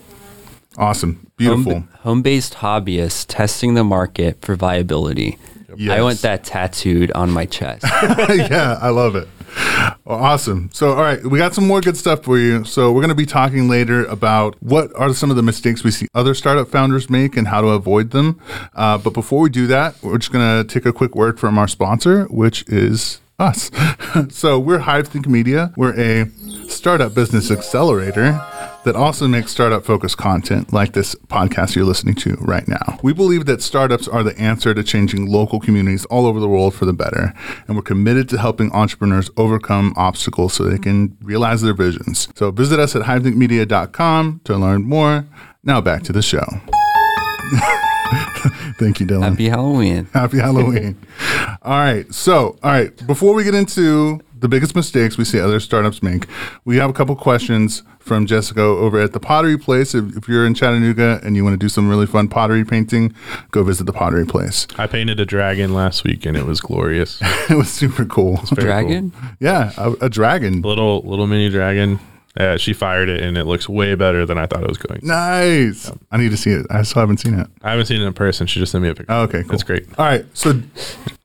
awesome 0.77 1.25
beautiful 1.37 1.81
home 1.99 2.21
based 2.21 2.55
hobbyist 2.55 3.25
testing 3.27 3.73
the 3.73 3.83
market 3.83 4.41
for 4.41 4.55
viability. 4.55 5.37
I 5.89 6.01
want 6.01 6.21
that 6.21 6.43
tattooed 6.43 7.11
on 7.11 7.31
my 7.31 7.45
chest. 7.45 7.83
yeah, 8.29 8.77
I 8.81 8.89
love 8.89 9.15
it. 9.15 9.27
Awesome. 10.07 10.69
So, 10.73 10.89
all 10.89 11.01
right, 11.01 11.23
we 11.25 11.37
got 11.37 11.53
some 11.53 11.65
more 11.65 11.81
good 11.81 11.97
stuff 11.97 12.23
for 12.23 12.37
you. 12.37 12.63
So, 12.65 12.91
we're 12.91 13.01
going 13.01 13.09
to 13.09 13.15
be 13.15 13.25
talking 13.25 13.67
later 13.67 14.05
about 14.05 14.61
what 14.61 14.93
are 14.95 15.13
some 15.13 15.29
of 15.29 15.35
the 15.35 15.43
mistakes 15.43 15.83
we 15.83 15.91
see 15.91 16.07
other 16.13 16.33
startup 16.33 16.67
founders 16.67 17.09
make 17.09 17.37
and 17.37 17.47
how 17.47 17.61
to 17.61 17.67
avoid 17.69 18.11
them. 18.11 18.39
Uh, 18.73 18.97
but 18.97 19.13
before 19.13 19.41
we 19.41 19.49
do 19.49 19.67
that, 19.67 19.95
we're 20.03 20.17
just 20.17 20.31
going 20.31 20.63
to 20.63 20.73
take 20.73 20.85
a 20.85 20.93
quick 20.93 21.15
word 21.15 21.39
from 21.39 21.57
our 21.57 21.67
sponsor, 21.67 22.25
which 22.25 22.63
is 22.67 23.21
us. 23.39 23.71
so, 24.29 24.59
we're 24.59 24.79
Hive 24.79 25.07
Think 25.07 25.27
Media. 25.27 25.73
We're 25.75 25.97
a 25.99 26.29
startup 26.69 27.13
business 27.13 27.51
accelerator 27.51 28.39
that 28.85 28.95
also 28.95 29.27
makes 29.27 29.51
startup 29.51 29.83
focused 29.83 30.17
content 30.17 30.71
like 30.71 30.93
this 30.93 31.15
podcast 31.27 31.75
you're 31.75 31.85
listening 31.85 32.15
to 32.15 32.35
right 32.39 32.67
now. 32.67 32.99
We 33.03 33.13
believe 33.13 33.45
that 33.47 33.61
startups 33.61 34.07
are 34.07 34.23
the 34.23 34.37
answer 34.39 34.73
to 34.73 34.83
changing 34.83 35.25
local 35.25 35.59
communities 35.59 36.05
all 36.05 36.25
over 36.25 36.39
the 36.39 36.47
world 36.47 36.75
for 36.75 36.85
the 36.85 36.93
better, 36.93 37.33
and 37.67 37.75
we're 37.75 37.81
committed 37.81 38.29
to 38.29 38.37
helping 38.37 38.71
entrepreneurs 38.71 39.29
overcome 39.37 39.93
obstacles 39.97 40.53
so 40.53 40.63
they 40.63 40.77
can 40.77 41.17
realize 41.21 41.61
their 41.61 41.73
visions. 41.73 42.27
So 42.35 42.51
visit 42.51 42.79
us 42.79 42.95
at 42.95 43.03
hivethinkmedia.com 43.03 44.41
to 44.43 44.57
learn 44.57 44.83
more. 44.83 45.25
Now 45.63 45.81
back 45.81 46.03
to 46.03 46.13
the 46.13 46.21
show. 46.21 46.45
Thank 48.77 48.99
you, 48.99 49.05
Dylan. 49.05 49.29
Happy 49.29 49.49
Halloween. 49.49 50.05
Happy 50.13 50.37
Halloween. 50.37 50.97
all 51.61 51.77
right. 51.79 52.11
So, 52.13 52.57
all 52.63 52.71
right. 52.71 53.07
Before 53.07 53.33
we 53.33 53.43
get 53.43 53.55
into 53.55 54.21
the 54.37 54.47
biggest 54.47 54.75
mistakes 54.75 55.17
we 55.17 55.23
see 55.25 55.39
other 55.39 55.59
startups 55.59 56.03
make, 56.03 56.27
we 56.65 56.77
have 56.77 56.89
a 56.89 56.93
couple 56.93 57.15
questions 57.15 57.83
from 57.99 58.27
Jessica 58.27 58.61
over 58.61 58.99
at 58.99 59.13
the 59.13 59.19
Pottery 59.19 59.57
Place. 59.57 59.95
If, 59.95 60.15
if 60.15 60.27
you're 60.27 60.45
in 60.45 60.53
Chattanooga 60.53 61.19
and 61.23 61.35
you 61.35 61.43
want 61.43 61.55
to 61.55 61.57
do 61.57 61.69
some 61.69 61.89
really 61.89 62.05
fun 62.05 62.27
pottery 62.27 62.63
painting, 62.63 63.15
go 63.49 63.63
visit 63.63 63.85
the 63.85 63.93
Pottery 63.93 64.25
Place. 64.25 64.67
I 64.77 64.85
painted 64.85 65.19
a 65.19 65.25
dragon 65.25 65.73
last 65.73 66.03
week 66.03 66.25
and 66.25 66.37
it 66.37 66.45
was 66.45 66.61
glorious. 66.61 67.19
it 67.49 67.55
was 67.57 67.71
super 67.71 68.05
cool. 68.05 68.37
Very 68.37 68.45
cool. 68.45 68.55
Dragon? 68.65 69.13
yeah, 69.39 69.71
a, 69.77 69.91
a 70.01 70.09
dragon. 70.09 70.61
little 70.61 71.01
little 71.01 71.25
mini 71.27 71.49
dragon. 71.49 71.99
Uh, 72.37 72.57
she 72.57 72.73
fired 72.73 73.07
it 73.09 73.21
and 73.21 73.37
it 73.37 73.45
looks 73.45 73.69
way 73.69 73.95
better 73.95 74.25
than 74.25 74.37
I 74.37 74.45
thought 74.45 74.61
it 74.63 74.67
was 74.69 74.77
going. 74.77 74.99
Nice. 75.03 75.91
I 76.11 76.17
need 76.17 76.31
to 76.31 76.37
see 76.37 76.51
it. 76.51 76.65
I 76.69 76.81
still 76.83 76.99
haven't 77.01 77.17
seen 77.17 77.39
it. 77.39 77.47
I 77.63 77.71
haven't 77.71 77.85
seen 77.85 78.01
it 78.01 78.05
in 78.05 78.13
person. 78.13 78.45
She 78.47 78.59
just 78.59 78.71
sent 78.71 78.83
me 78.83 78.89
a 78.89 78.95
picture. 78.95 79.11
Oh, 79.11 79.21
okay, 79.23 79.43
cool. 79.43 79.53
It's 79.53 79.63
great. 79.63 79.87
All 79.97 80.05
right. 80.05 80.25
So 80.33 80.61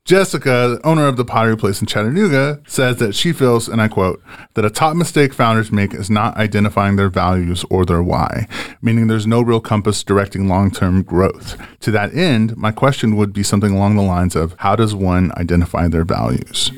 Jessica, 0.05 0.81
owner 0.83 1.07
of 1.07 1.17
the 1.17 1.25
Pottery 1.25 1.57
Place 1.57 1.81
in 1.81 1.87
Chattanooga, 1.87 2.61
says 2.67 2.97
that 2.97 3.15
she 3.15 3.33
feels, 3.33 3.69
and 3.69 3.81
I 3.81 3.87
quote, 3.89 4.21
that 4.55 4.65
a 4.65 4.71
top 4.71 4.97
mistake 4.97 5.33
founders 5.33 5.71
make 5.71 5.95
is 5.95 6.11
not 6.11 6.37
identifying 6.37 6.97
their 6.97 7.11
values 7.11 7.65
or 7.71 7.85
their 7.85 8.03
why, 8.03 8.49
meaning 8.83 9.07
there's 9.07 9.27
no 9.27 9.41
real 9.41 9.61
compass 9.61 10.03
directing 10.03 10.49
long 10.49 10.71
term 10.71 11.03
growth. 11.03 11.57
To 11.81 11.91
that 11.93 12.15
end, 12.15 12.57
my 12.57 12.73
question 12.73 13.15
would 13.17 13.33
be 13.33 13.43
something 13.45 13.73
along 13.73 13.97
the 13.97 14.03
lines 14.03 14.35
of 14.35 14.55
how 14.59 14.75
does 14.75 14.95
one 14.95 15.31
identify 15.37 15.87
their 15.87 16.05
values? 16.05 16.73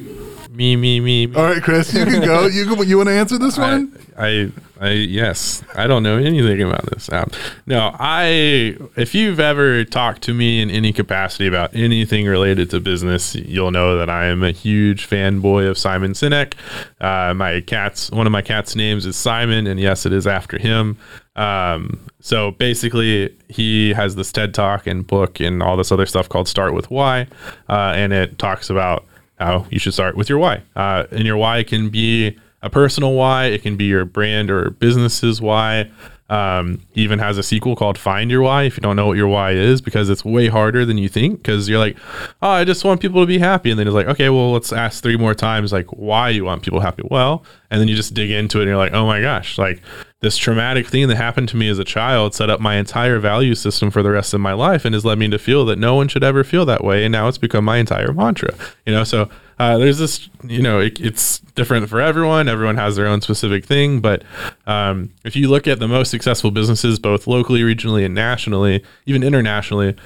Me, 0.50 0.76
me, 0.76 1.00
me. 1.00 1.26
me. 1.26 1.34
All 1.34 1.44
right, 1.44 1.62
Chris, 1.62 1.94
you 1.94 2.04
can 2.04 2.20
go. 2.22 2.46
You, 2.52 2.66
can- 2.66 2.86
you 2.86 2.98
want 2.98 3.08
to 3.08 3.14
answer 3.14 3.38
this 3.38 3.56
one? 3.56 3.96
I, 4.16 4.52
I, 4.80 4.90
yes, 4.90 5.62
I 5.74 5.86
don't 5.86 6.02
know 6.02 6.18
anything 6.18 6.62
about 6.62 6.86
this. 6.86 7.10
Um, 7.12 7.30
no, 7.66 7.90
I. 7.98 8.76
If 8.96 9.14
you've 9.14 9.40
ever 9.40 9.84
talked 9.84 10.22
to 10.22 10.34
me 10.34 10.60
in 10.60 10.70
any 10.70 10.92
capacity 10.92 11.46
about 11.46 11.74
anything 11.74 12.26
related 12.26 12.70
to 12.70 12.80
business, 12.80 13.34
you'll 13.34 13.70
know 13.70 13.96
that 13.98 14.10
I 14.10 14.26
am 14.26 14.42
a 14.42 14.50
huge 14.50 15.08
fanboy 15.08 15.68
of 15.68 15.78
Simon 15.78 16.12
Sinek. 16.12 16.54
Uh, 17.00 17.34
my 17.34 17.60
cat's 17.60 18.10
one 18.10 18.26
of 18.26 18.32
my 18.32 18.42
cat's 18.42 18.76
names 18.76 19.06
is 19.06 19.16
Simon, 19.16 19.66
and 19.66 19.80
yes, 19.80 20.04
it 20.06 20.12
is 20.12 20.26
after 20.26 20.58
him. 20.58 20.98
Um, 21.36 22.06
so 22.20 22.50
basically, 22.52 23.34
he 23.48 23.94
has 23.94 24.16
this 24.16 24.30
TED 24.32 24.54
talk 24.54 24.86
and 24.86 25.06
book 25.06 25.40
and 25.40 25.62
all 25.62 25.76
this 25.76 25.90
other 25.90 26.06
stuff 26.06 26.28
called 26.28 26.48
Start 26.48 26.74
with 26.74 26.90
Why, 26.90 27.26
uh, 27.68 27.92
and 27.94 28.12
it 28.12 28.38
talks 28.38 28.68
about 28.68 29.06
how 29.38 29.66
you 29.70 29.78
should 29.78 29.94
start 29.94 30.16
with 30.16 30.28
your 30.28 30.38
why. 30.38 30.62
Uh, 30.76 31.04
and 31.10 31.24
your 31.24 31.36
why 31.36 31.62
can 31.62 31.90
be 31.90 32.38
a 32.62 32.70
personal 32.70 33.14
why, 33.14 33.46
it 33.46 33.62
can 33.62 33.76
be 33.76 33.84
your 33.84 34.04
brand 34.04 34.50
or 34.50 34.70
business's 34.70 35.40
why. 35.40 35.90
Um, 36.30 36.80
even 36.94 37.18
has 37.18 37.36
a 37.36 37.42
sequel 37.42 37.76
called 37.76 37.98
Find 37.98 38.30
Your 38.30 38.40
Why 38.40 38.62
if 38.62 38.78
you 38.78 38.80
don't 38.80 38.96
know 38.96 39.06
what 39.06 39.18
your 39.18 39.28
why 39.28 39.50
is, 39.50 39.82
because 39.82 40.08
it's 40.08 40.24
way 40.24 40.48
harder 40.48 40.86
than 40.86 40.96
you 40.96 41.06
think. 41.10 41.42
Because 41.42 41.68
you're 41.68 41.78
like, 41.78 41.98
oh, 42.40 42.48
I 42.48 42.64
just 42.64 42.84
want 42.84 43.02
people 43.02 43.20
to 43.20 43.26
be 43.26 43.36
happy. 43.36 43.70
And 43.70 43.78
then 43.78 43.86
it's 43.86 43.94
like, 43.94 44.06
okay, 44.06 44.30
well, 44.30 44.52
let's 44.52 44.72
ask 44.72 45.02
three 45.02 45.18
more 45.18 45.34
times, 45.34 45.74
like, 45.74 45.88
why 45.88 46.30
you 46.30 46.46
want 46.46 46.62
people 46.62 46.80
happy. 46.80 47.02
Well, 47.10 47.44
and 47.70 47.78
then 47.78 47.88
you 47.88 47.94
just 47.94 48.14
dig 48.14 48.30
into 48.30 48.58
it 48.58 48.62
and 48.62 48.68
you're 48.68 48.78
like, 48.78 48.94
oh 48.94 49.04
my 49.04 49.20
gosh, 49.20 49.58
like, 49.58 49.82
this 50.22 50.36
traumatic 50.36 50.86
thing 50.86 51.08
that 51.08 51.16
happened 51.16 51.48
to 51.48 51.56
me 51.56 51.68
as 51.68 51.80
a 51.80 51.84
child 51.84 52.32
set 52.32 52.48
up 52.48 52.60
my 52.60 52.76
entire 52.76 53.18
value 53.18 53.56
system 53.56 53.90
for 53.90 54.04
the 54.04 54.10
rest 54.10 54.32
of 54.32 54.40
my 54.40 54.52
life 54.52 54.84
and 54.84 54.94
has 54.94 55.04
led 55.04 55.18
me 55.18 55.28
to 55.28 55.38
feel 55.38 55.64
that 55.64 55.80
no 55.80 55.96
one 55.96 56.06
should 56.06 56.22
ever 56.22 56.44
feel 56.44 56.64
that 56.64 56.84
way. 56.84 57.04
And 57.04 57.10
now 57.10 57.26
it's 57.26 57.38
become 57.38 57.64
my 57.64 57.78
entire 57.78 58.12
mantra, 58.12 58.54
you 58.86 58.92
know? 58.92 59.02
So 59.02 59.28
uh, 59.58 59.78
there's 59.78 59.98
this, 59.98 60.30
you 60.44 60.62
know, 60.62 60.78
it, 60.78 61.00
it's 61.00 61.40
different 61.56 61.88
for 61.88 62.00
everyone. 62.00 62.48
Everyone 62.48 62.76
has 62.76 62.94
their 62.94 63.08
own 63.08 63.20
specific 63.20 63.64
thing. 63.64 64.00
But 64.00 64.22
um, 64.64 65.12
if 65.24 65.34
you 65.34 65.48
look 65.48 65.66
at 65.66 65.80
the 65.80 65.88
most 65.88 66.12
successful 66.12 66.52
businesses, 66.52 67.00
both 67.00 67.26
locally, 67.26 67.62
regionally, 67.62 68.04
and 68.04 68.14
nationally, 68.14 68.84
even 69.06 69.24
internationally, 69.24 69.96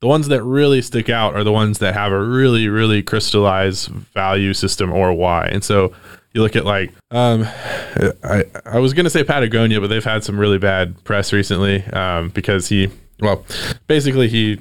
the 0.00 0.06
ones 0.06 0.28
that 0.28 0.42
really 0.42 0.82
stick 0.82 1.08
out 1.08 1.34
are 1.34 1.44
the 1.44 1.52
ones 1.52 1.78
that 1.78 1.94
have 1.94 2.12
a 2.12 2.22
really, 2.22 2.68
really 2.68 3.02
crystallized 3.02 3.88
value 3.88 4.52
system 4.52 4.92
or 4.92 5.14
why. 5.14 5.46
And 5.46 5.64
so 5.64 5.94
you 6.34 6.42
look 6.42 6.56
at 6.56 6.64
like 6.64 6.92
um, 7.10 7.46
I 8.24 8.44
I 8.64 8.78
was 8.78 8.94
gonna 8.94 9.10
say 9.10 9.24
Patagonia, 9.24 9.80
but 9.80 9.88
they've 9.88 10.04
had 10.04 10.24
some 10.24 10.38
really 10.38 10.58
bad 10.58 11.02
press 11.04 11.32
recently 11.32 11.84
um, 11.86 12.30
because 12.30 12.68
he 12.68 12.90
well 13.20 13.44
basically 13.86 14.28
he 14.28 14.58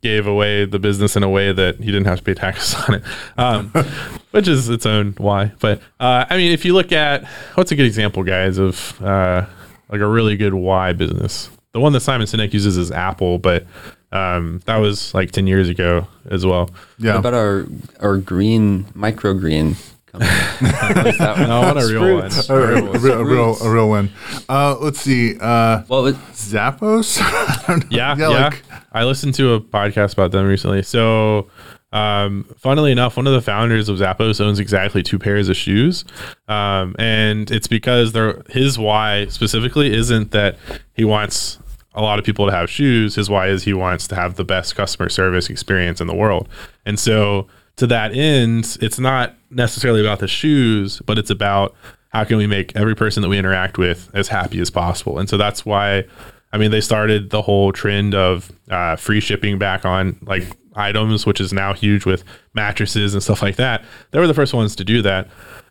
gave 0.00 0.26
away 0.26 0.64
the 0.64 0.78
business 0.78 1.16
in 1.16 1.22
a 1.22 1.28
way 1.28 1.52
that 1.52 1.76
he 1.78 1.86
didn't 1.86 2.06
have 2.06 2.18
to 2.18 2.24
pay 2.24 2.34
taxes 2.34 2.74
on 2.88 2.94
it, 2.94 3.02
um, 3.36 3.68
which 4.30 4.46
is 4.46 4.68
its 4.68 4.86
own 4.86 5.14
why. 5.18 5.52
But 5.60 5.80
uh, 6.00 6.24
I 6.30 6.36
mean, 6.36 6.52
if 6.52 6.64
you 6.64 6.74
look 6.74 6.92
at 6.92 7.24
what's 7.54 7.72
a 7.72 7.76
good 7.76 7.86
example, 7.86 8.22
guys, 8.22 8.58
of 8.58 9.00
uh, 9.02 9.46
like 9.88 10.00
a 10.00 10.06
really 10.06 10.36
good 10.36 10.54
why 10.54 10.92
business. 10.92 11.50
The 11.72 11.80
one 11.80 11.92
that 11.92 12.00
Simon 12.00 12.26
Sinek 12.26 12.52
uses 12.54 12.78
is 12.78 12.90
Apple, 12.90 13.38
but 13.38 13.66
um, 14.10 14.60
that 14.64 14.76
was 14.78 15.12
like 15.14 15.32
ten 15.32 15.46
years 15.46 15.68
ago 15.68 16.06
as 16.30 16.46
well. 16.46 16.70
Yeah. 16.98 17.12
What 17.12 17.20
about 17.20 17.34
our 17.34 17.66
our 18.00 18.16
green 18.16 18.84
microgreen 18.94 19.76
company? 20.12 20.30
What 20.94 21.06
is 21.06 21.18
that 21.18 21.38
one? 21.38 21.48
No, 21.48 21.60
I 21.60 21.72
want 21.72 21.78
a 21.78 21.86
real 21.86 22.14
one. 22.18 22.30
Sprouts. 22.30 22.50
A, 22.50 22.54
a 22.54 22.98
real, 22.98 23.12
a 23.20 23.24
real, 23.24 23.56
a 23.62 23.70
real 23.70 23.88
one. 23.88 24.10
Uh, 24.48 24.76
let's 24.80 25.00
see. 25.00 25.36
Uh, 25.40 25.82
Well, 25.88 26.06
it, 26.06 26.16
Zappos. 26.32 27.18
I 27.22 27.64
don't 27.66 27.80
know. 27.90 27.96
Yeah, 27.96 28.16
yeah. 28.16 28.28
like- 28.28 28.62
I 28.92 29.04
listened 29.04 29.34
to 29.34 29.52
a 29.54 29.60
podcast 29.60 30.14
about 30.14 30.32
them 30.32 30.46
recently. 30.46 30.82
So, 30.82 31.48
um, 31.92 32.44
funnily 32.58 32.90
enough, 32.92 33.16
one 33.16 33.26
of 33.26 33.32
the 33.32 33.40
founders 33.42 33.88
of 33.88 33.98
Zappos 33.98 34.40
owns 34.40 34.58
exactly 34.58 35.02
two 35.02 35.18
pairs 35.18 35.48
of 35.48 35.56
shoes, 35.56 36.04
um, 36.48 36.94
and 36.98 37.50
it's 37.50 37.66
because 37.68 38.12
they're 38.12 38.42
his 38.50 38.78
why 38.78 39.26
specifically 39.28 39.94
isn't 39.94 40.30
that 40.32 40.56
he 40.94 41.04
wants 41.04 41.58
a 41.94 42.02
lot 42.02 42.18
of 42.18 42.24
people 42.24 42.46
to 42.46 42.52
have 42.52 42.68
shoes. 42.68 43.14
His 43.14 43.30
why 43.30 43.48
is 43.48 43.64
he 43.64 43.72
wants 43.72 44.06
to 44.08 44.14
have 44.16 44.36
the 44.36 44.44
best 44.44 44.74
customer 44.76 45.08
service 45.08 45.48
experience 45.48 46.00
in 46.00 46.06
the 46.06 46.14
world, 46.14 46.48
and 46.84 46.98
so 46.98 47.46
to 47.78 47.86
that 47.86 48.12
end, 48.12 48.76
it's 48.80 48.98
not 48.98 49.34
necessarily 49.50 50.00
about 50.00 50.18
the 50.18 50.28
shoes, 50.28 51.00
but 51.06 51.18
it's 51.18 51.30
about 51.30 51.74
how 52.10 52.24
can 52.24 52.36
we 52.36 52.46
make 52.46 52.74
every 52.76 52.94
person 52.94 53.22
that 53.22 53.28
we 53.28 53.38
interact 53.38 53.78
with 53.78 54.10
as 54.14 54.28
happy 54.28 54.60
as 54.60 54.70
possible. 54.70 55.18
And 55.18 55.28
so 55.28 55.36
that's 55.36 55.64
why, 55.64 56.04
I 56.52 56.58
mean, 56.58 56.70
they 56.70 56.80
started 56.80 57.30
the 57.30 57.42
whole 57.42 57.72
trend 57.72 58.14
of 58.14 58.50
uh, 58.70 58.96
free 58.96 59.20
shipping 59.20 59.58
back 59.58 59.84
on 59.84 60.18
like 60.22 60.44
items, 60.74 61.24
which 61.26 61.40
is 61.40 61.52
now 61.52 61.72
huge 61.72 62.04
with 62.04 62.24
mattresses 62.54 63.14
and 63.14 63.22
stuff 63.22 63.42
like 63.42 63.56
that. 63.56 63.84
They 64.10 64.18
were 64.18 64.26
the 64.26 64.34
first 64.34 64.54
ones 64.54 64.74
to 64.76 64.84
do 64.84 65.02
that. 65.02 65.28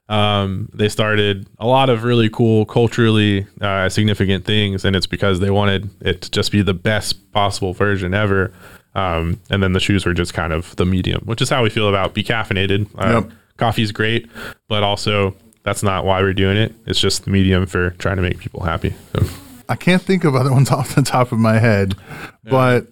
Um, 0.10 0.70
they 0.74 0.88
started 0.88 1.48
a 1.60 1.68
lot 1.68 1.90
of 1.90 2.04
really 2.04 2.30
cool, 2.30 2.66
culturally 2.66 3.46
uh, 3.60 3.90
significant 3.90 4.46
things, 4.46 4.86
and 4.86 4.96
it's 4.96 5.08
because 5.08 5.42
they 5.42 5.50
wanted 5.50 5.90
it 6.02 6.22
to 6.22 6.32
just 6.32 6.52
be 6.52 6.62
the 6.62 6.74
best 6.74 7.32
possible 7.34 7.74
version 7.74 8.14
ever. 8.14 8.54
Um, 8.98 9.40
and 9.52 9.62
then 9.62 9.74
the 9.74 9.80
shoes 9.80 10.06
were 10.06 10.14
just 10.14 10.34
kind 10.34 10.52
of 10.52 10.76
the 10.76 10.86
medium, 10.86 11.22
which 11.26 11.42
is 11.42 11.50
how 11.50 11.62
we 11.62 11.70
feel 11.70 11.88
about 11.88 12.14
be 12.16 12.24
caffeinated. 12.24 12.88
Uh, 12.98 13.22
Yep. 13.22 13.32
Coffee's 13.58 13.92
great, 13.92 14.28
but 14.68 14.84
also 14.84 15.36
that's 15.64 15.82
not 15.84 16.06
why 16.06 16.22
we're 16.22 16.34
doing 16.34 16.58
it. 16.58 16.74
It's 16.86 17.00
just 17.00 17.26
the 17.26 17.32
medium 17.32 17.66
for 17.66 17.92
trying 17.92 18.16
to 18.18 18.22
make 18.22 18.40
people 18.40 18.64
happy. 18.64 18.96
So, 19.16 19.26
I 19.70 19.76
can't 19.76 20.02
think 20.02 20.24
of 20.24 20.36
other 20.36 20.52
ones 20.58 20.70
off 20.72 20.96
the 20.96 21.02
top 21.02 21.32
of 21.32 21.40
my 21.40 21.60
head, 21.60 21.96
but 22.44 22.88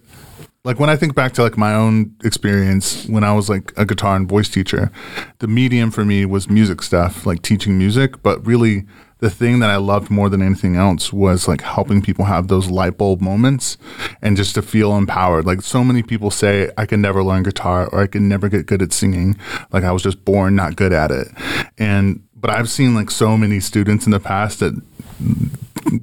like 0.64 0.80
when 0.80 0.90
I 0.90 0.96
think 0.96 1.14
back 1.14 1.32
to 1.34 1.42
like 1.42 1.56
my 1.56 1.74
own 1.74 2.14
experience 2.24 3.06
when 3.06 3.22
I 3.22 3.32
was 3.32 3.48
like 3.48 3.72
a 3.76 3.84
guitar 3.86 4.16
and 4.16 4.28
voice 4.28 4.48
teacher, 4.48 4.90
the 5.38 5.46
medium 5.46 5.90
for 5.92 6.04
me 6.04 6.24
was 6.26 6.50
music 6.50 6.82
stuff, 6.82 7.24
like 7.24 7.42
teaching 7.42 7.78
music. 7.78 8.20
But 8.22 8.44
really, 8.44 8.84
the 9.18 9.30
thing 9.30 9.60
that 9.60 9.70
I 9.70 9.76
loved 9.76 10.10
more 10.10 10.28
than 10.28 10.42
anything 10.42 10.76
else 10.76 11.12
was 11.12 11.48
like 11.48 11.62
helping 11.62 12.02
people 12.02 12.26
have 12.26 12.48
those 12.48 12.68
light 12.68 12.98
bulb 12.98 13.22
moments 13.22 13.78
and 14.20 14.36
just 14.36 14.54
to 14.56 14.62
feel 14.62 14.96
empowered. 14.96 15.46
Like 15.46 15.62
so 15.62 15.82
many 15.82 16.02
people 16.02 16.30
say, 16.30 16.70
I 16.76 16.84
can 16.84 17.00
never 17.00 17.24
learn 17.24 17.42
guitar 17.42 17.88
or 17.88 18.02
I 18.02 18.06
can 18.08 18.28
never 18.28 18.48
get 18.48 18.66
good 18.66 18.82
at 18.82 18.92
singing. 18.92 19.38
Like 19.72 19.84
I 19.84 19.92
was 19.92 20.02
just 20.02 20.24
born 20.24 20.54
not 20.54 20.76
good 20.76 20.92
at 20.92 21.10
it. 21.10 21.28
And, 21.78 22.22
but 22.34 22.50
I've 22.50 22.68
seen 22.68 22.94
like 22.94 23.10
so 23.10 23.38
many 23.38 23.58
students 23.60 24.04
in 24.04 24.12
the 24.12 24.20
past 24.20 24.60
that 24.60 24.74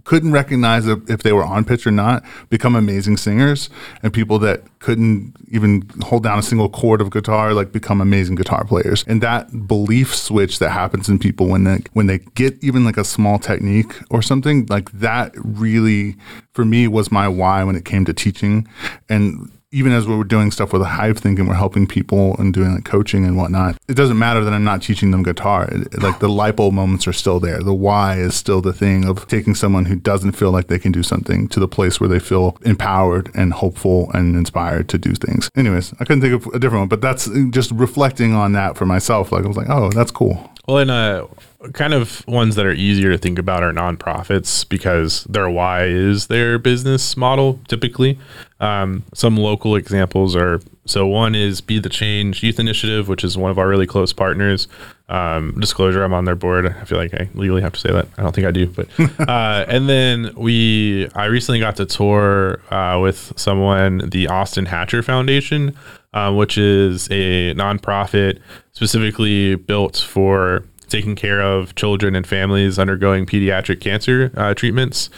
couldn't 0.03 0.31
recognize 0.31 0.87
if, 0.87 1.23
they 1.23 1.33
were 1.33 1.43
on 1.43 1.63
pitch 1.63 1.87
or 1.87 1.91
not 1.91 2.23
become 2.49 2.75
amazing 2.75 3.17
singers. 3.17 3.69
And 4.01 4.13
people 4.13 4.39
that 4.39 4.63
couldn't 4.79 5.35
even 5.51 5.87
hold 6.01 6.23
down 6.23 6.39
a 6.39 6.43
single 6.43 6.69
chord 6.69 6.99
of 7.01 7.11
guitar 7.11 7.53
like 7.53 7.71
become 7.71 8.01
amazing 8.01 8.35
guitar 8.35 8.65
players. 8.65 9.03
And 9.07 9.21
that 9.21 9.67
belief 9.67 10.13
switch 10.13 10.59
that 10.59 10.71
happens 10.71 11.07
in 11.07 11.19
people 11.19 11.47
when 11.47 11.63
they 11.63 11.79
when 11.93 12.07
they 12.07 12.19
get 12.35 12.61
even 12.63 12.83
like 12.83 12.97
a 12.97 13.03
small 13.03 13.39
technique 13.39 13.93
or 14.09 14.21
something 14.21 14.65
like 14.67 14.91
that 14.91 15.33
really 15.37 16.15
for 16.53 16.65
me 16.65 16.87
was 16.87 17.11
my 17.11 17.27
why 17.27 17.63
when 17.63 17.75
it 17.75 17.85
came 17.85 18.05
to 18.05 18.13
teaching. 18.13 18.67
And 19.09 19.51
even 19.73 19.91
as 19.91 20.05
we 20.07 20.15
were 20.15 20.23
doing 20.23 20.51
stuff 20.51 20.71
with 20.71 20.83
Hive 20.83 21.17
Think 21.17 21.39
and 21.39 21.47
we're 21.47 21.55
helping 21.55 21.87
people 21.87 22.35
and 22.37 22.53
doing 22.53 22.75
like 22.75 22.85
coaching 22.85 23.25
and 23.25 23.35
whatnot, 23.35 23.75
it 23.87 23.95
doesn't 23.95 24.19
matter 24.19 24.43
that 24.43 24.53
I'm 24.53 24.63
not 24.63 24.83
teaching 24.83 25.09
them 25.11 25.23
guitar. 25.23 25.67
It- 25.71 26.01
like 26.01 26.19
the 26.19 26.29
bulb 26.55 26.73
moments 26.73 27.07
are 27.07 27.13
still 27.13 27.39
there. 27.39 27.59
The 27.59 27.73
why 27.73 28.17
is 28.17 28.35
still 28.35 28.61
the 28.61 28.73
thing 28.73 29.05
of 29.05 29.27
taking 29.27 29.55
someone 29.55 29.85
who 29.85 29.95
doesn't 29.95 30.33
feel 30.33 30.51
like 30.51 30.67
they 30.67 30.77
can 30.79 30.91
do 30.91 31.01
something 31.01 31.47
to 31.47 31.59
the 31.59 31.67
place 31.67 31.99
where 31.99 32.07
they 32.09 32.19
feel 32.19 32.55
empowered 32.63 33.31
and 33.33 33.51
hopeful 33.53 34.11
and 34.13 34.35
inspired 34.35 34.87
to 34.89 34.97
do 34.97 35.13
things. 35.15 35.49
Anyways, 35.55 35.93
I 35.99 36.05
couldn't 36.05 36.21
think 36.21 36.33
of 36.33 36.53
a 36.53 36.59
different 36.59 36.81
one, 36.83 36.87
but 36.89 37.01
that's 37.01 37.27
just 37.49 37.71
reflecting 37.71 38.33
on 38.33 38.51
that 38.53 38.77
for 38.77 38.85
myself. 38.85 39.31
Like 39.31 39.43
I 39.43 39.47
was 39.47 39.57
like, 39.57 39.69
oh, 39.69 39.89
that's 39.89 40.11
cool. 40.11 40.51
well, 40.67 40.77
and 40.77 40.91
uh, 40.91 41.25
kind 41.71 41.93
of 41.93 42.25
ones 42.27 42.55
that 42.55 42.65
are 42.65 42.73
easier 42.73 43.11
to 43.11 43.17
think 43.17 43.39
about 43.39 43.63
are 43.63 43.71
nonprofits 43.71 44.67
because 44.67 45.23
their 45.25 45.49
why 45.49 45.85
is 45.85 46.27
their 46.27 46.59
business 46.59 47.15
model 47.15 47.59
typically. 47.67 48.19
Um, 48.59 49.03
some 49.13 49.37
local 49.37 49.75
examples 49.75 50.35
are 50.35 50.59
so 50.85 51.07
one 51.07 51.33
is 51.33 51.61
Be 51.61 51.79
the 51.79 51.89
Change 51.89 52.43
Youth 52.43 52.59
Initiative, 52.59 53.07
which 53.07 53.23
is 53.23 53.37
one 53.37 53.51
of 53.51 53.57
our 53.57 53.67
really 53.67 53.87
close 53.87 54.11
partners. 54.11 54.67
Um, 55.07 55.57
disclosure, 55.59 56.03
I'm 56.03 56.13
on 56.13 56.25
their 56.25 56.35
board. 56.35 56.65
I 56.67 56.83
feel 56.83 56.97
like 56.97 57.13
I 57.13 57.29
legally 57.33 57.61
have 57.61 57.73
to 57.73 57.79
say 57.79 57.91
that. 57.91 58.07
I 58.17 58.23
don't 58.23 58.33
think 58.33 58.47
I 58.47 58.51
do, 58.51 58.67
but 58.67 58.87
uh, 59.29 59.65
and 59.67 59.87
then 59.87 60.33
we 60.35 61.07
I 61.15 61.25
recently 61.25 61.59
got 61.59 61.77
to 61.77 61.85
tour 61.85 62.61
uh, 62.73 62.99
with 63.01 63.33
someone, 63.37 64.09
the 64.09 64.27
Austin 64.27 64.65
Hatcher 64.65 65.03
Foundation, 65.03 65.77
um, 66.13 66.35
which 66.35 66.57
is 66.57 67.07
a 67.11 67.53
nonprofit 67.53 68.39
specifically 68.73 69.55
built 69.55 69.97
for 69.97 70.65
taking 70.89 71.15
care 71.15 71.41
of 71.41 71.75
children 71.75 72.15
and 72.15 72.25
families 72.25 72.79
undergoing 72.79 73.25
pediatric 73.25 73.81
cancer 73.81 74.31
uh, 74.35 74.53
treatments. 74.53 75.09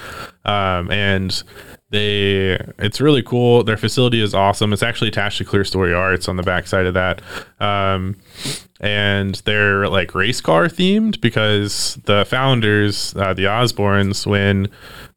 Um, 0.46 0.92
and 0.92 1.44
they, 1.90 2.58
it's 2.80 3.00
really 3.00 3.24
cool. 3.24 3.64
Their 3.64 3.78
facility 3.78 4.22
is 4.22 4.34
awesome. 4.34 4.74
It's 4.74 4.84
actually 4.84 5.08
attached 5.08 5.38
to 5.38 5.46
Clear 5.46 5.64
Story 5.64 5.94
Arts 5.94 6.28
on 6.28 6.36
the 6.36 6.44
backside 6.44 6.86
of 6.86 6.94
that. 6.96 7.22
Um, 7.60 8.18
and 8.80 9.36
they're 9.46 9.88
like 9.88 10.14
race 10.14 10.42
car 10.42 10.66
themed 10.66 11.22
because 11.22 12.00
the 12.06 12.26
founders, 12.26 13.16
uh, 13.16 13.34
the 13.34 13.46
Osborns, 13.46 14.26
when 14.26 14.68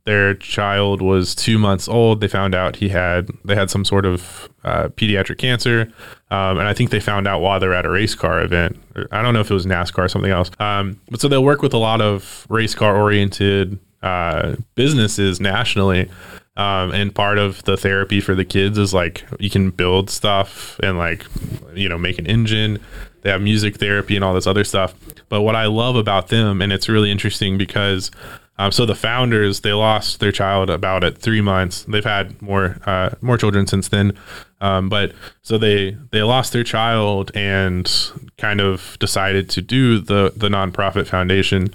their 0.05 0.35
child 0.35 1.03
was 1.03 1.35
two 1.35 1.59
months 1.59 1.89
old, 1.89 2.21
they 2.21 2.29
found 2.29 2.55
out 2.55 2.77
he 2.77 2.89
had 2.89 3.29
they 3.45 3.55
had 3.55 3.71
some 3.71 3.85
sort 3.85 4.07
of 4.07 4.49
uh, 4.65 4.89
pediatric 4.89 5.39
cancer, 5.39 5.93
um, 6.31 6.59
and 6.59 6.69
I 6.69 6.75
think 6.75 6.91
they 6.91 7.01
found 7.01 7.27
out 7.27 7.41
while 7.41 7.59
they're 7.59 7.75
at 7.75 7.87
a 7.87 7.91
race 7.91 8.15
car 8.15 8.43
event. 8.43 8.79
I 9.11 9.23
don't 9.23 9.33
know 9.33 9.41
if 9.41 9.51
it 9.51 9.55
was 9.55 9.67
NASCAR 9.67 10.05
or 10.05 10.09
something 10.09 10.31
else. 10.31 10.51
Um, 10.59 11.01
but 11.11 11.21
so 11.21 11.29
they'll 11.29 11.45
work 11.45 11.63
with 11.63 11.73
a 11.73 11.79
lot 11.79 12.01
of 12.01 12.47
race 12.51 12.75
car 12.75 12.97
oriented 12.97 13.79
uh, 14.03 14.57
businesses 14.75 15.41
nationally. 15.41 16.09
Um, 16.57 16.93
and 16.93 17.15
part 17.15 17.39
of 17.39 17.63
the 17.65 17.77
therapy 17.77 18.21
for 18.21 18.35
the 18.35 18.45
kids 18.45 18.79
is 18.79 18.93
like 18.93 19.25
you 19.39 19.49
can 19.49 19.71
build 19.71 20.11
stuff 20.11 20.79
and 20.83 20.99
like 20.99 21.25
you 21.73 21.89
know 21.89 21.97
make 21.97 22.19
an 22.19 22.27
engine 22.27 22.81
they 23.23 23.31
have 23.31 23.41
music 23.41 23.77
therapy 23.77 24.17
and 24.17 24.25
all 24.25 24.35
this 24.35 24.47
other 24.49 24.65
stuff 24.65 24.93
but 25.29 25.43
what 25.43 25.55
i 25.55 25.67
love 25.67 25.95
about 25.95 26.29
them 26.29 26.61
and 26.61 26.73
it's 26.73 26.89
really 26.89 27.13
interesting 27.13 27.57
because 27.57 28.11
um, 28.59 28.73
so 28.73 28.85
the 28.85 28.97
founders 28.97 29.61
they 29.61 29.73
lost 29.73 30.19
their 30.19 30.33
child 30.33 30.69
about 30.69 31.05
at 31.05 31.19
three 31.19 31.41
months 31.41 31.85
they've 31.85 32.05
had 32.05 32.43
more 32.43 32.77
uh, 32.87 33.11
more 33.21 33.39
children 33.39 33.69
since 33.69 33.87
then 33.87 34.19
um, 34.61 34.89
but 34.89 35.13
so 35.43 35.59
they 35.59 35.97
they 36.11 36.23
lost 36.23 36.53
their 36.53 36.65
child 36.65 37.31
and 37.35 37.91
kind 38.37 38.61
of 38.61 38.97
decided 38.99 39.49
to 39.51 39.63
do 39.63 40.01
the 40.01 40.33
the 40.37 40.49
nonprofit 40.49 41.07
foundation 41.07 41.71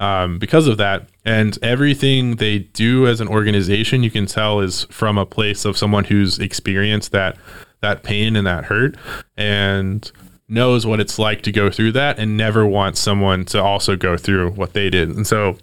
um, 0.00 0.38
because 0.38 0.66
of 0.66 0.76
that. 0.78 1.08
And 1.24 1.58
everything 1.62 2.36
they 2.36 2.58
do 2.58 3.06
as 3.06 3.20
an 3.20 3.28
organization, 3.28 4.02
you 4.02 4.10
can 4.10 4.26
tell, 4.26 4.60
is 4.60 4.84
from 4.90 5.16
a 5.16 5.24
place 5.24 5.64
of 5.64 5.78
someone 5.78 6.04
who's 6.04 6.38
experienced 6.38 7.12
that 7.12 7.36
that 7.80 8.02
pain 8.02 8.34
and 8.36 8.46
that 8.46 8.64
hurt. 8.64 8.96
And 9.36 10.10
knows 10.46 10.84
what 10.84 11.00
it's 11.00 11.18
like 11.18 11.40
to 11.42 11.50
go 11.50 11.70
through 11.70 11.92
that 11.92 12.18
and 12.18 12.36
never 12.36 12.66
wants 12.66 13.00
someone 13.00 13.44
to 13.46 13.62
also 13.62 13.96
go 13.96 14.16
through 14.16 14.50
what 14.50 14.74
they 14.74 14.90
did. 14.90 15.08
And 15.08 15.26
so 15.26 15.56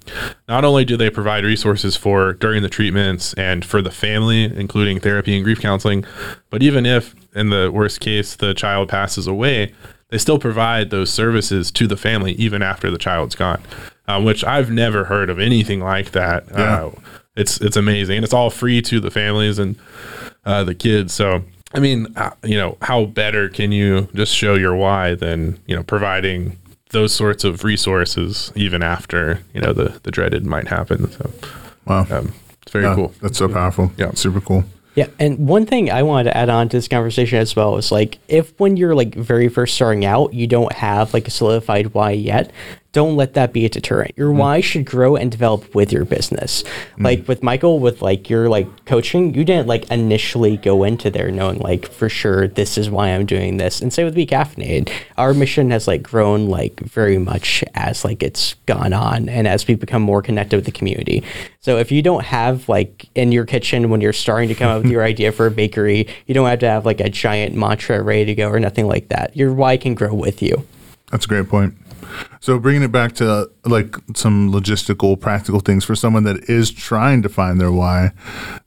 not 0.48 0.66
only 0.66 0.86
do 0.86 0.98
they 0.98 1.10
provide 1.10 1.44
resources 1.44 1.96
for 1.96 2.34
during 2.34 2.64
the 2.64 2.70
treatments 2.70 3.34
and 3.36 3.64
for 3.64 3.82
the 3.82 3.92
family, 3.92 4.44
including 4.44 5.00
therapy 5.00 5.36
and 5.36 5.44
grief 5.44 5.62
counseling, 5.62 6.04
but 6.50 6.64
even 6.64 6.86
if 6.86 7.14
in 7.36 7.50
the 7.50 7.72
worst 7.72 8.00
case 8.00 8.36
the 8.36 8.54
child 8.54 8.90
passes 8.90 9.28
away, 9.28 9.74
they 10.10 10.18
still 10.18 10.40
provide 10.40 10.90
those 10.90 11.12
services 11.12 11.72
to 11.72 11.88
the 11.88 11.96
family 11.96 12.34
even 12.34 12.62
after 12.62 12.92
the 12.92 12.98
child's 12.98 13.36
gone, 13.36 13.62
um, 14.08 14.26
which 14.26 14.44
I've 14.44 14.70
never 14.72 15.06
heard 15.06 15.30
of 15.30 15.40
anything 15.40 15.80
like 15.80 16.12
that. 16.12 16.46
Yeah. 16.52 16.86
Uh, 16.86 16.92
it's 17.36 17.62
it's 17.62 17.78
amazing, 17.78 18.18
and 18.18 18.26
it's 18.26 18.34
all 18.34 18.50
free 18.50 18.82
to 18.82 19.00
the 19.00 19.10
families 19.10 19.58
and 19.58 19.78
uh, 20.44 20.66
the 20.66 20.76
kids. 20.76 21.14
So 21.14 21.44
I 21.74 21.80
mean, 21.80 22.08
uh, 22.16 22.32
you 22.44 22.58
know, 22.58 22.78
how 22.82 23.06
better 23.06 23.48
can 23.50 23.72
you 23.72 24.08
just 24.14 24.36
show 24.36 24.56
your 24.56 24.76
why 24.76 25.16
than 25.16 25.60
you 25.68 25.76
know 25.76 25.84
providing 25.84 26.58
those 26.90 27.14
sorts 27.14 27.44
of 27.46 27.64
resources 27.64 28.52
even 28.56 28.84
after 28.84 29.42
you 29.54 29.62
know 29.62 29.72
the 29.74 30.00
the 30.04 30.12
dreaded 30.12 30.46
might 30.46 30.68
happen. 30.68 31.10
So 31.12 31.32
Wow. 31.86 32.06
um, 32.12 32.34
it's 32.62 32.72
very 32.72 32.86
Yeah, 32.86 32.96
cool. 32.96 33.14
That's 33.22 33.38
so 33.38 33.48
powerful. 33.48 33.92
Yeah. 33.98 34.12
Super 34.14 34.42
cool. 34.42 34.64
Yeah, 34.94 35.08
and 35.20 35.48
one 35.48 35.66
thing 35.66 35.90
I 35.90 36.04
wanted 36.04 36.26
to 36.32 36.36
add 36.38 36.50
on 36.50 36.68
to 36.68 36.76
this 36.78 36.90
conversation 36.90 37.38
as 37.40 37.56
well 37.56 37.78
is 37.78 37.94
like 37.94 38.20
if 38.28 38.52
when 38.60 38.76
you're 38.76 38.94
like 38.94 39.16
very 39.16 39.48
first 39.48 39.76
starting 39.76 40.04
out, 40.04 40.34
you 40.34 40.48
don't 40.48 40.74
have 40.74 41.14
like 41.14 41.28
a 41.30 41.32
solidified 41.32 41.94
why 41.94 42.12
yet, 42.12 42.52
don't 42.94 43.16
let 43.16 43.34
that 43.36 43.54
be 43.54 43.66
a 43.66 43.70
deterrent. 43.70 44.18
Your 44.18 44.32
mm. 44.32 44.38
why 44.38 44.62
should 44.62 44.86
grow 44.86 45.16
and 45.16 45.32
develop 45.32 45.74
with 45.74 45.94
your 45.94 46.04
business. 46.04 46.64
Mm. 46.98 47.04
Like 47.04 47.28
with 47.28 47.42
Michael, 47.42 47.80
with 47.80 48.02
like 48.02 48.30
your 48.30 48.50
like 48.50 48.86
coaching, 48.86 49.34
you 49.34 49.46
didn't 49.46 49.68
like 49.68 49.90
initially 49.90 50.58
go 50.58 50.84
into 50.84 51.10
there 51.10 51.32
knowing 51.32 51.60
like 51.60 51.90
for 51.90 52.10
sure 52.10 52.48
this 52.48 52.78
is 52.78 52.90
why 52.90 53.10
I'm 53.10 53.26
doing 53.26 53.58
this. 53.58 53.82
And 53.82 53.94
same 53.94 54.06
with 54.06 54.16
Be 54.16 54.26
Caffeinated. 54.26 54.92
Our 55.18 55.34
mission 55.34 55.72
has 55.72 55.88
like 55.88 56.04
grown 56.04 56.50
like 56.50 56.80
very 56.82 57.18
much 57.18 57.64
as 57.76 58.04
like 58.04 58.22
it's 58.22 58.56
gone 58.66 58.94
on 58.94 59.30
and 59.30 59.48
as 59.48 59.68
we 59.68 59.76
become 59.76 60.02
more 60.02 60.22
connected 60.22 60.58
with 60.58 60.66
the 60.66 60.72
community. 60.72 61.24
So 61.62 61.78
if 61.78 61.92
you 61.92 62.02
don't 62.02 62.26
have 62.26 62.68
like 62.68 63.08
in 63.16 63.32
your 63.32 63.46
kitchen 63.46 63.90
when 63.90 64.02
you're 64.02 64.14
starting 64.14 64.50
to 64.50 64.56
come 64.56 64.70
up 64.70 64.84
with 64.84 64.92
your 64.92 65.04
idea 65.04 65.32
for 65.32 65.46
a 65.46 65.52
bakery, 65.52 66.08
you 66.26 66.34
don't 66.34 66.48
have 66.48 66.60
to 66.60 66.70
have 66.70 66.86
like 66.86 67.00
a 67.00 67.10
giant 67.10 67.56
mantra 67.56 68.02
ready 68.02 68.26
to 68.26 68.36
go 68.36 68.50
or 68.50 68.60
nothing 68.60 68.88
like 68.88 69.08
that. 69.10 69.36
Your 69.38 69.54
why 69.54 69.78
can 69.78 69.94
grow 69.94 70.14
with 70.14 70.42
you. 70.42 70.68
That's 71.12 71.26
a 71.26 71.28
great 71.28 71.48
point. 71.48 71.76
So 72.40 72.60
bringing 72.60 72.84
it 72.84 72.92
back 72.92 73.14
to 73.16 73.50
like 73.66 73.96
some 74.16 74.52
logistical, 74.52 75.20
practical 75.20 75.60
things 75.60 75.84
for 75.84 75.96
someone 75.96 76.24
that 76.24 76.50
is 76.50 76.72
trying 76.72 77.22
to 77.22 77.30
find 77.30 77.60
their 77.60 77.72
why. 77.72 78.12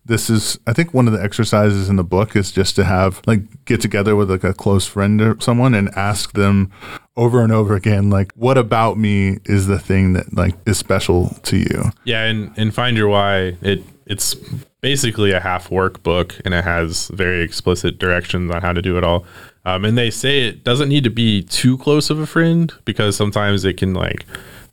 This 0.04 0.28
is, 0.28 0.58
I 0.66 0.72
think, 0.72 0.92
one 0.92 1.06
of 1.06 1.14
the 1.14 1.22
exercises 1.22 1.88
in 1.88 1.96
the 1.96 2.04
book 2.04 2.36
is 2.36 2.52
just 2.52 2.76
to 2.76 2.84
have 2.84 3.22
like 3.26 3.64
get 3.64 3.80
together 3.80 4.14
with 4.16 4.30
like 4.30 4.44
a 4.44 4.54
close 4.54 4.86
friend 4.86 5.20
or 5.20 5.40
someone 5.40 5.74
and 5.74 5.88
ask 5.96 6.32
them 6.32 6.70
over 7.16 7.42
and 7.42 7.52
over 7.52 7.74
again, 7.74 8.10
like, 8.10 8.32
what 8.34 8.58
about 8.58 8.98
me 8.98 9.38
is 9.44 9.66
the 9.66 9.78
thing 9.78 10.14
that 10.14 10.34
like 10.34 10.54
is 10.66 10.78
special 10.78 11.30
to 11.44 11.56
you? 11.56 11.90
Yeah, 12.04 12.24
and 12.24 12.52
and 12.56 12.74
find 12.74 12.96
your 12.96 13.08
why. 13.08 13.56
It 13.62 13.82
it's 14.06 14.34
basically 14.80 15.32
a 15.32 15.40
half 15.40 15.68
workbook, 15.70 16.40
and 16.44 16.52
it 16.52 16.64
has 16.64 17.08
very 17.08 17.42
explicit 17.42 17.98
directions 17.98 18.54
on 18.54 18.62
how 18.62 18.72
to 18.72 18.82
do 18.82 18.98
it 18.98 19.04
all. 19.04 19.24
Um, 19.64 19.84
and 19.84 19.96
they 19.96 20.10
say 20.10 20.46
it 20.46 20.62
doesn't 20.62 20.88
need 20.88 21.04
to 21.04 21.10
be 21.10 21.42
too 21.42 21.78
close 21.78 22.10
of 22.10 22.18
a 22.18 22.26
friend 22.26 22.72
because 22.84 23.16
sometimes 23.16 23.64
it 23.64 23.78
can 23.78 23.94
like 23.94 24.26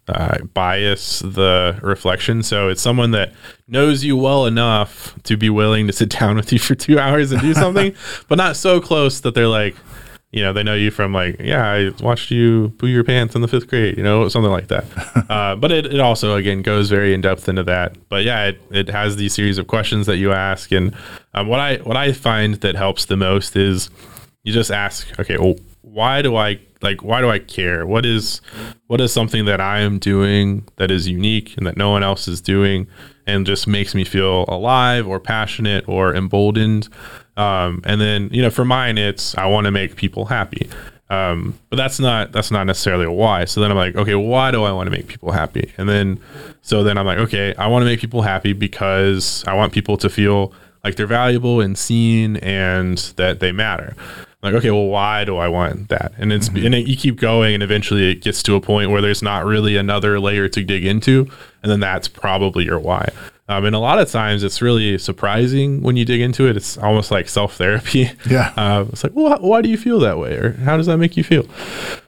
uh, 0.07 0.39
bias 0.53 1.19
the 1.19 1.79
reflection. 1.81 2.43
So 2.43 2.69
it's 2.69 2.81
someone 2.81 3.11
that 3.11 3.33
knows 3.67 4.03
you 4.03 4.17
well 4.17 4.45
enough 4.45 5.15
to 5.23 5.37
be 5.37 5.49
willing 5.49 5.87
to 5.87 5.93
sit 5.93 6.09
down 6.19 6.35
with 6.35 6.51
you 6.51 6.59
for 6.59 6.75
two 6.75 6.99
hours 6.99 7.31
and 7.31 7.41
do 7.41 7.53
something, 7.65 7.95
but 8.27 8.37
not 8.37 8.55
so 8.55 8.81
close 8.81 9.21
that 9.21 9.33
they're 9.33 9.47
like, 9.47 9.75
you 10.31 10.41
know, 10.41 10.53
they 10.53 10.63
know 10.63 10.75
you 10.75 10.91
from 10.91 11.13
like, 11.13 11.37
yeah, 11.41 11.69
I 11.69 11.89
watched 12.01 12.31
you 12.31 12.69
poo 12.77 12.87
your 12.87 13.03
pants 13.03 13.35
in 13.35 13.41
the 13.41 13.49
fifth 13.49 13.67
grade, 13.67 13.97
you 13.97 14.03
know, 14.03 14.29
something 14.29 14.51
like 14.51 14.69
that. 14.69 14.85
uh, 15.29 15.55
but 15.57 15.73
it, 15.73 15.85
it 15.87 15.99
also, 15.99 16.35
again, 16.35 16.61
goes 16.61 16.89
very 16.89 17.13
in 17.13 17.19
depth 17.19 17.49
into 17.49 17.63
that. 17.63 17.97
But 18.07 18.23
yeah, 18.23 18.45
it, 18.45 18.61
it 18.71 18.89
has 18.89 19.17
these 19.17 19.33
series 19.33 19.57
of 19.57 19.67
questions 19.67 20.05
that 20.05 20.17
you 20.17 20.31
ask. 20.31 20.71
And 20.71 20.95
um, 21.33 21.47
what 21.47 21.59
I, 21.59 21.77
what 21.77 21.97
I 21.97 22.13
find 22.13 22.55
that 22.55 22.75
helps 22.75 23.05
the 23.05 23.17
most 23.17 23.57
is 23.57 23.89
you 24.43 24.53
just 24.53 24.71
ask, 24.71 25.07
okay, 25.19 25.37
well, 25.37 25.55
why 25.81 26.21
do 26.21 26.35
I 26.35 26.59
like, 26.81 27.03
why 27.03 27.21
do 27.21 27.29
I 27.29 27.39
care? 27.39 27.85
What 27.85 28.05
is, 28.05 28.41
what 28.87 28.99
is 29.01 29.13
something 29.13 29.45
that 29.45 29.61
I 29.61 29.81
am 29.81 29.99
doing 29.99 30.67
that 30.77 30.89
is 30.89 31.07
unique 31.07 31.55
and 31.57 31.67
that 31.67 31.77
no 31.77 31.91
one 31.91 32.03
else 32.03 32.27
is 32.27 32.41
doing 32.41 32.87
and 33.27 33.45
just 33.45 33.67
makes 33.67 33.93
me 33.93 34.03
feel 34.03 34.45
alive 34.47 35.07
or 35.07 35.19
passionate 35.19 35.87
or 35.87 36.15
emboldened? 36.15 36.89
Um, 37.37 37.81
and 37.85 38.01
then, 38.01 38.29
you 38.31 38.41
know, 38.41 38.49
for 38.49 38.65
mine, 38.65 38.97
it's 38.97 39.37
I 39.37 39.45
want 39.45 39.65
to 39.65 39.71
make 39.71 39.95
people 39.95 40.25
happy. 40.25 40.69
Um, 41.11 41.59
but 41.69 41.75
that's 41.75 41.99
not 41.99 42.31
that's 42.31 42.51
not 42.51 42.63
necessarily 42.63 43.05
a 43.05 43.11
why. 43.11 43.43
So 43.43 43.59
then 43.59 43.69
I'm 43.69 43.77
like, 43.77 43.95
okay, 43.95 44.15
why 44.15 44.49
do 44.49 44.63
I 44.63 44.71
want 44.71 44.87
to 44.87 44.91
make 44.91 45.07
people 45.07 45.33
happy? 45.33 45.71
And 45.77 45.89
then, 45.89 46.21
so 46.61 46.83
then 46.83 46.97
I'm 46.97 47.05
like, 47.05 47.17
okay, 47.19 47.53
I 47.55 47.67
want 47.67 47.83
to 47.83 47.85
make 47.85 47.99
people 47.99 48.21
happy 48.21 48.53
because 48.53 49.43
I 49.45 49.53
want 49.53 49.73
people 49.73 49.97
to 49.97 50.09
feel 50.09 50.53
like 50.85 50.95
they're 50.95 51.07
valuable 51.07 51.59
and 51.59 51.77
seen 51.77 52.37
and 52.37 52.97
that 53.17 53.41
they 53.41 53.51
matter. 53.51 53.93
Like, 54.41 54.55
okay, 54.55 54.71
well, 54.71 54.87
why 54.87 55.23
do 55.23 55.37
I 55.37 55.47
want 55.47 55.89
that? 55.89 56.13
And 56.17 56.33
it's 56.33 56.47
and 56.47 56.73
it, 56.73 56.87
you 56.87 56.97
keep 56.97 57.19
going, 57.19 57.53
and 57.53 57.61
eventually 57.61 58.11
it 58.11 58.21
gets 58.21 58.41
to 58.43 58.55
a 58.55 58.61
point 58.61 58.89
where 58.89 59.01
there's 59.01 59.21
not 59.21 59.45
really 59.45 59.77
another 59.77 60.19
layer 60.19 60.49
to 60.49 60.63
dig 60.63 60.83
into, 60.83 61.29
and 61.61 61.71
then 61.71 61.79
that's 61.79 62.07
probably 62.07 62.65
your 62.65 62.79
why. 62.79 63.09
Um, 63.47 63.65
and 63.65 63.75
a 63.75 63.79
lot 63.79 63.99
of 63.99 64.09
times 64.09 64.43
it's 64.43 64.61
really 64.61 64.97
surprising 64.97 65.81
when 65.81 65.97
you 65.97 66.05
dig 66.05 66.21
into 66.21 66.47
it. 66.47 66.55
It's 66.55 66.77
almost 66.77 67.11
like 67.11 67.27
self 67.27 67.55
therapy. 67.57 68.09
Yeah. 68.27 68.53
Uh, 68.55 68.85
it's 68.91 69.03
like, 69.03 69.13
well, 69.13 69.37
why 69.39 69.61
do 69.61 69.69
you 69.69 69.77
feel 69.77 69.99
that 69.99 70.17
way? 70.17 70.35
Or 70.35 70.53
how 70.63 70.77
does 70.77 70.85
that 70.85 70.97
make 70.97 71.17
you 71.17 71.23
feel? 71.23 71.45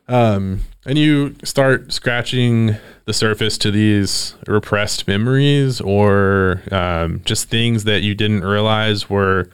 Um, 0.08 0.62
and 0.86 0.98
you 0.98 1.36
start 1.43 1.91
scratching 1.91 2.78
the 3.06 3.13
surface 3.13 3.58
to 3.58 3.72
these 3.72 4.36
repressed 4.48 5.08
memories 5.08 5.82
or 5.82 6.62
um, 6.72 7.22
just 7.26 7.50
things 7.50 7.84
that 7.84 8.02
you 8.02 8.15
didn't 8.15 8.43
realize 8.43 9.10
were 9.10 9.50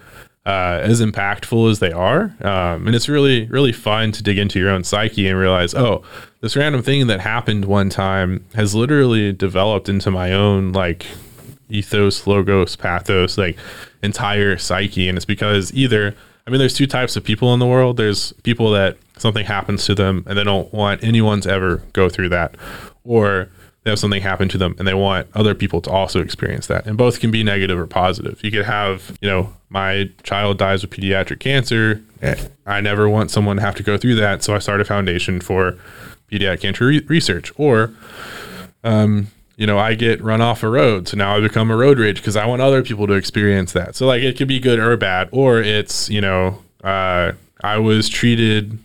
uh, 0.49 0.79
as 0.81 0.99
impactful 0.99 1.69
as 1.69 1.77
they 1.77 1.91
are. 1.91 2.33
Um, 2.41 2.87
and 2.87 2.95
it's 2.95 3.07
really, 3.07 3.45
really 3.47 3.71
fun 3.71 4.11
to 4.13 4.23
dig 4.23 4.39
into 4.39 4.57
your 4.57 4.71
own 4.71 4.83
psyche 4.83 5.27
and 5.27 5.37
realize, 5.37 5.75
oh, 5.75 6.03
this 6.41 6.55
random 6.55 6.81
thing 6.81 7.05
that 7.05 7.19
happened 7.19 7.65
one 7.65 7.89
time 7.89 8.43
has 8.55 8.73
literally 8.73 9.31
developed 9.31 9.89
into 9.89 10.09
my 10.09 10.31
own, 10.31 10.71
like, 10.71 11.05
ethos, 11.69 12.25
logos, 12.25 12.75
pathos, 12.75 13.37
like 13.37 13.59
entire 14.01 14.57
psyche. 14.57 15.07
And 15.07 15.19
it's 15.19 15.25
because 15.25 15.71
either, 15.73 16.15
I 16.47 16.49
mean, 16.49 16.57
there's 16.57 16.73
two 16.73 16.87
types 16.87 17.15
of 17.15 17.23
people 17.23 17.53
in 17.53 17.59
the 17.59 17.67
world. 17.67 17.97
There's 17.97 18.31
people 18.41 18.71
that 18.71 18.97
something 19.17 19.45
happens 19.45 19.85
to 19.85 19.93
them 19.93 20.23
and 20.25 20.35
they 20.35 20.43
don't 20.43 20.73
want 20.73 21.03
anyone 21.03 21.41
to 21.41 21.51
ever 21.51 21.83
go 21.93 22.09
through 22.09 22.29
that, 22.29 22.55
or 23.03 23.49
have 23.89 23.99
something 23.99 24.21
happen 24.21 24.49
to 24.49 24.57
them 24.57 24.75
and 24.79 24.87
they 24.87 24.93
want 24.93 25.27
other 25.33 25.53
people 25.53 25.81
to 25.81 25.89
also 25.89 26.21
experience 26.21 26.67
that. 26.67 26.85
And 26.85 26.97
both 26.97 27.19
can 27.19 27.31
be 27.31 27.43
negative 27.43 27.77
or 27.77 27.87
positive. 27.87 28.43
You 28.43 28.51
could 28.51 28.65
have, 28.65 29.17
you 29.21 29.29
know, 29.29 29.53
my 29.69 30.09
child 30.23 30.57
dies 30.57 30.81
with 30.81 30.91
pediatric 30.91 31.39
cancer. 31.39 32.01
I 32.65 32.81
never 32.81 33.07
want 33.09 33.31
someone 33.31 33.57
to 33.57 33.61
have 33.61 33.75
to 33.75 33.83
go 33.83 33.97
through 33.97 34.15
that. 34.15 34.43
So 34.43 34.55
I 34.55 34.59
start 34.59 34.81
a 34.81 34.85
foundation 34.85 35.41
for 35.41 35.77
pediatric 36.31 36.61
cancer 36.61 36.85
re- 36.85 37.05
research. 37.07 37.51
Or, 37.57 37.93
um, 38.83 39.27
you 39.57 39.67
know, 39.67 39.77
I 39.77 39.93
get 39.95 40.23
run 40.23 40.41
off 40.41 40.63
a 40.63 40.69
road. 40.69 41.07
So 41.07 41.17
now 41.17 41.35
I 41.35 41.39
become 41.39 41.69
a 41.69 41.75
road 41.75 41.99
rage 41.99 42.17
because 42.17 42.35
I 42.35 42.45
want 42.45 42.61
other 42.61 42.81
people 42.81 43.07
to 43.07 43.13
experience 43.13 43.73
that. 43.73 43.95
So, 43.95 44.07
like, 44.07 44.23
it 44.23 44.37
could 44.37 44.47
be 44.47 44.59
good 44.59 44.79
or 44.79 44.95
bad. 44.97 45.29
Or 45.31 45.59
it's, 45.59 46.09
you 46.09 46.21
know, 46.21 46.63
uh, 46.83 47.33
I 47.61 47.77
was 47.77 48.07
treated, 48.07 48.79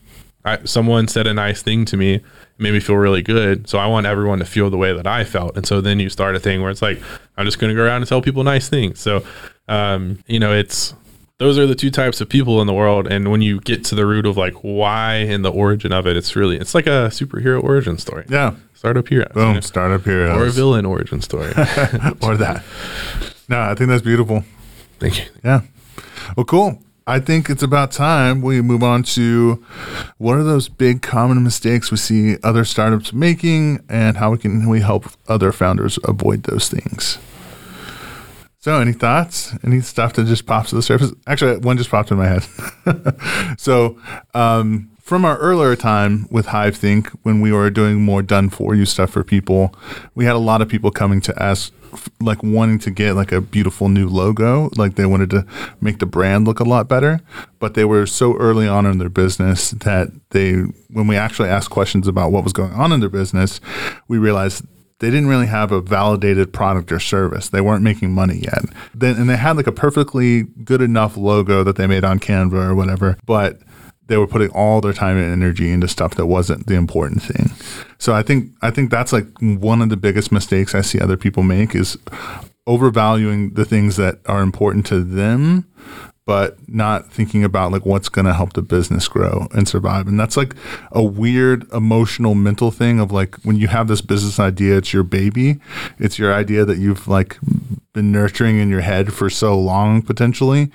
I, 0.44 0.64
someone 0.64 1.06
said 1.08 1.26
a 1.26 1.34
nice 1.34 1.62
thing 1.62 1.84
to 1.86 1.96
me, 1.96 2.20
made 2.58 2.72
me 2.72 2.80
feel 2.80 2.96
really 2.96 3.22
good. 3.22 3.68
So 3.68 3.78
I 3.78 3.86
want 3.86 4.06
everyone 4.06 4.38
to 4.38 4.44
feel 4.44 4.70
the 4.70 4.76
way 4.76 4.92
that 4.92 5.06
I 5.06 5.24
felt. 5.24 5.56
And 5.56 5.66
so 5.66 5.80
then 5.80 5.98
you 6.00 6.08
start 6.08 6.36
a 6.36 6.40
thing 6.40 6.62
where 6.62 6.70
it's 6.70 6.82
like, 6.82 7.00
I'm 7.36 7.44
just 7.44 7.58
going 7.58 7.70
to 7.70 7.74
go 7.74 7.82
around 7.84 8.02
and 8.02 8.06
tell 8.08 8.22
people 8.22 8.44
nice 8.44 8.68
things. 8.68 9.00
So, 9.00 9.24
um, 9.68 10.22
you 10.26 10.38
know, 10.38 10.52
it's, 10.52 10.94
those 11.38 11.58
are 11.58 11.66
the 11.66 11.74
two 11.74 11.90
types 11.90 12.20
of 12.20 12.28
people 12.28 12.60
in 12.60 12.66
the 12.68 12.72
world 12.72 13.08
and 13.08 13.30
when 13.32 13.42
you 13.42 13.60
get 13.60 13.84
to 13.86 13.96
the 13.96 14.06
root 14.06 14.24
of 14.24 14.36
like 14.36 14.54
why 14.62 15.14
and 15.14 15.44
the 15.44 15.50
origin 15.50 15.92
of 15.92 16.06
it 16.06 16.16
it's 16.16 16.36
really 16.36 16.56
it's 16.56 16.76
like 16.76 16.86
a 16.86 17.08
superhero 17.10 17.60
origin 17.62 17.98
story 17.98 18.24
Yeah. 18.28 18.54
startup 18.74 19.08
hero 19.08 19.26
Boom. 19.34 19.60
Startup 19.60 20.00
heroes. 20.04 20.36
or 20.40 20.46
a 20.46 20.50
villain 20.50 20.86
origin 20.86 21.20
story 21.20 21.48
or 22.22 22.36
that. 22.36 22.62
No, 23.48 23.60
I 23.60 23.74
think 23.74 23.88
that's 23.88 24.00
beautiful. 24.02 24.44
thank 25.00 25.18
you 25.18 25.24
Yeah. 25.44 25.62
Well, 26.36 26.44
cool. 26.46 26.80
I 27.06 27.20
think 27.20 27.50
it's 27.50 27.62
about 27.62 27.92
time 27.92 28.40
we 28.40 28.62
move 28.62 28.82
on 28.82 29.02
to 29.02 29.62
what 30.16 30.36
are 30.36 30.42
those 30.42 30.70
big 30.70 31.02
common 31.02 31.42
mistakes 31.44 31.90
we 31.90 31.98
see 31.98 32.38
other 32.42 32.64
startups 32.64 33.12
making 33.12 33.84
and 33.90 34.16
how 34.16 34.30
we 34.30 34.38
can 34.38 34.68
we 34.70 34.80
help 34.80 35.06
other 35.28 35.52
founders 35.52 35.98
avoid 36.04 36.44
those 36.44 36.68
things. 36.70 37.18
So, 38.58 38.80
any 38.80 38.94
thoughts? 38.94 39.54
Any 39.62 39.82
stuff 39.82 40.14
that 40.14 40.24
just 40.24 40.46
pops 40.46 40.70
to 40.70 40.76
the 40.76 40.82
surface? 40.82 41.12
Actually, 41.26 41.58
one 41.58 41.76
just 41.76 41.90
popped 41.90 42.10
in 42.10 42.16
my 42.16 42.26
head. 42.26 43.58
so, 43.58 44.00
um, 44.32 44.90
from 45.04 45.26
our 45.26 45.36
earlier 45.36 45.76
time 45.76 46.26
with 46.30 46.46
Hive 46.46 46.76
Think, 46.76 47.10
when 47.22 47.42
we 47.42 47.52
were 47.52 47.68
doing 47.68 48.00
more 48.00 48.22
done 48.22 48.48
for 48.48 48.74
you 48.74 48.86
stuff 48.86 49.10
for 49.10 49.22
people, 49.22 49.74
we 50.14 50.24
had 50.24 50.34
a 50.34 50.38
lot 50.38 50.62
of 50.62 50.68
people 50.68 50.90
coming 50.90 51.20
to 51.20 51.42
us 51.42 51.70
like 52.20 52.42
wanting 52.42 52.78
to 52.80 52.90
get 52.90 53.12
like 53.12 53.30
a 53.30 53.40
beautiful 53.40 53.88
new 53.88 54.08
logo 54.08 54.68
like 54.76 54.96
they 54.96 55.06
wanted 55.06 55.30
to 55.30 55.46
make 55.80 56.00
the 56.00 56.06
brand 56.06 56.44
look 56.44 56.58
a 56.58 56.64
lot 56.64 56.88
better 56.88 57.20
but 57.60 57.74
they 57.74 57.84
were 57.84 58.04
so 58.04 58.36
early 58.38 58.66
on 58.66 58.84
in 58.84 58.98
their 58.98 59.08
business 59.08 59.70
that 59.70 60.08
they 60.30 60.54
when 60.90 61.06
we 61.06 61.16
actually 61.16 61.48
asked 61.48 61.70
questions 61.70 62.08
about 62.08 62.32
what 62.32 62.42
was 62.42 62.52
going 62.52 62.72
on 62.72 62.90
in 62.90 62.98
their 62.98 63.08
business 63.08 63.60
we 64.08 64.18
realized 64.18 64.64
they 64.98 65.08
didn't 65.08 65.28
really 65.28 65.46
have 65.46 65.70
a 65.70 65.80
validated 65.80 66.52
product 66.52 66.90
or 66.90 67.00
service. 67.00 67.48
They 67.48 67.60
weren't 67.60 67.82
making 67.82 68.12
money 68.12 68.36
yet. 68.36 68.64
Then 68.94 69.16
and 69.16 69.28
they 69.28 69.36
had 69.36 69.56
like 69.56 69.66
a 69.66 69.72
perfectly 69.72 70.44
good 70.64 70.80
enough 70.80 71.16
logo 71.16 71.62
that 71.64 71.76
they 71.76 71.86
made 71.86 72.04
on 72.04 72.18
Canva 72.20 72.70
or 72.70 72.74
whatever, 72.74 73.18
but 73.26 73.58
they 74.06 74.16
were 74.16 74.26
putting 74.26 74.50
all 74.50 74.80
their 74.80 74.92
time 74.92 75.16
and 75.16 75.32
energy 75.32 75.70
into 75.70 75.88
stuff 75.88 76.14
that 76.16 76.26
wasn't 76.26 76.66
the 76.66 76.74
important 76.74 77.22
thing. 77.22 77.50
So 77.98 78.12
I 78.14 78.22
think 78.22 78.52
I 78.62 78.70
think 78.70 78.90
that's 78.90 79.12
like 79.12 79.26
one 79.40 79.80
of 79.82 79.88
the 79.88 79.96
biggest 79.96 80.30
mistakes 80.30 80.74
I 80.74 80.82
see 80.82 81.00
other 81.00 81.16
people 81.16 81.42
make 81.42 81.74
is 81.74 81.96
overvaluing 82.66 83.54
the 83.54 83.64
things 83.64 83.96
that 83.96 84.18
are 84.26 84.42
important 84.42 84.86
to 84.86 85.00
them 85.00 85.66
but 86.26 86.56
not 86.66 87.12
thinking 87.12 87.44
about 87.44 87.70
like 87.70 87.84
what's 87.84 88.08
going 88.08 88.24
to 88.24 88.32
help 88.32 88.54
the 88.54 88.62
business 88.62 89.08
grow 89.08 89.46
and 89.52 89.68
survive 89.68 90.06
and 90.06 90.18
that's 90.18 90.36
like 90.36 90.54
a 90.92 91.02
weird 91.02 91.70
emotional 91.72 92.34
mental 92.34 92.70
thing 92.70 92.98
of 92.98 93.12
like 93.12 93.34
when 93.44 93.56
you 93.56 93.68
have 93.68 93.88
this 93.88 94.00
business 94.00 94.40
idea 94.40 94.78
it's 94.78 94.92
your 94.92 95.02
baby 95.02 95.60
it's 95.98 96.18
your 96.18 96.32
idea 96.32 96.64
that 96.64 96.78
you've 96.78 97.06
like 97.06 97.38
been 97.92 98.10
nurturing 98.10 98.58
in 98.58 98.70
your 98.70 98.80
head 98.80 99.12
for 99.12 99.28
so 99.28 99.58
long 99.58 100.00
potentially 100.00 100.70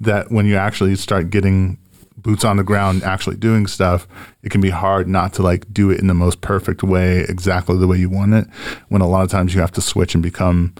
that 0.00 0.30
when 0.30 0.46
you 0.46 0.56
actually 0.56 0.94
start 0.94 1.30
getting 1.30 1.76
boots 2.16 2.44
on 2.44 2.56
the 2.56 2.64
ground 2.64 3.02
actually 3.02 3.36
doing 3.36 3.66
stuff 3.66 4.06
it 4.42 4.50
can 4.50 4.60
be 4.60 4.70
hard 4.70 5.08
not 5.08 5.32
to 5.32 5.42
like 5.42 5.72
do 5.72 5.90
it 5.90 6.00
in 6.00 6.06
the 6.06 6.14
most 6.14 6.40
perfect 6.40 6.82
way 6.82 7.20
exactly 7.28 7.76
the 7.76 7.86
way 7.86 7.96
you 7.96 8.10
want 8.10 8.34
it 8.34 8.46
when 8.88 9.02
a 9.02 9.08
lot 9.08 9.22
of 9.22 9.30
times 9.30 9.54
you 9.54 9.60
have 9.60 9.72
to 9.72 9.80
switch 9.80 10.14
and 10.14 10.22
become 10.22 10.72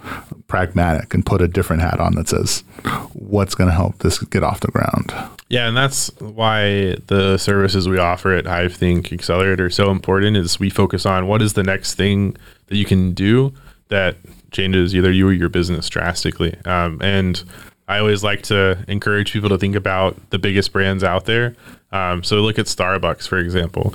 pragmatic 0.47 1.15
and 1.15 1.27
put 1.27 1.41
a 1.41 1.49
different 1.49 1.83
hat 1.83 1.99
on 2.01 2.15
that 2.15 2.29
says 2.29 2.65
what's 3.13 3.55
going 3.55 3.69
to 3.69 3.75
help 3.75 3.99
this 3.99 4.19
get 4.19 4.43
off 4.43 4.61
the 4.61 4.69
ground 4.69 5.13
Yeah, 5.53 5.69
and 5.69 5.77
that's 5.77 6.09
why 6.19 6.97
the 7.09 7.37
services 7.37 7.87
we 7.87 7.99
offer 7.99 8.33
at 8.33 8.47
Hive 8.47 8.75
Think 8.75 9.13
Accelerator 9.13 9.67
are 9.67 9.71
so 9.71 9.91
important 9.91 10.35
is 10.35 10.59
we 10.59 10.71
focus 10.71 11.05
on 11.05 11.27
what 11.27 11.43
is 11.43 11.53
the 11.53 11.63
next 11.63 11.95
thing 11.95 12.39
that 12.69 12.77
you 12.77 12.87
can 12.87 13.13
do 13.13 13.53
that 13.89 14.17
changes 14.51 14.95
either 14.95 15.13
you 15.13 15.29
or 15.29 15.33
your 15.33 15.51
business 15.51 15.91
drastically. 15.91 16.57
Um, 16.65 16.99
and 17.03 17.45
I 17.93 17.99
always 17.99 18.25
like 18.25 18.43
to 18.45 18.83
encourage 18.89 19.33
people 19.33 19.51
to 19.51 19.59
think 19.59 19.77
about 19.77 20.17
the 20.31 20.39
biggest 20.39 20.73
brands 20.73 21.05
out 21.05 21.27
there. 21.27 21.55
Um, 21.93 22.25
so 22.25 22.37
look 22.37 22.59
at 22.59 22.67
Starbucks, 22.67 23.29
for 23.29 23.39
example. 23.39 23.95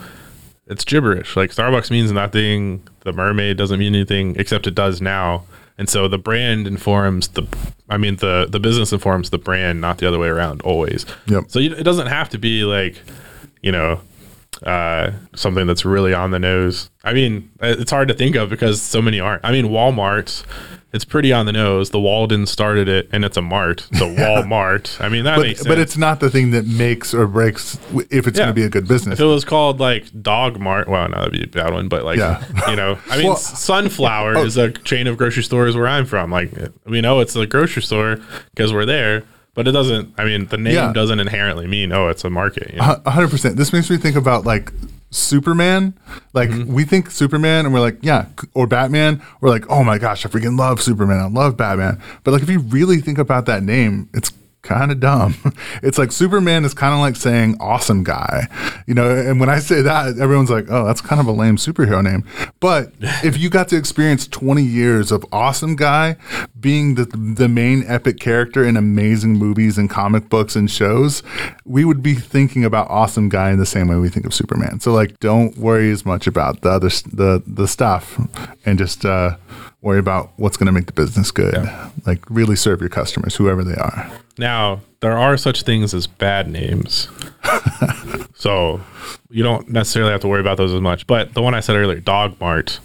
It's 0.68 0.86
gibberish. 0.86 1.36
Like 1.36 1.50
Starbucks 1.50 1.90
means 1.90 2.12
nothing. 2.12 2.88
The 3.02 3.12
mermaid 3.12 3.58
doesn't 3.58 3.80
mean 3.80 3.96
anything, 3.96 4.36
except 4.38 4.68
it 4.68 4.76
does 4.76 5.02
now. 5.02 5.46
And 5.80 5.90
so 5.90 6.08
the 6.08 6.18
brand 6.20 6.68
informs 6.68 7.30
the, 7.30 7.48
I 7.90 7.98
mean, 7.98 8.18
the 8.18 8.48
the 8.48 8.60
business 8.60 8.92
informs 8.92 9.30
the 9.32 9.38
brand, 9.38 9.82
not 9.82 9.98
the 9.98 10.08
other 10.08 10.20
way 10.20 10.28
around, 10.28 10.62
always. 10.62 11.06
Yep. 11.28 11.46
So 11.48 11.60
you, 11.60 11.74
it 11.74 11.84
doesn't 11.84 12.08
have 12.08 12.30
to 12.30 12.38
be 12.38 12.64
like, 12.64 13.02
you 13.62 13.72
know, 13.72 14.02
uh, 14.64 15.12
something 15.36 15.66
that's 15.66 15.86
really 15.86 16.14
on 16.14 16.32
the 16.32 16.40
nose. 16.40 16.90
I 17.04 17.14
mean, 17.14 17.50
it's 17.62 17.92
hard 17.92 18.08
to 18.10 18.14
think 18.14 18.36
of 18.36 18.50
because 18.50 18.82
so 18.82 19.02
many 19.02 19.20
aren't. 19.20 19.44
I 19.46 19.52
mean, 19.52 19.66
Walmart, 19.66 20.44
it's 20.94 21.04
pretty 21.06 21.34
on 21.34 21.46
the 21.46 21.52
nose. 21.52 21.90
The 21.90 22.00
Walton 22.00 22.46
started 22.46 22.88
it, 22.88 23.10
and 23.12 23.26
it's 23.26 23.36
a 23.38 23.42
mart. 23.42 23.88
The 23.92 24.06
Walmart. 24.18 25.00
I 25.02 25.10
mean, 25.10 25.26
that 25.26 25.38
makes 25.40 25.60
but, 25.60 25.64
sense. 25.64 25.68
but 25.68 25.80
it's 25.80 25.98
not 25.98 26.20
the 26.22 26.30
thing 26.30 26.52
that 26.52 26.66
makes 26.66 27.14
or 27.14 27.28
breaks 27.28 27.78
if 28.10 28.26
it's 28.28 28.38
Yeah. 28.38 28.46
going 28.46 28.48
to 28.50 28.54
be 28.54 28.64
a 28.64 28.70
good 28.70 28.88
business 28.88 29.20
If 29.20 29.24
it 29.24 29.26
was 29.26 29.44
called 29.46 29.80
like 29.80 30.06
Dog 30.22 30.60
Mart, 30.60 30.88
well, 30.88 31.08
no, 31.10 31.18
that'd 31.18 31.34
be 31.34 31.44
a 31.44 31.48
bad 31.48 31.74
one. 31.74 31.88
But 31.90 32.06
like, 32.06 32.18
Yeah. 32.18 32.44
you 32.70 32.76
know, 32.76 32.98
I 33.10 33.18
mean, 33.18 33.28
Well- 33.28 33.36
Sunflower 33.36 34.38
oh. 34.38 34.46
is 34.46 34.56
a 34.58 34.72
chain 34.72 35.08
of 35.08 35.18
grocery 35.18 35.44
stores 35.44 35.76
where 35.76 35.88
I'm 35.88 36.06
from. 36.06 36.32
Like, 36.32 36.52
we 36.86 37.02
know 37.02 37.20
it's 37.20 37.36
a 37.36 37.46
grocery 37.46 37.82
store 37.84 38.20
because 38.56 38.72
we're 38.72 38.86
there, 38.86 39.24
but 39.56 39.68
it 39.68 39.72
doesn't. 39.74 40.14
I 40.18 40.24
mean, 40.24 40.48
the 40.48 40.58
name 40.58 40.76
Yeah. 40.76 40.94
doesn't 40.94 41.20
inherently 41.20 41.68
mean 41.68 41.92
oh, 41.92 42.08
it's 42.08 42.24
a 42.24 42.30
market. 42.30 42.72
You 42.74 42.80
know? 42.80 43.02
A 43.06 43.12
hundred 43.12 43.32
percent. 43.32 43.58
This 43.58 43.74
makes 43.74 43.90
me 43.90 43.98
think 43.98 44.16
about 44.16 44.46
like 44.46 44.72
Superman. 45.10 45.98
Like 46.34 46.50
Mm-hmm. 46.50 46.74
we 46.74 46.84
think 46.86 47.12
Superman, 47.12 47.66
and 47.66 47.74
we're 47.74 47.80
like, 47.80 47.98
yeah, 48.02 48.26
or 48.54 48.68
Batman. 48.68 49.22
We're 49.42 49.50
like, 49.50 49.66
oh 49.70 49.84
my 49.84 49.98
gosh, 49.98 50.26
I 50.26 50.30
freaking 50.30 50.58
love 50.58 50.82
Superman. 50.82 51.20
I 51.20 51.28
love 51.28 51.58
Batman. 51.58 52.02
But 52.24 52.32
like, 52.32 52.44
if 52.44 52.50
you 52.50 52.60
really 52.60 53.02
think 53.02 53.18
about 53.18 53.46
that 53.48 53.64
name, 53.64 54.10
it's 54.14 54.32
kind 54.62 54.92
of 54.92 55.00
dumb. 55.00 55.36
It's 55.84 55.98
like 55.98 56.12
Superman 56.12 56.66
is 56.66 56.74
kind 56.74 56.94
of 56.94 57.00
like 57.00 57.16
saying 57.16 57.58
awesome 57.60 58.04
guy, 58.04 58.48
you 58.88 58.94
know. 58.94 59.10
And 59.10 59.40
when 59.40 59.50
I 59.50 59.60
say 59.60 59.82
that, 59.82 60.18
everyone's 60.18 60.50
like, 60.50 60.66
oh, 60.70 60.86
that's 60.86 61.02
kind 61.02 61.22
of 61.22 61.28
a 61.28 61.32
lame 61.32 61.58
superhero 61.58 62.04
name. 62.04 62.24
But 62.60 62.94
if 63.24 63.38
you 63.38 63.50
got 63.50 63.68
to 63.70 63.78
experience 63.78 64.28
20 64.28 64.64
years 64.64 65.12
of 65.12 65.24
awesome 65.32 65.76
guy 65.76 66.18
being 66.60 66.96
the 66.96 67.06
the 67.06 67.48
main 67.48 67.84
epic 67.88 68.20
character 68.20 68.66
in 68.66 68.76
amazing 68.76 69.34
movies 69.34 69.78
and 69.78 69.90
comic 69.90 70.30
books 70.30 70.56
and 70.56 70.70
shows, 70.70 71.22
we 71.66 71.86
would 71.86 72.02
be 72.02 72.16
thinking 72.16 72.66
about 72.66 72.90
awesome 72.90 73.30
guy 73.30 73.52
in 73.52 73.60
the 73.60 73.66
same 73.66 73.88
way 73.88 73.98
we 73.98 74.10
think 74.10 74.26
of 74.26 74.34
Superman. 74.34 74.80
So 74.80 74.92
like, 74.92 75.20
don't 75.20 75.58
worry 75.58 75.92
as 75.92 76.06
much 76.06 76.28
about 76.28 76.62
the 76.62 76.72
other 76.72 76.90
the 76.90 77.44
the 77.46 77.68
stuff, 77.68 78.20
and 78.66 78.80
just 78.80 79.06
uh, 79.06 79.38
worry 79.88 80.00
about 80.00 80.32
what's 80.36 80.58
going 80.58 80.66
to 80.68 80.72
make 80.72 80.86
the 80.86 80.94
business 80.94 81.32
good. 81.32 81.56
Like, 82.06 82.24
really 82.30 82.56
serve 82.56 82.82
your 82.82 82.90
customers, 82.90 83.36
whoever 83.36 83.64
they 83.64 83.76
are. 83.76 84.12
Now, 84.38 84.82
there 85.00 85.18
are 85.18 85.38
such 85.38 85.64
things 85.64 85.94
as 85.94 86.06
bad 86.08 86.50
names. 86.50 87.08
so 88.36 88.82
you 89.30 89.44
don't 89.44 89.70
necessarily 89.70 90.12
have 90.12 90.22
to 90.22 90.28
worry 90.28 90.42
about 90.42 90.58
those 90.58 90.74
as 90.74 90.82
much. 90.82 91.08
But 91.08 91.34
the 91.34 91.42
one 91.42 91.56
I 91.56 91.60
said 91.62 91.76
earlier, 91.76 92.00
Dog 92.00 92.40
Mart, 92.40 92.80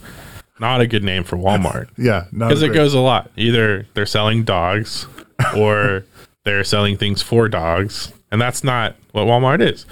not 0.60 0.80
a 0.80 0.86
good 0.86 1.02
name 1.02 1.24
for 1.24 1.36
Walmart. 1.36 1.88
Yeah, 1.98 2.26
Because 2.32 2.62
it 2.62 2.68
great. 2.68 2.76
goes 2.76 2.94
a 2.94 3.00
lot. 3.00 3.30
Either 3.36 3.86
they're 3.94 4.06
selling 4.06 4.44
dogs 4.44 5.06
or 5.56 6.04
they're 6.44 6.64
selling 6.64 6.96
things 6.96 7.20
for 7.20 7.48
dogs. 7.48 8.12
And 8.30 8.40
that's 8.40 8.62
not 8.64 8.96
what 9.10 9.26
Walmart 9.26 9.60
is. 9.60 9.86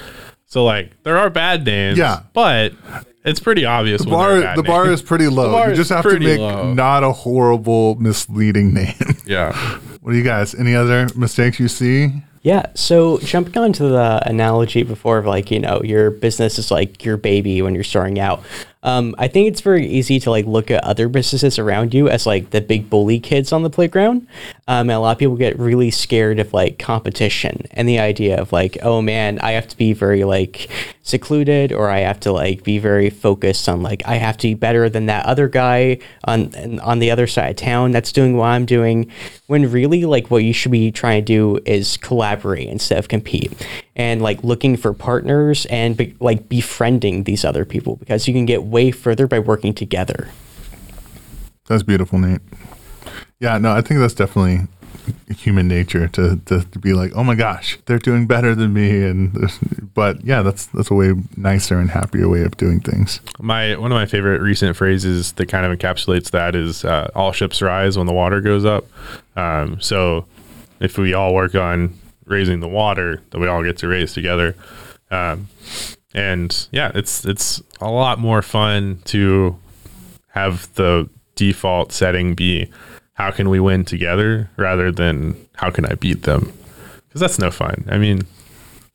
So 0.46 0.64
like 0.64 0.90
there 1.02 1.18
are 1.18 1.28
bad 1.30 1.64
names. 1.66 1.98
Yeah. 1.98 2.22
But 2.32 2.72
it's 3.24 3.40
pretty 3.40 3.64
obvious. 3.64 4.02
The 4.02 4.10
when 4.10 4.18
bar, 4.18 4.36
a 4.38 4.40
bad 4.40 4.58
the 4.58 4.62
bar 4.62 4.90
is 4.90 5.02
pretty 5.02 5.28
low. 5.28 5.66
You 5.66 5.74
just 5.74 5.90
have 5.90 6.04
to 6.04 6.18
make 6.18 6.38
low. 6.38 6.72
not 6.72 7.04
a 7.04 7.12
horrible, 7.12 7.96
misleading 7.96 8.72
name. 8.74 8.94
Yeah. 9.26 9.52
what 10.00 10.12
do 10.12 10.18
you 10.18 10.24
guys? 10.24 10.54
Any 10.54 10.74
other 10.74 11.08
mistakes 11.14 11.60
you 11.60 11.68
see? 11.68 12.22
Yeah. 12.42 12.66
So 12.74 13.18
jumping 13.18 13.56
on 13.58 13.72
to 13.74 13.88
the 13.88 14.22
analogy 14.24 14.82
before 14.82 15.18
of 15.18 15.26
like, 15.26 15.50
you 15.50 15.60
know, 15.60 15.82
your 15.84 16.10
business 16.10 16.58
is 16.58 16.70
like 16.70 17.04
your 17.04 17.16
baby 17.18 17.60
when 17.60 17.74
you're 17.74 17.84
starting 17.84 18.18
out. 18.18 18.42
Um, 18.82 19.14
I 19.18 19.28
think 19.28 19.48
it's 19.48 19.60
very 19.60 19.86
easy 19.86 20.18
to 20.20 20.30
like 20.30 20.46
look 20.46 20.70
at 20.70 20.82
other 20.84 21.08
businesses 21.08 21.58
around 21.58 21.92
you 21.92 22.08
as 22.08 22.26
like 22.26 22.50
the 22.50 22.62
big 22.62 22.88
bully 22.88 23.20
kids 23.20 23.52
on 23.52 23.62
the 23.62 23.68
playground. 23.68 24.26
Um, 24.66 24.88
and 24.88 24.92
a 24.92 25.00
lot 25.00 25.12
of 25.12 25.18
people 25.18 25.36
get 25.36 25.58
really 25.58 25.90
scared 25.90 26.38
of 26.38 26.54
like 26.54 26.78
competition 26.78 27.66
and 27.72 27.88
the 27.88 27.98
idea 27.98 28.40
of 28.40 28.52
like, 28.52 28.78
oh 28.82 29.02
man, 29.02 29.38
I 29.40 29.52
have 29.52 29.68
to 29.68 29.76
be 29.76 29.92
very 29.92 30.24
like 30.24 30.70
secluded 31.02 31.72
or 31.72 31.90
I 31.90 32.00
have 32.00 32.20
to 32.20 32.32
like 32.32 32.62
be 32.62 32.78
very 32.78 33.10
focused 33.10 33.68
on 33.68 33.82
like 33.82 34.02
I 34.06 34.14
have 34.14 34.36
to 34.38 34.48
be 34.48 34.54
better 34.54 34.88
than 34.88 35.06
that 35.06 35.26
other 35.26 35.48
guy 35.48 35.98
on 36.24 36.78
on 36.80 37.00
the 37.00 37.10
other 37.10 37.26
side 37.26 37.50
of 37.50 37.56
town 37.56 37.90
that's 37.90 38.12
doing 38.12 38.36
what 38.36 38.46
I'm 38.46 38.64
doing. 38.64 39.10
When 39.46 39.70
really 39.70 40.04
like 40.04 40.30
what 40.30 40.44
you 40.44 40.52
should 40.52 40.72
be 40.72 40.90
trying 40.90 41.22
to 41.22 41.26
do 41.26 41.60
is 41.66 41.96
collaborate 41.98 42.68
instead 42.68 42.98
of 42.98 43.08
compete 43.08 43.52
and 43.96 44.22
like 44.22 44.42
looking 44.42 44.76
for 44.76 44.94
partners 44.94 45.66
and 45.66 45.96
be, 45.96 46.14
like 46.20 46.48
befriending 46.48 47.24
these 47.24 47.44
other 47.44 47.64
people 47.64 47.96
because 47.96 48.26
you 48.26 48.32
can 48.32 48.46
get 48.46 48.62
way 48.70 48.90
further 48.90 49.26
by 49.26 49.38
working 49.38 49.74
together. 49.74 50.28
That's 51.66 51.82
beautiful, 51.82 52.18
Nate. 52.18 52.40
Yeah, 53.38 53.58
no, 53.58 53.72
I 53.72 53.80
think 53.80 54.00
that's 54.00 54.14
definitely 54.14 54.66
human 55.28 55.68
nature 55.68 56.08
to, 56.08 56.36
to, 56.46 56.62
to 56.62 56.78
be 56.78 56.92
like, 56.92 57.12
oh 57.14 57.24
my 57.24 57.34
gosh, 57.34 57.78
they're 57.86 57.98
doing 57.98 58.26
better 58.26 58.54
than 58.54 58.72
me, 58.72 59.04
and 59.04 59.50
but 59.94 60.24
yeah, 60.24 60.42
that's 60.42 60.66
that's 60.66 60.90
a 60.90 60.94
way 60.94 61.14
nicer 61.36 61.78
and 61.78 61.90
happier 61.90 62.28
way 62.28 62.42
of 62.42 62.56
doing 62.56 62.80
things. 62.80 63.20
My 63.38 63.76
one 63.76 63.92
of 63.92 63.96
my 63.96 64.06
favorite 64.06 64.40
recent 64.40 64.76
phrases 64.76 65.32
that 65.32 65.46
kind 65.46 65.64
of 65.64 65.76
encapsulates 65.76 66.30
that 66.30 66.54
is 66.54 66.84
uh, 66.84 67.10
"all 67.14 67.32
ships 67.32 67.62
rise 67.62 67.96
when 67.96 68.06
the 68.06 68.12
water 68.12 68.40
goes 68.40 68.64
up." 68.64 68.86
Um, 69.36 69.80
so, 69.80 70.26
if 70.80 70.98
we 70.98 71.14
all 71.14 71.34
work 71.34 71.54
on 71.54 71.94
raising 72.26 72.60
the 72.60 72.68
water, 72.68 73.22
then 73.30 73.40
we 73.40 73.48
all 73.48 73.62
get 73.62 73.78
to 73.78 73.88
raise 73.88 74.12
together. 74.12 74.54
Um, 75.10 75.48
and 76.14 76.68
yeah, 76.72 76.90
it's 76.94 77.24
it's 77.24 77.62
a 77.80 77.90
lot 77.90 78.18
more 78.18 78.42
fun 78.42 79.00
to 79.06 79.56
have 80.28 80.72
the 80.74 81.08
default 81.36 81.92
setting 81.92 82.34
be 82.34 82.70
how 83.14 83.30
can 83.30 83.48
we 83.50 83.60
win 83.60 83.84
together 83.84 84.50
rather 84.56 84.90
than 84.92 85.36
how 85.56 85.70
can 85.70 85.84
I 85.86 85.94
beat 85.94 86.22
them 86.22 86.52
because 87.08 87.20
that's 87.20 87.38
no 87.38 87.50
fun. 87.50 87.84
I 87.90 87.98
mean, 87.98 88.22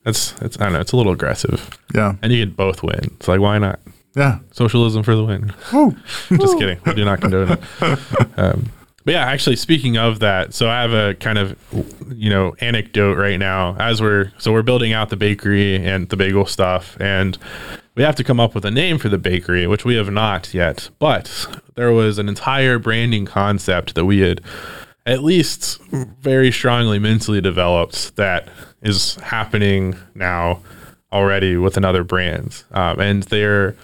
that's 0.03 0.33
it's 0.41 0.59
I 0.59 0.65
don't 0.65 0.73
know 0.73 0.79
it's 0.79 0.91
a 0.93 0.97
little 0.97 1.13
aggressive 1.13 1.69
Yeah, 1.93 2.15
and 2.21 2.31
you 2.31 2.45
can 2.45 2.53
both 2.55 2.83
win. 2.83 2.99
It's 3.15 3.27
like 3.27 3.39
why 3.39 3.57
not? 3.59 3.79
yeah. 4.15 4.39
Socialism 4.51 5.03
for 5.03 5.15
the 5.15 5.23
win. 5.25 5.53
Just 6.39 6.57
kidding. 6.57 6.79
We 6.85 6.93
do 6.93 7.03
not 7.05 7.19
condone 7.21 7.51
it. 7.51 7.59
Um, 8.37 8.71
but 9.05 9.13
yeah, 9.13 9.25
actually, 9.25 9.55
speaking 9.55 9.97
of 9.97 10.19
that, 10.19 10.55
so 10.55 10.67
I 10.67 10.81
have 10.81 10.93
a 10.93 11.13
kind 11.13 11.37
of, 11.37 11.55
you 12.11 12.29
know, 12.29 12.55
anecdote 12.59 13.17
right 13.17 13.37
now 13.37 13.75
as 13.79 14.01
we're 14.01 14.31
so 14.39 14.51
we're 14.51 14.63
building 14.63 14.93
out 14.93 15.09
the 15.09 15.15
bakery 15.15 15.75
and 15.75 16.09
the 16.09 16.17
bagel 16.17 16.47
stuff, 16.47 16.97
and 16.99 17.37
we 17.93 18.01
have 18.01 18.15
to 18.15 18.23
come 18.23 18.39
up 18.39 18.55
with 18.55 18.65
a 18.65 18.71
name 18.71 18.97
for 18.97 19.07
the 19.07 19.19
bakery, 19.19 19.67
which 19.67 19.85
we 19.85 19.95
have 19.95 20.09
not 20.09 20.55
yet. 20.55 20.89
But 20.97 21.47
there 21.75 21.91
was 21.91 22.17
an 22.17 22.27
entire 22.27 22.79
branding 22.79 23.25
concept 23.25 23.93
that 23.93 24.05
we 24.05 24.21
had 24.21 24.41
at 25.05 25.23
least 25.23 25.79
very 25.91 26.51
strongly 26.51 26.97
mentally 26.97 27.41
developed 27.41 28.15
that 28.15 28.49
is 28.81 29.15
happening 29.17 29.95
now 30.15 30.61
already 31.11 31.57
with 31.57 31.77
another 31.77 32.03
brand, 32.03 32.63
um, 32.71 32.99
and 32.99 33.21
they're 33.23 33.75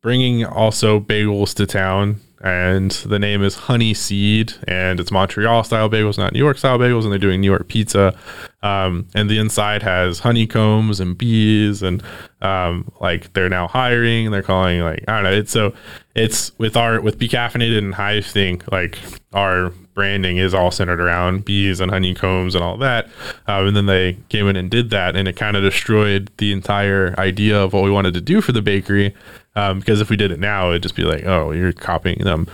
bringing 0.00 0.46
also 0.46 0.98
bagels 0.98 1.52
to 1.54 1.66
town 1.66 2.18
and 2.40 2.90
the 2.90 3.18
name 3.18 3.42
is 3.42 3.54
Honey 3.54 3.92
Seed, 3.92 4.54
and 4.66 4.98
it's 4.98 5.10
Montreal 5.10 5.62
style 5.64 5.90
bagels, 5.90 6.16
not 6.16 6.32
New 6.32 6.38
York 6.38 6.56
style 6.56 6.78
bagels, 6.78 7.02
and 7.02 7.12
they're 7.12 7.18
doing 7.18 7.40
New 7.40 7.50
York 7.50 7.68
pizza. 7.68 8.16
Um, 8.62 9.08
and 9.14 9.28
the 9.28 9.38
inside 9.38 9.82
has 9.82 10.20
honeycombs 10.20 11.00
and 11.00 11.16
bees, 11.16 11.82
and 11.82 12.02
um, 12.40 12.90
like 13.00 13.32
they're 13.34 13.48
now 13.50 13.68
hiring. 13.68 14.26
and 14.26 14.34
They're 14.34 14.42
calling 14.42 14.80
like 14.80 15.04
I 15.06 15.14
don't 15.14 15.24
know. 15.24 15.32
It's 15.32 15.52
so 15.52 15.74
it's 16.14 16.58
with 16.58 16.76
our 16.76 17.00
with 17.00 17.18
Becaffeinated 17.18 17.78
and 17.78 17.94
Hive 17.94 18.26
Think 18.26 18.70
like 18.72 18.98
our 19.32 19.70
branding 19.94 20.38
is 20.38 20.54
all 20.54 20.70
centered 20.70 21.00
around 21.00 21.44
bees 21.44 21.78
and 21.78 21.90
honeycombs 21.90 22.54
and 22.54 22.64
all 22.64 22.78
that. 22.78 23.06
Um, 23.46 23.68
and 23.68 23.76
then 23.76 23.86
they 23.86 24.16
came 24.30 24.48
in 24.48 24.56
and 24.56 24.70
did 24.70 24.88
that, 24.90 25.14
and 25.14 25.28
it 25.28 25.36
kind 25.36 25.56
of 25.56 25.62
destroyed 25.62 26.30
the 26.38 26.52
entire 26.52 27.14
idea 27.18 27.60
of 27.60 27.74
what 27.74 27.82
we 27.82 27.90
wanted 27.90 28.14
to 28.14 28.20
do 28.22 28.40
for 28.40 28.52
the 28.52 28.62
bakery. 28.62 29.14
Um, 29.56 29.80
because 29.80 30.00
if 30.00 30.10
we 30.10 30.16
did 30.16 30.30
it 30.30 30.38
now, 30.38 30.70
it'd 30.70 30.82
just 30.82 30.94
be 30.94 31.02
like, 31.02 31.24
oh, 31.24 31.50
you're 31.50 31.72
copying 31.72 32.18
them. 32.18 32.46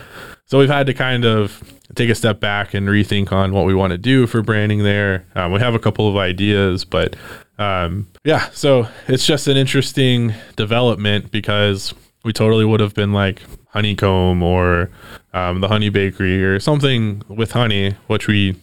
So 0.45 0.57
we've 0.57 0.69
had 0.69 0.87
to 0.87 0.93
kind 0.93 1.25
of 1.25 1.61
take 1.95 2.09
a 2.09 2.15
step 2.15 2.39
back 2.39 2.73
and 2.73 2.87
rethink 2.87 3.31
on 3.31 3.53
what 3.53 3.65
we 3.65 3.75
want 3.75 3.91
to 3.91 3.97
do 3.97 4.27
for 4.27 4.41
branding 4.41 4.83
there. 4.83 5.25
Um, 5.35 5.51
we 5.51 5.59
have 5.59 5.75
a 5.75 5.79
couple 5.79 6.09
of 6.09 6.15
ideas, 6.15 6.85
but 6.85 7.15
um, 7.59 8.07
yeah, 8.23 8.49
so 8.49 8.87
it's 9.07 9.25
just 9.25 9.47
an 9.47 9.57
interesting 9.57 10.33
development 10.55 11.31
because 11.31 11.93
we 12.23 12.33
totally 12.33 12.65
would 12.65 12.79
have 12.79 12.93
been 12.93 13.13
like 13.13 13.41
honeycomb 13.69 14.41
or 14.41 14.89
um, 15.33 15.61
the 15.61 15.67
honey 15.67 15.89
bakery 15.89 16.43
or 16.43 16.59
something 16.59 17.21
with 17.27 17.51
honey, 17.51 17.95
which 18.07 18.27
we 18.27 18.55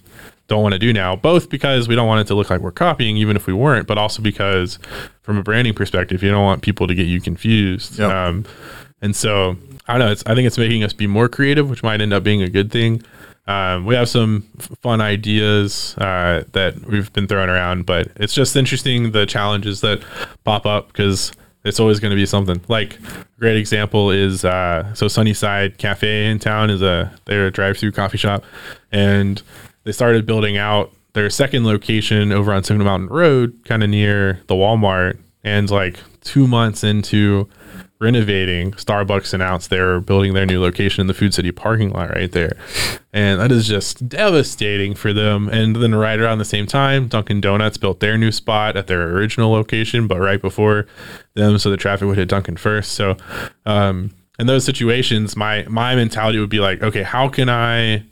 don't 0.49 0.63
want 0.63 0.73
to 0.75 0.79
do 0.79 0.93
now, 0.93 1.17
both 1.17 1.49
because 1.49 1.89
we 1.89 1.95
don't 1.95 2.07
want 2.07 2.21
it 2.21 2.27
to 2.29 2.35
look 2.35 2.51
like 2.51 2.61
we're 2.61 2.71
copying, 2.71 3.17
even 3.17 3.37
if 3.37 3.47
we 3.47 3.53
weren't, 3.53 3.87
but 3.87 3.99
also 3.99 4.23
because 4.23 4.79
from 5.23 5.39
a 5.39 5.43
branding 5.43 5.75
perspective, 5.75 6.23
you 6.23 6.31
don't 6.31 6.45
want 6.45 6.63
people 6.63 6.87
to 6.87 6.95
get 6.95 7.07
you 7.07 7.21
confused. 7.21 7.99
Yep. 7.99 8.11
Um, 8.11 8.45
and 9.01 9.17
so 9.17 9.57
I 9.87 9.99
don't 9.99 10.07
know. 10.07 10.13
It's, 10.13 10.23
I 10.27 10.35
think 10.35 10.47
it's 10.47 10.59
making 10.59 10.85
us 10.85 10.93
be 10.93 11.07
more 11.07 11.29
creative, 11.29 11.69
which 11.71 11.83
might 11.83 12.01
end 12.01 12.13
up 12.13 12.23
being 12.23 12.43
a 12.43 12.49
good 12.49 12.71
thing. 12.71 13.03
Um, 13.47 13.85
we 13.85 13.95
have 13.95 14.09
some 14.09 14.49
f- 14.59 14.71
fun 14.81 15.03
ideas 15.03 15.95
uh, 15.99 16.45
that 16.53 16.81
we've 16.87 17.13
been 17.13 17.27
throwing 17.27 17.51
around, 17.51 17.85
but 17.85 18.09
it's 18.17 18.33
just 18.33 18.57
interesting 18.57 19.13
the 19.13 19.27
challenges 19.27 19.83
that 19.83 20.03
pop 20.45 20.65
up 20.65 20.89
because 20.89 21.33
it's 21.63 21.79
always 21.79 22.01
going 22.01 22.11
to 22.11 22.17
be 22.17 22.25
something. 22.25 22.61
Like 22.69 22.95
a 22.95 23.41
great 23.41 23.57
example 23.57 24.11
is 24.11 24.47
uh, 24.47 24.95
so 24.95 25.09
Sunnyside 25.09 25.77
Cafe 25.77 26.31
in 26.31 26.39
town 26.39 26.71
is 26.71 26.81
a 26.81 27.13
they're 27.27 27.47
a 27.47 27.51
drive-through 27.51 27.93
coffee 27.93 28.19
shop, 28.19 28.45
and 28.93 29.43
they 29.85 29.93
started 29.93 30.27
building 30.27 30.57
out 30.57 30.93
their 31.13 31.31
second 31.31 31.65
location 31.65 32.33
over 32.33 32.53
on 32.53 32.65
Signal 32.65 32.87
Mountain 32.87 33.09
Road, 33.09 33.59
kind 33.65 33.83
of 33.83 33.91
near 33.91 34.41
the 34.49 34.55
Walmart. 34.55 35.19
And 35.43 35.71
like 35.71 35.99
two 36.23 36.47
months 36.47 36.83
into 36.83 37.49
renovating, 38.01 38.73
Starbucks 38.73 39.33
announced 39.33 39.71
they're 39.71 40.01
building 40.01 40.35
their 40.35 40.47
new 40.47 40.61
location 40.61 41.01
in 41.03 41.07
the 41.07 41.15
Food 41.15 41.33
City 41.33 41.53
parking 41.53 41.91
lot 41.91 42.11
right 42.11 42.33
there. 42.33 42.57
And 43.13 43.41
that 43.41 43.53
is 43.53 43.69
just 43.69 44.09
devastating 44.09 44.95
for 44.95 45.13
them. 45.13 45.49
And 45.49 45.77
then 45.77 45.95
right 45.95 46.19
around 46.19 46.39
the 46.39 46.45
same 46.45 46.67
time, 46.67 47.09
Dunkin' 47.09 47.41
Donuts 47.41 47.77
built 47.77 48.01
their 48.01 48.19
new 48.19 48.33
spot 48.33 48.77
at 48.77 48.87
their 48.87 49.11
original 49.11 49.53
location, 49.53 50.09
but 50.09 50.19
right 50.19 50.41
before 50.41 50.87
them, 51.35 51.59
so 51.59 51.71
the 51.71 51.77
traffic 51.77 52.09
would 52.09 52.19
hit 52.19 52.29
Dunkin' 52.29 52.57
first. 52.57 52.93
So, 52.93 53.17
um, 53.67 54.11
in 54.39 54.47
those 54.49 54.65
situations, 54.65 55.37
my 55.37 55.65
my 55.69 55.95
mentality 55.95 56.41
would 56.41 56.51
be 56.51 56.59
like, 56.59 56.83
okay, 56.83 57.05
how 57.05 57.29
can 57.29 57.49
I 57.49 58.03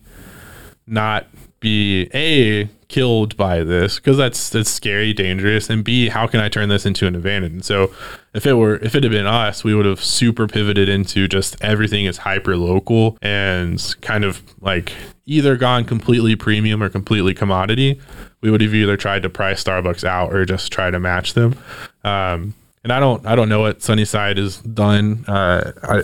not 0.86 1.26
be 1.62 2.10
a 2.12 2.68
killed 2.88 3.34
by 3.38 3.64
this 3.64 3.96
because 3.96 4.18
that's 4.18 4.50
that's 4.50 4.68
scary, 4.68 5.14
dangerous, 5.14 5.70
and 5.70 5.82
b 5.82 6.10
how 6.10 6.26
can 6.26 6.40
I 6.40 6.50
turn 6.50 6.68
this 6.68 6.84
into 6.84 7.06
an 7.06 7.16
advantage? 7.16 7.52
And 7.52 7.64
so, 7.64 7.92
if 8.34 8.46
it 8.46 8.54
were 8.54 8.76
if 8.76 8.94
it 8.94 9.02
had 9.02 9.10
been 9.10 9.26
us, 9.26 9.64
we 9.64 9.74
would 9.74 9.86
have 9.86 10.04
super 10.04 10.46
pivoted 10.46 10.88
into 10.88 11.26
just 11.26 11.56
everything 11.62 12.04
is 12.04 12.18
hyper 12.18 12.56
local 12.56 13.16
and 13.22 13.82
kind 14.02 14.24
of 14.24 14.42
like 14.60 14.92
either 15.24 15.56
gone 15.56 15.84
completely 15.84 16.36
premium 16.36 16.82
or 16.82 16.90
completely 16.90 17.32
commodity. 17.32 17.98
We 18.42 18.50
would 18.50 18.60
have 18.60 18.74
either 18.74 18.96
tried 18.98 19.22
to 19.22 19.30
price 19.30 19.64
Starbucks 19.64 20.04
out 20.04 20.34
or 20.34 20.44
just 20.44 20.70
try 20.70 20.90
to 20.90 21.00
match 21.00 21.32
them. 21.34 21.56
Um, 22.04 22.54
and 22.84 22.92
I 22.92 23.00
don't 23.00 23.24
I 23.26 23.34
don't 23.34 23.48
know 23.48 23.60
what 23.60 23.82
Sunnyside 23.82 24.36
has 24.36 24.58
done. 24.58 25.24
Uh, 25.26 25.72
I 25.82 26.02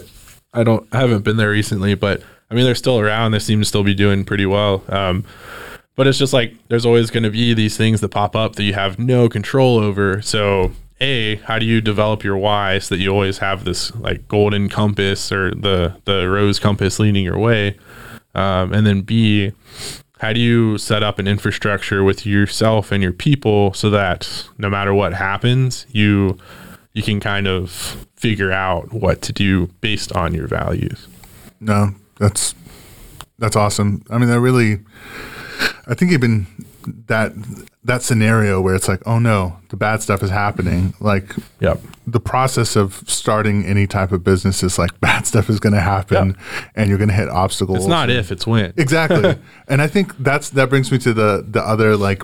I 0.54 0.64
don't 0.64 0.88
I 0.92 1.00
haven't 1.00 1.24
been 1.24 1.36
there 1.36 1.50
recently, 1.50 1.94
but 1.94 2.22
I 2.50 2.54
mean 2.54 2.64
they're 2.64 2.74
still 2.74 2.98
around. 2.98 3.32
They 3.32 3.38
seem 3.38 3.60
to 3.60 3.64
still 3.64 3.84
be 3.84 3.94
doing 3.94 4.24
pretty 4.24 4.46
well. 4.46 4.82
Um, 4.88 5.24
but 5.96 6.06
it's 6.06 6.18
just 6.18 6.32
like 6.32 6.54
there's 6.68 6.86
always 6.86 7.10
going 7.10 7.24
to 7.24 7.30
be 7.30 7.54
these 7.54 7.76
things 7.76 8.00
that 8.00 8.10
pop 8.10 8.36
up 8.36 8.56
that 8.56 8.62
you 8.62 8.74
have 8.74 8.98
no 8.98 9.28
control 9.28 9.78
over. 9.78 10.22
So 10.22 10.72
a 11.00 11.36
how 11.36 11.58
do 11.58 11.66
you 11.66 11.80
develop 11.80 12.24
your 12.24 12.36
why 12.36 12.78
so 12.78 12.94
that 12.94 13.00
you 13.00 13.10
always 13.10 13.38
have 13.38 13.64
this 13.64 13.94
like 13.96 14.26
golden 14.28 14.68
compass 14.68 15.30
or 15.30 15.50
the 15.50 15.96
the 16.04 16.28
rose 16.28 16.58
compass 16.58 16.98
leading 16.98 17.24
your 17.24 17.38
way, 17.38 17.76
um, 18.34 18.72
and 18.72 18.86
then 18.86 19.02
b 19.02 19.52
how 20.20 20.32
do 20.32 20.40
you 20.40 20.76
set 20.78 21.02
up 21.02 21.18
an 21.18 21.28
infrastructure 21.28 22.02
with 22.02 22.26
yourself 22.26 22.90
and 22.90 23.02
your 23.02 23.12
people 23.12 23.72
so 23.74 23.88
that 23.90 24.48
no 24.58 24.68
matter 24.68 24.92
what 24.92 25.14
happens 25.14 25.86
you 25.90 26.36
you 26.92 27.02
can 27.02 27.20
kind 27.20 27.46
of 27.46 27.70
figure 28.16 28.50
out 28.50 28.92
what 28.92 29.22
to 29.22 29.32
do 29.32 29.68
based 29.80 30.12
on 30.12 30.34
your 30.34 30.48
values 30.48 31.06
No, 31.60 31.94
that's 32.18 32.54
that's 33.38 33.56
awesome. 33.56 34.02
I 34.10 34.18
mean, 34.18 34.28
that 34.28 34.40
really, 34.40 34.80
I 35.86 35.94
think 35.94 36.12
even 36.12 36.46
that 37.06 37.32
that 37.84 38.02
scenario 38.02 38.60
where 38.60 38.74
it's 38.74 38.88
like, 38.88 39.02
oh 39.06 39.18
no, 39.18 39.58
the 39.68 39.76
bad 39.76 40.02
stuff 40.02 40.22
is 40.22 40.30
happening. 40.30 40.94
Like 41.00 41.34
yep 41.60 41.80
the 42.12 42.20
process 42.20 42.74
of 42.74 43.02
starting 43.06 43.66
any 43.66 43.86
type 43.86 44.12
of 44.12 44.24
business 44.24 44.62
is 44.62 44.78
like 44.78 44.98
bad 45.00 45.26
stuff 45.26 45.50
is 45.50 45.60
going 45.60 45.74
to 45.74 45.80
happen, 45.80 46.36
and 46.74 46.88
you're 46.88 46.98
going 46.98 47.08
to 47.08 47.14
hit 47.14 47.28
obstacles. 47.28 47.78
it's 47.78 47.86
not 47.86 48.10
if 48.10 48.32
it's 48.32 48.46
when 48.46 48.72
exactly 48.76 49.36
and 49.68 49.82
i 49.82 49.86
think 49.86 50.16
that's 50.18 50.50
that 50.50 50.68
brings 50.68 50.90
me 50.90 50.98
to 50.98 51.12
the 51.12 51.44
the 51.48 51.60
other 51.60 51.96
like 51.96 52.22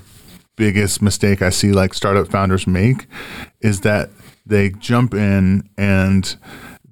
biggest 0.56 1.02
mistake 1.02 1.42
i 1.42 1.50
see 1.50 1.72
like 1.72 1.92
startup 1.92 2.28
founders 2.28 2.66
make 2.66 3.06
is 3.60 3.80
that 3.80 4.10
they 4.46 4.70
jump 4.70 5.12
in 5.14 5.68
and 5.76 6.36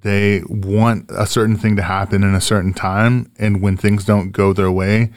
they 0.02 0.42
want 0.48 1.08
a 1.10 1.26
certain 1.26 1.56
thing 1.56 1.76
to 1.76 1.82
happen 1.82 2.22
in 2.22 2.34
a 2.34 2.40
certain 2.40 2.72
time 2.74 3.30
and 3.38 3.62
when 3.62 3.76
things 3.76 4.04
don't 4.04 4.30
go 4.32 4.52
their 4.52 4.70
way 4.70 5.10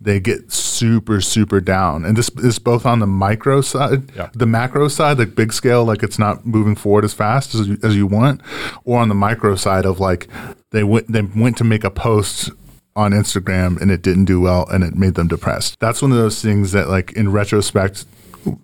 they 0.00 0.18
get 0.18 0.50
super 0.50 1.20
super 1.20 1.60
down 1.60 2.04
and 2.04 2.16
this 2.16 2.30
is 2.38 2.58
both 2.58 2.84
on 2.86 2.98
the 3.00 3.06
micro 3.06 3.60
side 3.60 4.10
Yeah. 4.16 4.30
the 4.34 4.46
macro 4.46 4.88
side 4.88 5.18
like 5.18 5.34
big 5.34 5.52
scale 5.52 5.84
like 5.84 6.02
it's 6.02 6.18
not 6.18 6.46
moving 6.46 6.74
forward 6.74 7.04
as 7.04 7.12
fast 7.14 7.54
as 7.54 7.68
you, 7.68 7.78
as 7.82 7.94
you 7.96 8.06
want 8.06 8.40
or 8.84 8.98
on 8.98 9.08
the 9.08 9.14
micro 9.14 9.56
side 9.56 9.84
of 9.84 10.00
like 10.00 10.26
they 10.70 10.84
went 10.84 11.10
they 11.12 11.22
went 11.22 11.56
to 11.58 11.64
make 11.64 11.84
a 11.84 11.90
post 11.90 12.50
on 12.96 13.12
Instagram 13.12 13.80
and 13.80 13.90
it 13.90 14.02
didn't 14.02 14.24
do 14.24 14.40
well 14.40 14.66
and 14.68 14.82
it 14.82 14.94
made 14.96 15.14
them 15.14 15.28
depressed. 15.28 15.78
That's 15.78 16.02
one 16.02 16.10
of 16.10 16.18
those 16.18 16.42
things 16.42 16.72
that 16.72 16.88
like 16.88 17.12
in 17.12 17.30
retrospect 17.30 18.04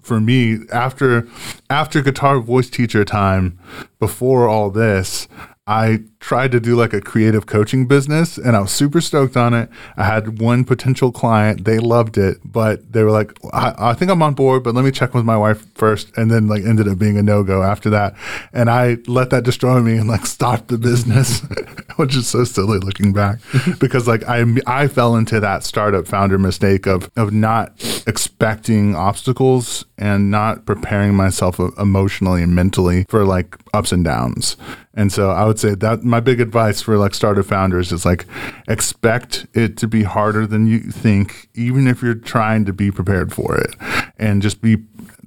for 0.02 0.20
me 0.20 0.58
after 0.72 1.28
after 1.70 2.02
guitar 2.02 2.40
voice 2.40 2.68
teacher 2.68 3.04
time 3.04 3.58
before 4.00 4.48
all 4.48 4.70
this 4.70 5.28
I 5.68 6.04
tried 6.20 6.52
to 6.52 6.60
do 6.60 6.76
like 6.76 6.92
a 6.92 7.00
creative 7.00 7.46
coaching 7.46 7.86
business 7.86 8.38
and 8.38 8.56
I 8.56 8.60
was 8.60 8.70
super 8.70 9.00
stoked 9.00 9.36
on 9.36 9.52
it. 9.52 9.68
I 9.96 10.04
had 10.04 10.40
one 10.40 10.64
potential 10.64 11.10
client, 11.10 11.64
they 11.64 11.78
loved 11.78 12.16
it, 12.18 12.38
but 12.44 12.92
they 12.92 13.02
were 13.02 13.10
like, 13.10 13.36
I, 13.52 13.74
I 13.76 13.94
think 13.94 14.12
I'm 14.12 14.22
on 14.22 14.34
board, 14.34 14.62
but 14.62 14.76
let 14.76 14.84
me 14.84 14.92
check 14.92 15.12
with 15.12 15.24
my 15.24 15.36
wife 15.36 15.66
first. 15.74 16.16
And 16.16 16.30
then 16.30 16.46
like 16.46 16.64
ended 16.64 16.86
up 16.86 16.98
being 16.98 17.18
a 17.18 17.22
no 17.22 17.42
go 17.42 17.64
after 17.64 17.90
that. 17.90 18.14
And 18.52 18.70
I 18.70 18.98
let 19.08 19.30
that 19.30 19.42
destroy 19.42 19.80
me 19.80 19.96
and 19.96 20.08
like 20.08 20.24
stopped 20.26 20.68
the 20.68 20.78
business, 20.78 21.40
which 21.96 22.14
is 22.14 22.28
so 22.28 22.44
silly 22.44 22.78
looking 22.78 23.12
back 23.12 23.40
because 23.80 24.06
like 24.06 24.22
I, 24.28 24.44
I 24.68 24.86
fell 24.86 25.16
into 25.16 25.40
that 25.40 25.64
startup 25.64 26.06
founder 26.06 26.38
mistake 26.38 26.86
of, 26.86 27.10
of 27.16 27.32
not 27.32 27.72
expecting 28.06 28.94
obstacles 28.94 29.84
and 29.98 30.30
not 30.30 30.64
preparing 30.64 31.14
myself 31.14 31.58
e, 31.58 31.66
emotionally 31.78 32.42
and 32.42 32.54
mentally 32.54 33.04
for 33.08 33.24
like 33.24 33.56
ups 33.74 33.90
and 33.90 34.04
downs. 34.04 34.56
And 34.96 35.12
so 35.12 35.30
I 35.30 35.44
would 35.44 35.58
say 35.58 35.74
that 35.74 36.02
my 36.02 36.20
big 36.20 36.40
advice 36.40 36.80
for 36.80 36.96
like 36.96 37.14
startup 37.14 37.46
founders 37.46 37.92
is 37.92 38.04
like 38.04 38.24
expect 38.66 39.46
it 39.52 39.76
to 39.76 39.86
be 39.86 40.02
harder 40.02 40.46
than 40.46 40.66
you 40.66 40.80
think, 40.80 41.48
even 41.54 41.86
if 41.86 42.02
you're 42.02 42.14
trying 42.14 42.64
to 42.64 42.72
be 42.72 42.90
prepared 42.90 43.32
for 43.32 43.56
it. 43.56 43.76
And 44.18 44.40
just 44.40 44.62
be 44.62 44.78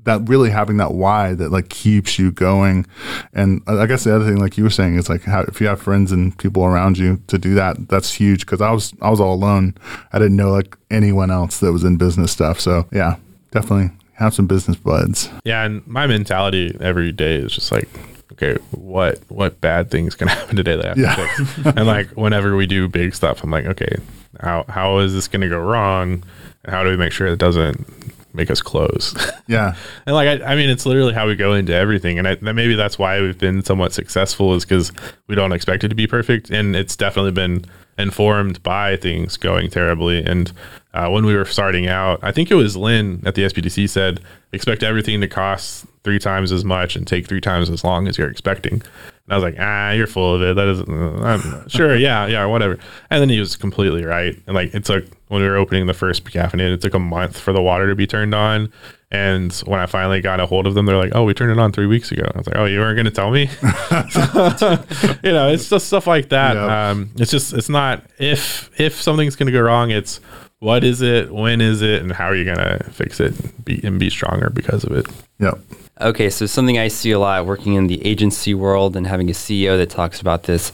that 0.06 0.28
really 0.28 0.50
having 0.50 0.78
that 0.78 0.94
why 0.94 1.34
that 1.36 1.52
like 1.52 1.70
keeps 1.70 2.18
you 2.18 2.32
going. 2.32 2.86
And 3.34 3.62
uh, 3.68 3.80
I 3.80 3.86
guess 3.86 4.04
the 4.06 4.16
other 4.16 4.26
thing, 4.26 4.38
like 4.38 4.58
you 4.58 4.64
were 4.64 4.70
saying, 4.70 4.96
is 4.96 5.08
like 5.08 5.24
how, 5.24 5.42
if 5.42 5.62
you 5.62 5.68
have 5.68 5.82
friends 5.82 6.12
and 6.12 6.36
people 6.38 6.66
around 6.66 6.98
you 6.98 7.22
to 7.28 7.38
do 7.38 7.54
that, 7.56 7.90
that's 7.90 8.14
huge. 8.14 8.42
Because 8.42 8.62
I 8.62 8.72
was 8.72 8.94
I 9.02 9.10
was 9.10 9.20
all 9.20 9.34
alone. 9.34 9.76
I 10.12 10.20
didn't 10.20 10.36
know 10.36 10.52
like 10.52 10.76
anyone 10.90 11.30
else 11.30 11.60
that 11.60 11.72
was 11.72 11.84
in 11.84 11.98
business 11.98 12.32
stuff. 12.32 12.60
So 12.60 12.88
yeah, 12.92 13.18
definitely 13.52 13.92
have 14.14 14.34
some 14.34 14.48
business 14.48 14.78
buds. 14.78 15.30
Yeah, 15.46 15.64
and 15.64 15.86
my 15.88 16.08
mentality 16.08 16.76
every 16.82 17.12
day 17.12 17.36
is 17.36 17.54
just 17.54 17.72
like, 17.72 17.88
okay, 18.34 18.56
what 18.72 19.20
what 19.30 19.60
bad 19.62 19.90
things 19.92 20.16
can 20.16 20.28
happen 20.36 20.56
today 20.56 20.76
that 20.76 20.86
I 20.86 20.90
have 20.90 20.98
Yeah. 20.98 21.16
to 21.16 21.46
fix? 21.46 21.66
and 21.78 21.86
like 21.88 22.10
whenever 22.12 22.56
we 22.56 22.66
do 22.66 22.88
big 22.88 23.16
stuff, 23.16 23.44
I'm 23.44 23.52
like, 23.52 23.66
okay, 23.66 23.96
how 24.40 24.66
how 24.70 25.00
is 25.00 25.14
this 25.14 25.28
going 25.28 25.42
to 25.42 25.50
go 25.50 25.60
wrong? 25.60 26.24
And 26.64 26.74
how 26.76 26.84
do 26.84 26.90
we 26.90 26.98
make 26.98 27.12
sure 27.14 27.28
it 27.28 27.40
doesn't 27.40 27.88
make 28.34 28.52
us 28.52 28.62
close? 28.62 29.16
Yeah, 29.50 29.74
and 30.06 30.14
like 30.14 30.28
I, 30.44 30.52
I 30.52 30.56
mean, 30.56 30.70
it's 30.70 30.86
literally 30.86 31.12
how 31.12 31.26
we 31.26 31.36
go 31.36 31.56
into 31.56 31.74
everything, 31.74 32.20
and 32.20 32.28
I, 32.28 32.36
that 32.36 32.54
maybe 32.54 32.76
that's 32.76 33.00
why 33.00 33.20
we've 33.20 33.40
been 33.40 33.64
somewhat 33.64 33.94
successful 33.94 34.54
is 34.54 34.64
because 34.64 34.92
we 35.26 35.34
don't 35.34 35.54
expect 35.54 35.84
it 35.84 35.88
to 35.88 35.96
be 35.96 36.06
perfect, 36.06 36.52
and 36.52 36.76
it's 36.76 36.96
definitely 36.96 37.32
been 37.32 37.66
informed 37.98 38.62
by 38.62 38.96
things 38.96 39.38
going 39.38 39.72
terribly. 39.72 40.24
And 40.24 40.52
uh, 40.94 41.10
when 41.10 41.26
we 41.26 41.36
were 41.36 41.46
starting 41.46 41.88
out, 41.88 42.20
I 42.22 42.32
think 42.32 42.52
it 42.52 42.56
was 42.56 42.78
Lynn 42.78 43.24
at 43.26 43.36
the 43.36 43.44
SBDC 43.44 43.90
said, 43.90 44.22
expect 44.52 44.84
everything 44.84 45.20
to 45.22 45.28
cost 45.28 45.86
three 46.04 46.20
times 46.20 46.52
as 46.52 46.64
much 46.64 46.96
and 46.96 47.06
take 47.06 47.28
three 47.28 47.42
times 47.42 47.70
as 47.70 47.84
long 47.84 48.08
as 48.08 48.18
you're 48.18 48.30
expecting. 48.30 48.82
And 49.30 49.36
I 49.36 49.38
was 49.38 49.44
like, 49.44 49.60
ah, 49.60 49.92
you're 49.92 50.08
full 50.08 50.34
of 50.34 50.42
it. 50.42 50.56
That 50.56 50.68
isn't, 50.70 50.90
uh, 50.90 51.24
I'm, 51.24 51.70
sure, 51.70 51.96
yeah, 51.96 52.26
yeah, 52.26 52.44
whatever. 52.46 52.80
And 53.12 53.22
then 53.22 53.30
he 53.30 53.40
was 53.40 53.56
completely 53.56 54.04
right. 54.04 54.36
And 54.48 54.56
like, 54.56 54.74
it 54.74 54.86
took, 54.86 55.06
when 55.28 55.44
we 55.44 55.48
were 55.48 55.56
opening 55.56 55.86
the 55.86 55.94
first 55.94 56.24
caffeinated, 56.24 56.74
it 56.74 56.82
took 56.82 56.96
a 56.96 57.00
month 57.00 57.40
for 57.40 57.54
the 57.54 57.62
water 57.62 57.88
to 57.88 57.96
be 57.96 58.08
turned 58.08 58.34
on. 58.34 58.74
And 59.12 59.54
when 59.68 59.80
I 59.80 59.86
finally 59.86 60.20
got 60.20 60.40
a 60.40 60.48
hold 60.48 60.66
of 60.66 60.74
them, 60.74 60.88
they're 60.88 60.98
like, 60.98 61.12
oh, 61.14 61.26
we 61.26 61.36
turned 61.36 61.52
it 61.52 61.60
on 61.60 61.72
three 61.72 61.86
weeks 61.86 62.12
ago. 62.12 62.24
I 62.34 62.38
was 62.40 62.48
like, 62.48 62.58
oh, 62.58 62.66
you 62.66 62.80
weren't 62.80 62.96
going 62.96 63.06
to 63.06 63.12
tell 63.12 63.30
me? 63.30 63.42
you 65.24 65.32
know, 65.32 65.50
it's 65.50 65.70
just 65.70 65.86
stuff 65.86 66.08
like 66.08 66.30
that. 66.30 66.56
Yeah. 66.56 66.90
Um, 66.90 67.12
it's 67.18 67.30
just, 67.30 67.54
it's 67.54 67.70
not, 67.70 68.04
if, 68.18 68.72
if 68.80 69.00
something's 69.00 69.36
going 69.36 69.46
to 69.46 69.54
go 69.54 69.62
wrong, 69.62 69.92
it's, 69.92 70.20
what 70.60 70.84
is 70.84 71.02
it? 71.02 71.32
When 71.32 71.62
is 71.62 71.82
it? 71.82 72.02
And 72.02 72.12
how 72.12 72.26
are 72.26 72.36
you 72.36 72.46
going 72.46 72.58
to 72.58 72.84
fix 72.92 73.20
it 73.20 73.66
be, 73.66 73.82
and 73.84 74.00
be 74.00 74.10
stronger 74.10 74.50
because 74.50 74.84
of 74.84 74.92
it? 74.92 75.08
yep, 75.40 75.60
Okay, 76.02 76.30
so 76.30 76.46
something 76.46 76.78
I 76.78 76.88
see 76.88 77.12
a 77.12 77.20
lot 77.20 77.46
working 77.46 77.74
in 77.74 77.88
the 77.88 78.06
agency 78.06 78.54
world 78.54 78.96
and 78.96 79.06
having 79.06 79.30
a 79.30 79.34
CEO 79.34 79.78
that 79.78 79.90
talks 79.90 80.22
about 80.22 80.44
this 80.44 80.72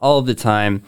all 0.00 0.18
of 0.18 0.26
the 0.26 0.34
time 0.34 0.82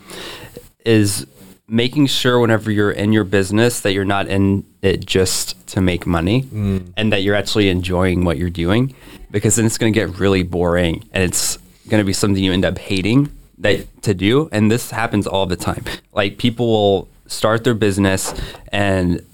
is 0.85 1.27
making 1.67 2.07
sure 2.07 2.39
whenever 2.39 2.71
you're 2.71 2.91
in 2.91 3.15
your 3.15 3.25
business 3.25 3.81
that 3.81 3.93
you're 3.93 4.05
not 4.05 4.27
in 4.29 4.65
it 4.83 5.07
just 5.07 5.67
to 5.69 5.81
make 5.81 6.07
money 6.07 6.43
mm. 6.43 6.93
and 6.99 7.13
that 7.13 7.23
you're 7.23 7.35
actually 7.35 7.71
enjoying 7.71 8.25
what 8.25 8.37
you're 8.37 8.51
doing 8.51 8.95
because 9.31 9.57
then 9.57 9.65
it's 9.65 9.79
going 9.79 9.93
to 9.93 9.99
get 9.99 10.19
really 10.19 10.43
boring 10.43 11.03
and 11.13 11.23
it's 11.23 11.57
going 11.89 12.01
to 12.01 12.05
be 12.05 12.13
something 12.13 12.43
you 12.43 12.53
end 12.53 12.65
up 12.67 12.77
hating 12.79 13.31
that 13.57 14.03
to 14.03 14.13
do 14.13 14.51
and 14.53 14.71
this 14.71 14.91
happens 14.91 15.27
all 15.27 15.47
the 15.47 15.57
time. 15.57 15.85
Like 16.13 16.37
people 16.37 16.67
will 16.67 17.09
start 17.29 17.63
their 17.65 17.75
business 17.75 18.35
and 18.73 19.25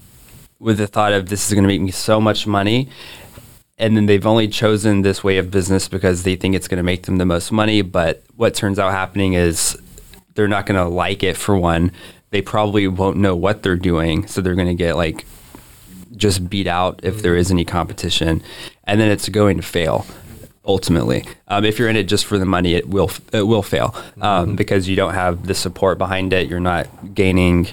with 0.59 0.77
the 0.77 0.87
thought 0.87 1.13
of 1.13 1.29
this 1.29 1.47
is 1.47 1.53
going 1.53 1.63
to 1.63 1.67
make 1.67 1.81
me 1.81 1.91
so 1.91 2.21
much 2.21 2.45
money 2.45 2.89
and 3.77 3.97
then 3.97 4.05
they've 4.05 4.25
only 4.25 4.47
chosen 4.47 5.01
this 5.01 5.23
way 5.23 5.37
of 5.37 5.51
business 5.51 5.87
because 5.87 6.23
they 6.23 6.35
think 6.35 6.55
it's 6.55 6.67
going 6.67 6.77
to 6.77 6.83
make 6.83 7.03
them 7.03 7.17
the 7.17 7.25
most 7.25 7.51
money 7.51 7.81
but 7.81 8.23
what 8.35 8.53
turns 8.53 8.77
out 8.79 8.91
happening 8.91 9.33
is 9.33 9.77
they're 10.35 10.47
not 10.47 10.65
going 10.65 10.79
to 10.79 10.87
like 10.87 11.23
it 11.23 11.35
for 11.35 11.57
one. 11.57 11.91
They 12.29 12.41
probably 12.41 12.87
won't 12.87 13.17
know 13.17 13.35
what 13.35 13.63
they're 13.63 13.77
doing 13.77 14.27
so 14.27 14.41
they're 14.41 14.55
going 14.55 14.67
to 14.67 14.75
get 14.75 14.95
like 14.95 15.25
just 16.15 16.49
beat 16.49 16.67
out 16.67 16.99
if 17.03 17.21
there 17.21 17.35
is 17.35 17.51
any 17.51 17.65
competition 17.65 18.41
and 18.83 18.99
then 18.99 19.09
it's 19.09 19.27
going 19.27 19.57
to 19.57 19.63
fail 19.63 20.05
ultimately 20.65 21.25
um, 21.47 21.63
if 21.63 21.77
you're 21.79 21.89
in 21.89 21.95
it 21.95 22.03
just 22.03 22.25
for 22.25 22.37
the 22.37 22.45
money 22.45 22.73
it 22.73 22.87
will 22.87 23.11
it 23.31 23.43
will 23.43 23.63
fail 23.63 23.95
um, 24.21 24.55
because 24.55 24.87
you 24.87 24.95
don't 24.95 25.13
have 25.13 25.47
the 25.47 25.55
support 25.55 25.97
behind 25.97 26.33
it 26.33 26.47
you're 26.47 26.59
not 26.59 26.87
gaining 27.13 27.67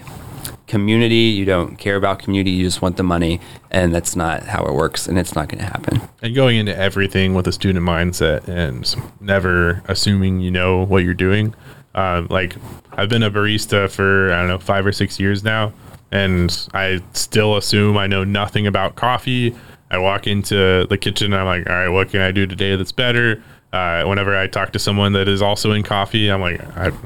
community 0.66 1.14
you 1.14 1.45
don't 1.45 1.76
care 1.76 1.97
about 1.97 2.18
community 2.18 2.51
you 2.51 2.64
just 2.64 2.80
want 2.80 2.97
the 2.97 3.03
money 3.03 3.40
and 3.70 3.95
that's 3.95 4.16
not 4.16 4.43
how 4.45 4.64
it 4.64 4.72
works 4.72 5.07
and 5.07 5.18
it's 5.18 5.34
not 5.34 5.49
going 5.49 5.59
to 5.59 5.64
happen 5.64 6.01
and 6.22 6.34
going 6.34 6.57
into 6.57 6.74
everything 6.76 7.34
with 7.34 7.47
a 7.47 7.53
student 7.53 7.84
mindset 7.84 8.47
and 8.49 8.95
never 9.20 9.82
assuming 9.86 10.40
you 10.40 10.51
know 10.51 10.84
what 10.84 11.05
you're 11.05 11.14
doing. 11.14 11.55
Um, 11.95 12.28
like 12.30 12.57
I've 12.93 13.09
been 13.09 13.22
a 13.22 13.30
barista 13.30 13.90
for 13.90 14.32
I 14.32 14.38
don't 14.38 14.49
know 14.49 14.59
five 14.59 14.86
or 14.86 14.93
six 14.93 15.18
years 15.20 15.43
now, 15.45 15.72
and 16.11 16.68
I 16.72 17.03
still 17.12 17.57
assume 17.57 17.99
I 17.99 18.07
know 18.07 18.24
nothing 18.24 18.66
about 18.66 18.95
coffee. 18.95 19.55
I 19.93 19.99
walk 19.99 20.26
into 20.26 20.86
the 20.88 20.99
kitchen, 20.99 21.32
and 21.32 21.40
I'm 21.40 21.47
like, 21.47 21.70
all 21.70 21.76
right, 21.76 21.88
what 21.88 22.09
can 22.09 22.20
I 22.20 22.32
do 22.32 22.47
today 22.47 22.74
that's 22.74 22.93
better? 22.93 23.43
Uh, 23.72 24.05
whenever 24.05 24.36
I 24.36 24.49
talk 24.49 24.72
to 24.72 24.78
someone 24.78 25.12
that 25.12 25.28
is 25.28 25.40
also 25.40 25.72
in 25.72 25.82
coffee, 25.82 26.30
I'm 26.30 26.40
like, 26.40 26.61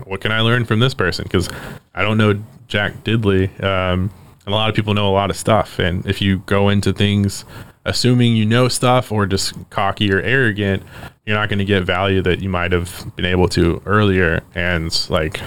what 0.06 0.20
can 0.20 0.32
I 0.32 0.40
learn 0.40 0.64
from 0.64 0.80
this 0.80 0.94
person? 0.94 1.24
Because 1.24 1.48
I 1.94 2.02
don't 2.02 2.16
know 2.16 2.42
Jack 2.66 3.04
Diddley. 3.04 3.48
Um, 3.62 4.10
and 4.46 4.54
a 4.54 4.56
lot 4.56 4.68
of 4.68 4.74
people 4.74 4.94
know 4.94 5.08
a 5.08 5.12
lot 5.12 5.30
of 5.30 5.36
stuff. 5.36 5.78
And 5.78 6.06
if 6.06 6.22
you 6.22 6.38
go 6.46 6.68
into 6.68 6.92
things 6.92 7.44
assuming 7.84 8.36
you 8.36 8.44
know 8.44 8.68
stuff 8.68 9.12
or 9.12 9.26
just 9.26 9.54
cocky 9.70 10.12
or 10.12 10.20
arrogant, 10.20 10.82
you're 11.24 11.36
not 11.36 11.48
going 11.48 11.58
to 11.58 11.64
get 11.64 11.84
value 11.84 12.20
that 12.22 12.40
you 12.40 12.48
might 12.48 12.72
have 12.72 13.10
been 13.16 13.24
able 13.24 13.48
to 13.48 13.80
earlier. 13.86 14.42
And 14.54 15.06
like, 15.08 15.40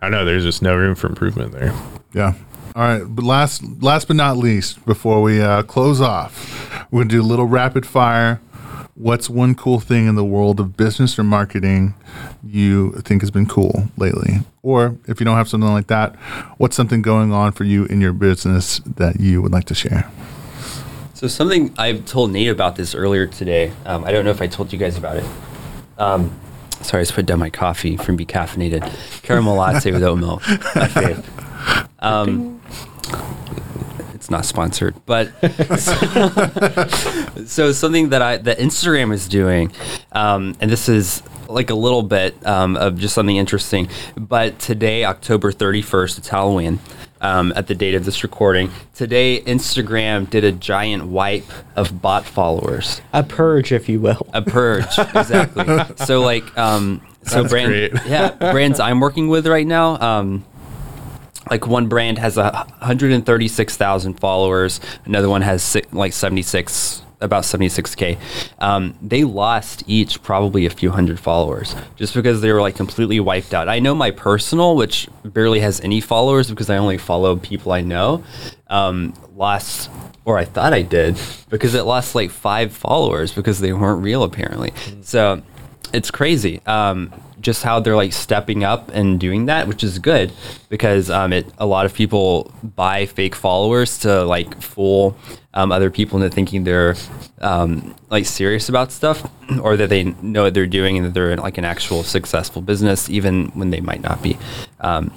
I 0.00 0.08
know, 0.08 0.24
there's 0.24 0.44
just 0.44 0.62
no 0.62 0.76
room 0.76 0.94
for 0.94 1.06
improvement 1.06 1.52
there. 1.52 1.74
yeah. 2.12 2.34
All 2.76 2.82
right, 2.82 3.04
but 3.04 3.24
last 3.24 3.62
last 3.80 4.08
but 4.08 4.16
not 4.16 4.36
least, 4.36 4.84
before 4.84 5.22
we 5.22 5.40
uh, 5.40 5.62
close 5.62 6.00
off, 6.00 6.84
we're 6.90 7.02
gonna 7.02 7.10
do 7.10 7.22
a 7.22 7.22
little 7.22 7.44
rapid 7.44 7.86
fire. 7.86 8.40
What's 8.96 9.30
one 9.30 9.54
cool 9.54 9.78
thing 9.78 10.08
in 10.08 10.16
the 10.16 10.24
world 10.24 10.58
of 10.58 10.76
business 10.76 11.16
or 11.16 11.22
marketing 11.22 11.94
you 12.44 12.90
think 13.02 13.22
has 13.22 13.30
been 13.30 13.46
cool 13.46 13.84
lately? 13.96 14.40
Or 14.62 14.96
if 15.06 15.20
you 15.20 15.24
don't 15.24 15.36
have 15.36 15.48
something 15.48 15.70
like 15.70 15.86
that, 15.86 16.16
what's 16.58 16.74
something 16.74 17.00
going 17.00 17.32
on 17.32 17.52
for 17.52 17.62
you 17.62 17.84
in 17.84 18.00
your 18.00 18.12
business 18.12 18.80
that 18.96 19.20
you 19.20 19.40
would 19.40 19.52
like 19.52 19.66
to 19.66 19.74
share? 19.76 20.10
So 21.12 21.28
something 21.28 21.72
I've 21.78 22.04
told 22.06 22.32
Nate 22.32 22.50
about 22.50 22.74
this 22.74 22.92
earlier 22.92 23.28
today. 23.28 23.72
Um, 23.86 24.02
I 24.02 24.10
don't 24.10 24.24
know 24.24 24.32
if 24.32 24.42
I 24.42 24.48
told 24.48 24.72
you 24.72 24.80
guys 24.80 24.98
about 24.98 25.18
it. 25.18 25.24
Um, 25.96 26.36
sorry, 26.80 27.02
I 27.02 27.04
just 27.04 27.14
put 27.14 27.24
down 27.24 27.38
my 27.38 27.50
coffee 27.50 27.96
from 27.96 28.16
Be 28.16 28.26
Caffeinated. 28.26 29.22
Caramel 29.22 29.54
latte 29.54 29.92
with 29.92 30.02
oat 30.02 30.18
milk. 30.18 30.42
My 30.48 30.88
fave. 30.88 31.24
Um, 32.00 32.60
it's 34.24 34.30
not 34.30 34.46
sponsored, 34.46 34.94
but 35.04 35.28
so 37.46 37.72
something 37.72 38.08
that 38.08 38.22
I 38.22 38.38
that 38.38 38.58
Instagram 38.58 39.12
is 39.12 39.28
doing, 39.28 39.70
um, 40.12 40.56
and 40.60 40.70
this 40.70 40.88
is 40.88 41.22
like 41.46 41.68
a 41.68 41.74
little 41.74 42.02
bit 42.02 42.34
um, 42.46 42.74
of 42.76 42.98
just 42.98 43.14
something 43.14 43.36
interesting. 43.36 43.90
But 44.16 44.58
today, 44.58 45.04
October 45.04 45.52
thirty 45.52 45.82
first, 45.82 46.16
it's 46.16 46.28
Halloween. 46.28 46.78
Um, 47.20 47.52
at 47.56 47.66
the 47.68 47.74
date 47.74 47.94
of 47.94 48.04
this 48.06 48.22
recording, 48.22 48.70
today 48.94 49.40
Instagram 49.42 50.28
did 50.28 50.44
a 50.44 50.52
giant 50.52 51.06
wipe 51.06 51.44
of 51.76 52.02
bot 52.02 52.24
followers, 52.26 53.00
A 53.14 53.22
purge, 53.22 53.72
if 53.72 53.88
you 53.88 53.98
will. 54.00 54.26
a 54.34 54.42
purge, 54.42 54.98
exactly. 54.98 55.64
So 56.06 56.20
like, 56.20 56.56
um, 56.58 57.00
so 57.22 57.40
That's 57.42 57.50
brand, 57.52 57.68
great. 57.70 57.92
yeah, 58.06 58.30
brands 58.52 58.78
I'm 58.78 59.00
working 59.00 59.28
with 59.28 59.46
right 59.46 59.66
now. 59.66 59.98
Um, 60.00 60.44
like 61.50 61.66
one 61.66 61.88
brand 61.88 62.18
has 62.18 62.36
a 62.36 62.50
136,000 62.78 64.14
followers, 64.14 64.80
another 65.04 65.28
one 65.28 65.42
has 65.42 65.76
like 65.92 66.12
76, 66.12 67.02
about 67.20 67.44
76k. 67.44 68.18
Um, 68.58 68.96
they 69.02 69.24
lost 69.24 69.82
each 69.86 70.22
probably 70.22 70.66
a 70.66 70.70
few 70.70 70.90
hundred 70.90 71.18
followers 71.18 71.74
just 71.96 72.14
because 72.14 72.40
they 72.40 72.52
were 72.52 72.60
like 72.60 72.76
completely 72.76 73.20
wiped 73.20 73.54
out. 73.54 73.68
I 73.68 73.78
know 73.78 73.94
my 73.94 74.10
personal, 74.10 74.76
which 74.76 75.08
barely 75.24 75.60
has 75.60 75.80
any 75.80 76.00
followers 76.00 76.50
because 76.50 76.70
I 76.70 76.76
only 76.76 76.98
follow 76.98 77.36
people 77.36 77.72
I 77.72 77.80
know, 77.80 78.24
um, 78.68 79.14
lost. 79.34 79.90
Or 80.26 80.38
I 80.38 80.46
thought 80.46 80.72
I 80.72 80.80
did 80.80 81.18
because 81.50 81.74
it 81.74 81.82
lost 81.82 82.14
like 82.14 82.30
five 82.30 82.72
followers 82.72 83.32
because 83.32 83.60
they 83.60 83.74
weren't 83.74 84.02
real 84.02 84.22
apparently. 84.22 84.72
So 85.02 85.42
it's 85.92 86.10
crazy 86.10 86.62
um, 86.66 87.12
just 87.44 87.62
how 87.62 87.78
they're 87.78 87.94
like 87.94 88.12
stepping 88.12 88.64
up 88.64 88.88
and 88.92 89.20
doing 89.20 89.46
that 89.46 89.68
which 89.68 89.84
is 89.84 89.98
good 89.98 90.32
because 90.68 91.10
um, 91.10 91.32
it 91.32 91.46
a 91.58 91.66
lot 91.66 91.86
of 91.86 91.94
people 91.94 92.52
buy 92.62 93.06
fake 93.06 93.34
followers 93.34 93.98
to 93.98 94.24
like 94.24 94.60
fool 94.60 95.16
um, 95.52 95.70
other 95.70 95.90
people 95.90 96.20
into 96.20 96.34
thinking 96.34 96.64
they're 96.64 96.96
um, 97.42 97.94
like 98.10 98.24
serious 98.24 98.68
about 98.68 98.90
stuff 98.90 99.30
or 99.60 99.76
that 99.76 99.90
they 99.90 100.04
know 100.04 100.44
what 100.44 100.54
they're 100.54 100.66
doing 100.66 100.96
and 100.96 101.06
that 101.06 101.14
they're 101.14 101.30
in, 101.30 101.38
like 101.38 101.58
an 101.58 101.64
actual 101.64 102.02
successful 102.02 102.62
business 102.62 103.08
even 103.10 103.46
when 103.48 103.70
they 103.70 103.80
might 103.80 104.00
not 104.00 104.20
be 104.22 104.36
um, 104.80 105.12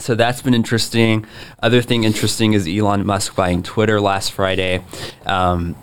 so 0.00 0.14
that's 0.14 0.42
been 0.42 0.54
interesting. 0.54 1.26
Other 1.60 1.82
thing 1.82 2.04
interesting 2.04 2.52
is 2.52 2.68
Elon 2.68 3.04
Musk 3.04 3.34
buying 3.34 3.64
Twitter 3.64 4.00
last 4.00 4.30
Friday. 4.30 4.84
Um, 5.26 5.74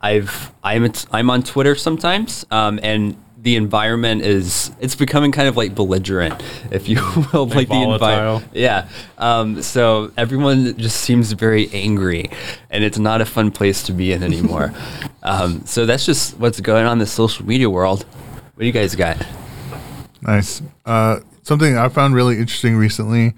I've 0.00 0.52
I'm 0.62 0.92
I'm 1.10 1.30
on 1.30 1.42
Twitter 1.42 1.74
sometimes, 1.74 2.44
um, 2.50 2.78
and 2.82 3.16
the 3.44 3.56
environment 3.56 4.22
is 4.22 4.72
it's 4.80 4.94
becoming 4.94 5.30
kind 5.30 5.46
of 5.48 5.56
like 5.56 5.74
belligerent, 5.74 6.42
if 6.70 6.88
you 6.88 6.96
will, 7.32 7.46
like, 7.46 7.68
the 7.68 7.74
environment. 7.74 8.50
Yeah. 8.54 8.88
Um, 9.18 9.62
so 9.62 10.10
everyone 10.16 10.78
just 10.78 11.02
seems 11.02 11.30
very 11.32 11.68
angry, 11.72 12.30
and 12.70 12.82
it's 12.82 12.98
not 12.98 13.20
a 13.20 13.26
fun 13.26 13.50
place 13.50 13.82
to 13.84 13.92
be 13.92 14.12
in 14.12 14.22
anymore. 14.22 14.72
um, 15.22 15.64
so 15.66 15.84
that's 15.84 16.06
just 16.06 16.38
what's 16.38 16.58
going 16.60 16.86
on 16.86 16.92
in 16.94 16.98
the 17.00 17.06
social 17.06 17.46
media 17.46 17.68
world. 17.68 18.04
What 18.54 18.60
do 18.60 18.66
you 18.66 18.72
guys 18.72 18.96
got? 18.96 19.24
Nice. 20.22 20.62
Uh, 20.86 21.20
something 21.42 21.76
I 21.76 21.90
found 21.90 22.14
really 22.14 22.38
interesting 22.38 22.76
recently 22.76 23.34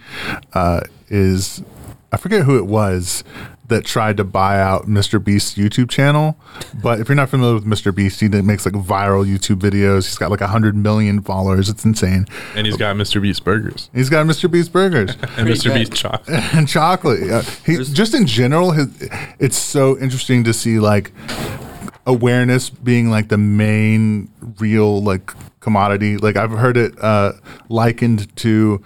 uh, 0.53 0.83
is 1.09 1.65
I 2.13 2.17
forget 2.17 2.45
who 2.45 2.59
it 2.59 2.67
was 2.67 3.25
that 3.69 3.85
tried 3.85 4.17
to 4.17 4.25
buy 4.25 4.61
out 4.61 4.87
Mr. 4.87 5.23
Beast's 5.23 5.57
YouTube 5.57 5.91
channel. 5.91 6.39
But 6.83 7.01
if 7.01 7.09
you're 7.09 7.17
not 7.17 7.29
familiar 7.29 7.55
with 7.55 7.65
Mr. 7.65 7.95
Beast, 7.95 8.21
he 8.21 8.29
makes 8.29 8.65
like 8.65 8.75
viral 8.75 9.25
YouTube 9.25 9.57
videos. 9.57 10.07
He's 10.07 10.19
got 10.19 10.31
like 10.31 10.41
100 10.41 10.77
million 10.77 11.23
followers. 11.23 11.69
It's 11.69 11.85
insane. 11.85 12.27
And 12.55 12.67
he's 12.67 12.77
got 12.77 12.97
Mr. 12.97 13.21
Beast 13.21 13.45
burgers 13.45 13.91
He's 13.93 14.11
got 14.11 14.27
Mr. 14.27 14.51
Beast 14.51 14.73
burgers. 14.73 15.11
and 15.37 15.49
Mr. 15.49 15.73
Beast 15.73 15.93
chocolate. 15.93 16.29
and 16.55 16.69
chocolate. 16.69 17.27
Yeah. 17.27 17.43
He, 17.65 17.77
just 17.85 18.15
in 18.15 18.27
general, 18.27 18.73
his, 18.73 18.89
it's 19.39 19.59
so 19.59 19.99
interesting 19.99 20.45
to 20.45 20.53
see 20.53 20.79
like 20.79 21.13
awareness 22.07 22.71
being 22.71 23.11
like 23.11 23.29
the 23.29 23.39
main 23.39 24.31
real 24.59 25.03
like 25.03 25.33
commodity. 25.61 26.17
Like 26.17 26.37
I've 26.37 26.53
heard 26.53 26.77
it 26.77 26.95
uh, 27.03 27.33
likened 27.69 28.35
to 28.37 28.83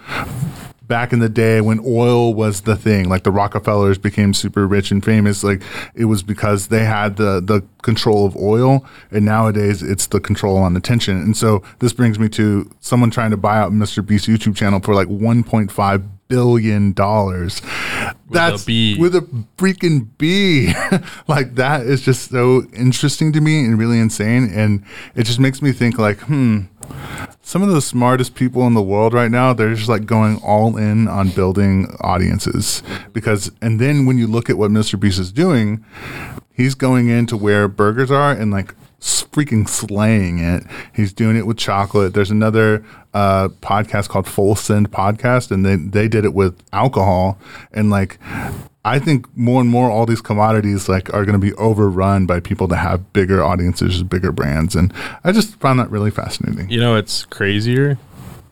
back 0.91 1.12
in 1.12 1.20
the 1.20 1.28
day 1.28 1.61
when 1.61 1.78
oil 1.86 2.34
was 2.34 2.62
the 2.62 2.74
thing 2.74 3.09
like 3.09 3.22
the 3.22 3.30
rockefellers 3.30 3.97
became 3.97 4.34
super 4.34 4.66
rich 4.66 4.91
and 4.91 5.05
famous 5.05 5.45
like 5.45 5.62
it 5.95 6.07
was 6.07 6.20
because 6.20 6.66
they 6.66 6.84
had 6.84 7.16
the 7.16 7.41
the 7.41 7.64
control 7.82 8.26
of 8.26 8.36
oil 8.36 8.84
and 9.12 9.24
nowadays 9.24 9.84
it's 9.84 10.09
the 10.09 10.18
control 10.18 10.57
on 10.59 10.76
attention 10.76 11.16
and 11.16 11.36
so 11.36 11.62
this 11.78 11.93
brings 11.93 12.18
me 12.18 12.28
to 12.28 12.68
someone 12.80 13.09
trying 13.09 13.30
to 13.30 13.36
buy 13.36 13.57
out 13.57 13.70
mr 13.70 14.05
Beast's 14.05 14.26
youtube 14.26 14.57
channel 14.57 14.80
for 14.80 14.93
like 14.93 15.07
1.5 15.07 16.09
billion 16.30 16.92
dollars. 16.94 17.60
That's 18.30 18.64
B. 18.64 18.96
with 18.98 19.14
a 19.16 19.20
freaking 19.58 20.08
b. 20.16 20.72
Like 21.28 21.56
that 21.56 21.82
is 21.82 22.00
just 22.00 22.30
so 22.30 22.62
interesting 22.72 23.32
to 23.32 23.40
me 23.40 23.64
and 23.64 23.78
really 23.78 23.98
insane. 23.98 24.50
And 24.54 24.84
it 25.14 25.24
just 25.24 25.40
makes 25.40 25.60
me 25.60 25.72
think 25.72 25.98
like 25.98 26.20
hmm 26.20 26.62
some 27.42 27.62
of 27.62 27.68
the 27.68 27.80
smartest 27.80 28.34
people 28.34 28.66
in 28.66 28.74
the 28.74 28.82
world 28.82 29.12
right 29.14 29.30
now 29.30 29.52
they're 29.52 29.74
just 29.74 29.88
like 29.88 30.06
going 30.06 30.36
all 30.38 30.76
in 30.76 31.06
on 31.08 31.30
building 31.30 31.86
audiences. 32.00 32.82
Because 33.12 33.50
and 33.60 33.80
then 33.80 34.06
when 34.06 34.16
you 34.18 34.26
look 34.26 34.48
at 34.48 34.56
what 34.56 34.70
mr 34.70 34.98
beast 34.98 35.18
is 35.18 35.32
doing 35.32 35.84
he's 36.52 36.74
going 36.74 37.08
into 37.08 37.36
where 37.36 37.68
burgers 37.68 38.10
are 38.10 38.32
and 38.32 38.50
like 38.50 38.74
freaking 39.01 39.68
slaying 39.68 40.38
it 40.38 40.62
he's 40.94 41.12
doing 41.12 41.36
it 41.36 41.46
with 41.46 41.57
chocolate 41.57 42.14
there's 42.14 42.30
another 42.30 42.84
uh, 43.14 43.48
podcast 43.61 44.09
called 44.09 44.26
full 44.26 44.55
send 44.55 44.90
podcast 44.90 45.51
and 45.51 45.64
they, 45.64 45.76
they 45.76 46.09
did 46.09 46.24
it 46.24 46.34
with 46.34 46.62
alcohol 46.72 47.38
and 47.72 47.90
like 47.90 48.18
I 48.84 48.98
think 48.98 49.26
more 49.36 49.61
and 49.61 49.68
more 49.68 49.90
all 49.90 50.07
these 50.07 50.22
commodities 50.22 50.88
like 50.88 51.12
are 51.12 51.24
going 51.24 51.38
to 51.38 51.46
be 51.46 51.53
overrun 51.55 52.24
by 52.26 52.40
people 52.40 52.66
that 52.68 52.78
have 52.78 53.12
bigger 53.12 53.42
audiences, 53.42 54.03
bigger 54.03 54.32
brands, 54.32 54.74
and 54.74 54.92
I 55.22 55.32
just 55.32 55.57
found 55.57 55.80
that 55.80 55.90
really 55.90 56.11
fascinating. 56.11 56.70
You 56.70 56.80
know, 56.80 56.96
it's 56.96 57.26
crazier. 57.26 57.98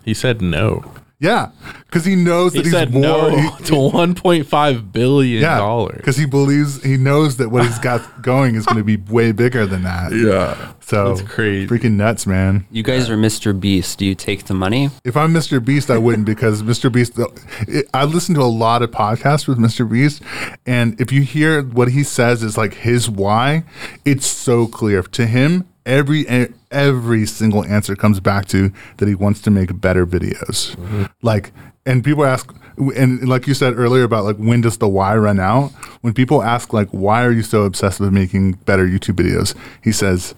He 0.04 0.12
said 0.12 0.42
no. 0.42 0.84
Yeah, 1.20 1.50
because 1.86 2.04
he 2.04 2.14
knows 2.14 2.52
He 2.52 2.58
that 2.60 2.64
he's 2.66 2.72
said 2.72 2.92
more. 2.92 3.02
no 3.02 3.30
he- 3.30 3.64
to 3.64 3.72
1.5 3.72 4.92
billion 4.92 5.42
dollars. 5.42 5.90
yeah, 5.94 5.96
because 5.96 6.16
he 6.16 6.26
believes 6.26 6.82
he 6.84 6.96
knows 6.96 7.38
that 7.38 7.48
what 7.50 7.64
he's 7.66 7.78
got 7.80 8.22
going 8.22 8.54
is 8.54 8.64
going 8.66 8.78
to 8.78 8.84
be 8.84 8.96
way 9.12 9.32
bigger 9.32 9.66
than 9.66 9.82
that. 9.82 10.12
Yeah, 10.12 10.72
so 10.80 11.14
that's 11.16 11.28
crazy. 11.28 11.66
freaking 11.66 11.92
nuts, 11.94 12.26
man. 12.26 12.66
You 12.70 12.82
guys 12.82 13.10
are 13.10 13.16
Mr. 13.16 13.58
Beast. 13.58 13.98
Do 13.98 14.06
you 14.06 14.14
take 14.14 14.44
the 14.44 14.54
money? 14.54 14.90
If 15.04 15.16
I'm 15.16 15.34
Mr. 15.34 15.64
Beast, 15.64 15.90
I 15.90 15.98
wouldn't 15.98 16.24
because 16.24 16.62
Mr. 16.62 16.90
Beast. 16.92 17.18
It, 17.66 17.88
I 17.92 18.04
listen 18.04 18.34
to 18.36 18.42
a 18.42 18.44
lot 18.44 18.82
of 18.82 18.90
podcasts 18.92 19.48
with 19.48 19.58
Mr. 19.58 19.90
Beast, 19.90 20.22
and 20.66 21.00
if 21.00 21.10
you 21.10 21.22
hear 21.22 21.62
what 21.62 21.88
he 21.90 22.04
says 22.04 22.42
is 22.44 22.56
like 22.56 22.74
his 22.74 23.10
why, 23.10 23.64
it's 24.04 24.26
so 24.26 24.66
clear 24.68 25.02
to 25.02 25.26
him. 25.26 25.67
Every 25.88 26.26
every 26.70 27.24
single 27.24 27.64
answer 27.64 27.96
comes 27.96 28.20
back 28.20 28.46
to 28.48 28.70
that 28.98 29.08
he 29.08 29.14
wants 29.14 29.40
to 29.42 29.50
make 29.50 29.80
better 29.80 30.06
videos. 30.06 30.76
Mm-hmm. 30.76 31.04
Like, 31.22 31.52
and 31.86 32.04
people 32.04 32.26
ask, 32.26 32.54
and 32.76 33.26
like 33.26 33.46
you 33.46 33.54
said 33.54 33.72
earlier 33.78 34.04
about 34.04 34.24
like 34.24 34.36
when 34.36 34.60
does 34.60 34.76
the 34.76 34.86
why 34.88 35.16
run 35.16 35.40
out? 35.40 35.70
When 36.02 36.12
people 36.12 36.42
ask 36.42 36.74
like 36.74 36.90
why 36.90 37.24
are 37.24 37.32
you 37.32 37.42
so 37.42 37.62
obsessed 37.62 38.00
with 38.00 38.12
making 38.12 38.52
better 38.66 38.86
YouTube 38.86 39.16
videos, 39.16 39.54
he 39.82 39.92
says. 39.92 40.34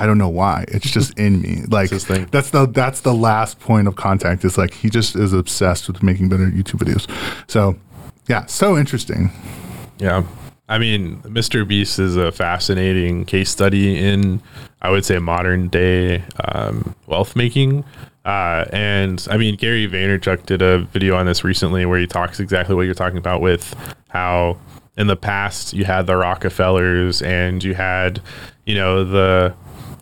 I 0.00 0.06
don't 0.06 0.18
know 0.18 0.28
why. 0.28 0.64
It's 0.68 0.88
just 0.92 1.18
in 1.18 1.42
me. 1.42 1.62
Like 1.68 1.90
that's 1.90 2.50
the 2.50 2.70
that's 2.72 3.00
the 3.00 3.12
last 3.12 3.58
point 3.58 3.88
of 3.88 3.96
contact. 3.96 4.44
Is 4.44 4.56
like 4.56 4.72
he 4.72 4.88
just 4.88 5.16
is 5.16 5.32
obsessed 5.32 5.88
with 5.88 6.02
making 6.04 6.28
better 6.28 6.46
YouTube 6.46 6.78
videos. 6.78 7.10
So 7.50 7.76
yeah, 8.28 8.46
so 8.46 8.78
interesting. 8.78 9.30
Yeah. 9.98 10.24
I 10.68 10.78
mean, 10.78 11.22
Mr. 11.22 11.66
Beast 11.66 11.98
is 11.98 12.16
a 12.16 12.30
fascinating 12.30 13.24
case 13.24 13.50
study 13.50 13.98
in, 13.98 14.42
I 14.82 14.90
would 14.90 15.04
say, 15.04 15.18
modern 15.18 15.68
day 15.68 16.22
um, 16.44 16.94
wealth 17.06 17.34
making. 17.34 17.84
Uh, 18.24 18.66
and 18.70 19.26
I 19.30 19.38
mean, 19.38 19.56
Gary 19.56 19.88
Vaynerchuk 19.88 20.44
did 20.44 20.60
a 20.60 20.80
video 20.80 21.16
on 21.16 21.24
this 21.24 21.42
recently 21.42 21.86
where 21.86 21.98
he 21.98 22.06
talks 22.06 22.38
exactly 22.38 22.74
what 22.74 22.82
you're 22.82 22.94
talking 22.94 23.16
about 23.16 23.40
with 23.40 23.74
how 24.08 24.58
in 24.98 25.06
the 25.06 25.16
past 25.16 25.72
you 25.72 25.86
had 25.86 26.06
the 26.06 26.16
Rockefellers 26.16 27.22
and 27.22 27.64
you 27.64 27.74
had, 27.74 28.20
you 28.66 28.74
know, 28.74 29.04
the 29.04 29.54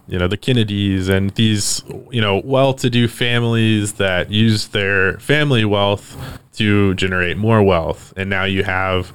you 0.09 0.19
know 0.19 0.29
the 0.29 0.37
Kennedys 0.37 1.09
and 1.09 1.31
these 1.31 1.83
you 2.11 2.21
know 2.21 2.41
well-to-do 2.45 3.09
families 3.09 3.95
that 3.95 4.31
use 4.31 4.69
their 4.69 5.19
family 5.19 5.65
wealth 5.65 6.17
to 6.57 6.95
generate 6.95 7.37
more 7.37 7.63
wealth 7.63 8.13
and 8.17 8.29
now 8.29 8.45
you 8.45 8.65
have 8.65 9.13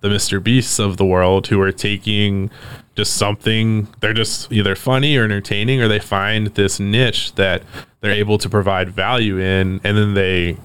the 0.00 0.08
Mr. 0.08 0.42
Beasts 0.42 0.78
of 0.78 0.96
the 0.96 1.04
world 1.06 1.46
who 1.46 1.60
are 1.60 1.72
taking 1.72 2.50
just 2.94 3.16
something 3.16 3.88
they're 4.00 4.12
just 4.12 4.52
either 4.52 4.76
funny 4.76 5.16
or 5.16 5.24
entertaining 5.24 5.80
or 5.80 5.88
they 5.88 5.98
find 5.98 6.48
this 6.48 6.78
niche 6.78 7.34
that 7.34 7.62
they're 8.00 8.12
able 8.12 8.38
to 8.38 8.48
provide 8.48 8.88
value 8.88 9.38
in 9.38 9.80
and 9.82 9.96
then 9.96 10.14
they 10.14 10.56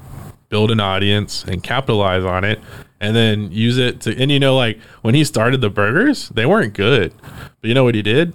build 0.50 0.72
an 0.72 0.80
audience 0.80 1.44
and 1.46 1.64
capitalize 1.64 2.24
on 2.24 2.44
it 2.44 2.60
and 3.00 3.16
then 3.16 3.52
use 3.52 3.78
it 3.78 4.02
to 4.02 4.16
and 4.22 4.32
you 4.32 4.40
know 4.40 4.56
like 4.56 4.80
when 5.02 5.16
he 5.16 5.24
started 5.24 5.62
the 5.62 5.70
burgers 5.70 6.30
they 6.30 6.46
weren't 6.46 6.74
good 6.74 7.14
but 7.62 7.68
you 7.68 7.74
know 7.74 7.84
what 7.84 7.96
he 7.96 8.02
did 8.02 8.34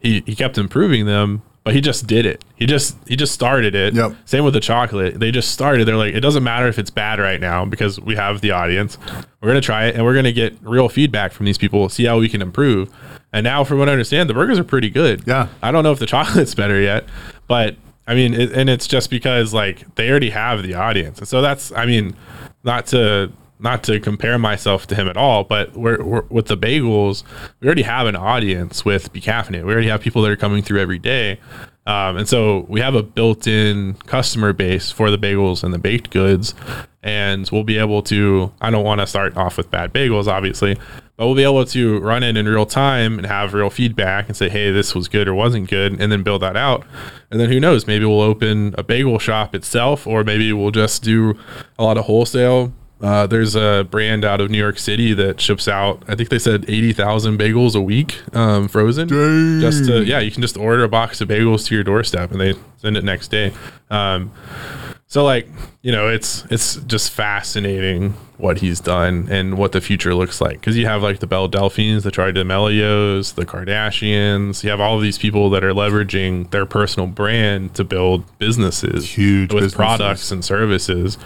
he 0.00 0.22
he 0.26 0.34
kept 0.34 0.56
improving 0.56 1.06
them 1.06 1.42
but 1.64 1.74
he 1.74 1.80
just 1.80 2.06
did 2.06 2.26
it. 2.26 2.44
He 2.56 2.66
just 2.66 2.96
he 3.08 3.16
just 3.16 3.32
started 3.32 3.74
it. 3.74 3.94
Yep. 3.94 4.14
same 4.26 4.44
with 4.44 4.54
the 4.54 4.60
chocolate. 4.60 5.18
They 5.18 5.30
just 5.30 5.50
started. 5.50 5.86
They're 5.88 5.96
like 5.96 6.14
it 6.14 6.20
doesn't 6.20 6.44
matter 6.44 6.68
if 6.68 6.78
it's 6.78 6.90
bad 6.90 7.18
right 7.18 7.40
now 7.40 7.64
because 7.64 7.98
we 8.00 8.16
have 8.16 8.40
the 8.40 8.50
audience. 8.52 8.98
We're 9.40 9.48
gonna 9.48 9.60
try 9.60 9.86
it 9.86 9.94
and 9.94 10.04
we're 10.04 10.14
gonna 10.14 10.32
get 10.32 10.56
real 10.62 10.88
feedback 10.88 11.32
from 11.32 11.46
these 11.46 11.58
people 11.58 11.88
see 11.88 12.04
how 12.04 12.18
we 12.18 12.28
can 12.28 12.42
improve. 12.42 12.90
And 13.32 13.42
now 13.42 13.64
from 13.64 13.78
what 13.78 13.88
i 13.88 13.92
understand 13.92 14.30
the 14.30 14.34
burgers 14.34 14.58
are 14.60 14.64
pretty 14.64 14.90
good. 14.90 15.24
Yeah. 15.26 15.48
i 15.62 15.72
don't 15.72 15.82
know 15.82 15.92
if 15.92 15.98
the 15.98 16.06
chocolate's 16.14 16.54
better 16.54 16.80
yet 16.80 17.06
but 17.46 17.76
I 18.06 18.14
mean, 18.14 18.34
it, 18.34 18.52
and 18.52 18.68
it's 18.68 18.86
just 18.86 19.10
because 19.10 19.54
like 19.54 19.94
they 19.94 20.10
already 20.10 20.30
have 20.30 20.62
the 20.62 20.74
audience, 20.74 21.18
and 21.18 21.28
so 21.28 21.40
that's 21.40 21.72
I 21.72 21.86
mean, 21.86 22.14
not 22.62 22.86
to 22.88 23.32
not 23.58 23.84
to 23.84 24.00
compare 24.00 24.38
myself 24.38 24.86
to 24.88 24.94
him 24.94 25.08
at 25.08 25.16
all, 25.16 25.44
but 25.44 25.74
we're, 25.76 26.02
we're 26.02 26.24
with 26.28 26.46
the 26.46 26.56
bagels, 26.56 27.22
we 27.60 27.66
already 27.66 27.82
have 27.82 28.06
an 28.06 28.16
audience 28.16 28.84
with 28.84 29.12
Be 29.12 29.20
Caffeinated. 29.20 29.64
We 29.64 29.72
already 29.72 29.88
have 29.88 30.00
people 30.00 30.22
that 30.22 30.30
are 30.30 30.36
coming 30.36 30.62
through 30.62 30.80
every 30.80 30.98
day, 30.98 31.40
um, 31.86 32.16
and 32.16 32.28
so 32.28 32.66
we 32.68 32.80
have 32.80 32.94
a 32.94 33.02
built-in 33.02 33.94
customer 34.06 34.52
base 34.52 34.90
for 34.90 35.10
the 35.10 35.18
bagels 35.18 35.62
and 35.62 35.72
the 35.72 35.78
baked 35.78 36.10
goods, 36.10 36.54
and 37.02 37.48
we'll 37.52 37.64
be 37.64 37.78
able 37.78 38.02
to. 38.04 38.52
I 38.60 38.70
don't 38.70 38.84
want 38.84 39.00
to 39.00 39.06
start 39.06 39.36
off 39.36 39.56
with 39.56 39.70
bad 39.70 39.92
bagels, 39.92 40.26
obviously, 40.26 40.76
but 41.16 41.26
we'll 41.26 41.36
be 41.36 41.44
able 41.44 41.64
to 41.66 42.00
run 42.00 42.22
it 42.22 42.36
in 42.36 42.48
real 42.48 42.66
time 42.66 43.18
and 43.18 43.26
have 43.26 43.54
real 43.54 43.70
feedback 43.70 44.28
and 44.28 44.36
say, 44.36 44.48
hey, 44.48 44.72
this 44.72 44.94
was 44.94 45.08
good 45.08 45.28
or 45.28 45.34
wasn't 45.34 45.68
good, 45.68 46.00
and 46.00 46.10
then 46.10 46.22
build 46.22 46.42
that 46.42 46.56
out. 46.56 46.86
And 47.30 47.38
then 47.38 47.50
who 47.50 47.60
knows? 47.60 47.86
Maybe 47.86 48.04
we'll 48.04 48.20
open 48.22 48.74
a 48.78 48.82
bagel 48.82 49.18
shop 49.18 49.54
itself, 49.54 50.06
or 50.06 50.24
maybe 50.24 50.52
we'll 50.52 50.70
just 50.70 51.02
do 51.02 51.38
a 51.78 51.84
lot 51.84 51.98
of 51.98 52.06
wholesale. 52.06 52.72
Uh, 53.04 53.26
there's 53.26 53.54
a 53.54 53.86
brand 53.90 54.24
out 54.24 54.40
of 54.40 54.50
New 54.50 54.56
York 54.56 54.78
City 54.78 55.12
that 55.12 55.38
ships 55.38 55.68
out. 55.68 56.02
I 56.08 56.14
think 56.14 56.30
they 56.30 56.38
said 56.38 56.64
eighty 56.68 56.94
thousand 56.94 57.38
bagels 57.38 57.76
a 57.76 57.80
week, 57.82 58.18
um, 58.34 58.66
frozen. 58.66 59.08
Dang. 59.08 59.60
Just 59.60 59.84
to 59.84 60.02
yeah, 60.02 60.20
you 60.20 60.30
can 60.30 60.40
just 60.40 60.56
order 60.56 60.84
a 60.84 60.88
box 60.88 61.20
of 61.20 61.28
bagels 61.28 61.66
to 61.66 61.74
your 61.74 61.84
doorstep, 61.84 62.30
and 62.30 62.40
they 62.40 62.54
send 62.78 62.96
it 62.96 63.04
next 63.04 63.28
day. 63.28 63.52
Um, 63.90 64.32
so 65.14 65.22
like, 65.22 65.46
you 65.82 65.92
know, 65.92 66.08
it's 66.08 66.44
it's 66.50 66.74
just 66.74 67.12
fascinating 67.12 68.14
what 68.36 68.58
he's 68.58 68.80
done 68.80 69.28
and 69.30 69.56
what 69.56 69.70
the 69.70 69.80
future 69.80 70.12
looks 70.12 70.40
like. 70.40 70.58
Because 70.58 70.76
you 70.76 70.86
have 70.86 71.04
like 71.04 71.20
the 71.20 71.26
Belle 71.28 71.48
Delphines, 71.48 72.02
the 72.02 72.10
Charli 72.10 72.34
D'Amelios, 72.34 73.36
the 73.36 73.46
Kardashians. 73.46 74.64
You 74.64 74.70
have 74.70 74.80
all 74.80 74.96
of 74.96 75.02
these 75.02 75.16
people 75.16 75.50
that 75.50 75.62
are 75.62 75.70
leveraging 75.70 76.50
their 76.50 76.66
personal 76.66 77.06
brand 77.06 77.76
to 77.76 77.84
build 77.84 78.24
businesses, 78.40 79.08
Huge 79.16 79.52
with 79.52 79.62
businesses. 79.62 79.76
products 79.76 80.32
and 80.32 80.44
services. 80.44 81.16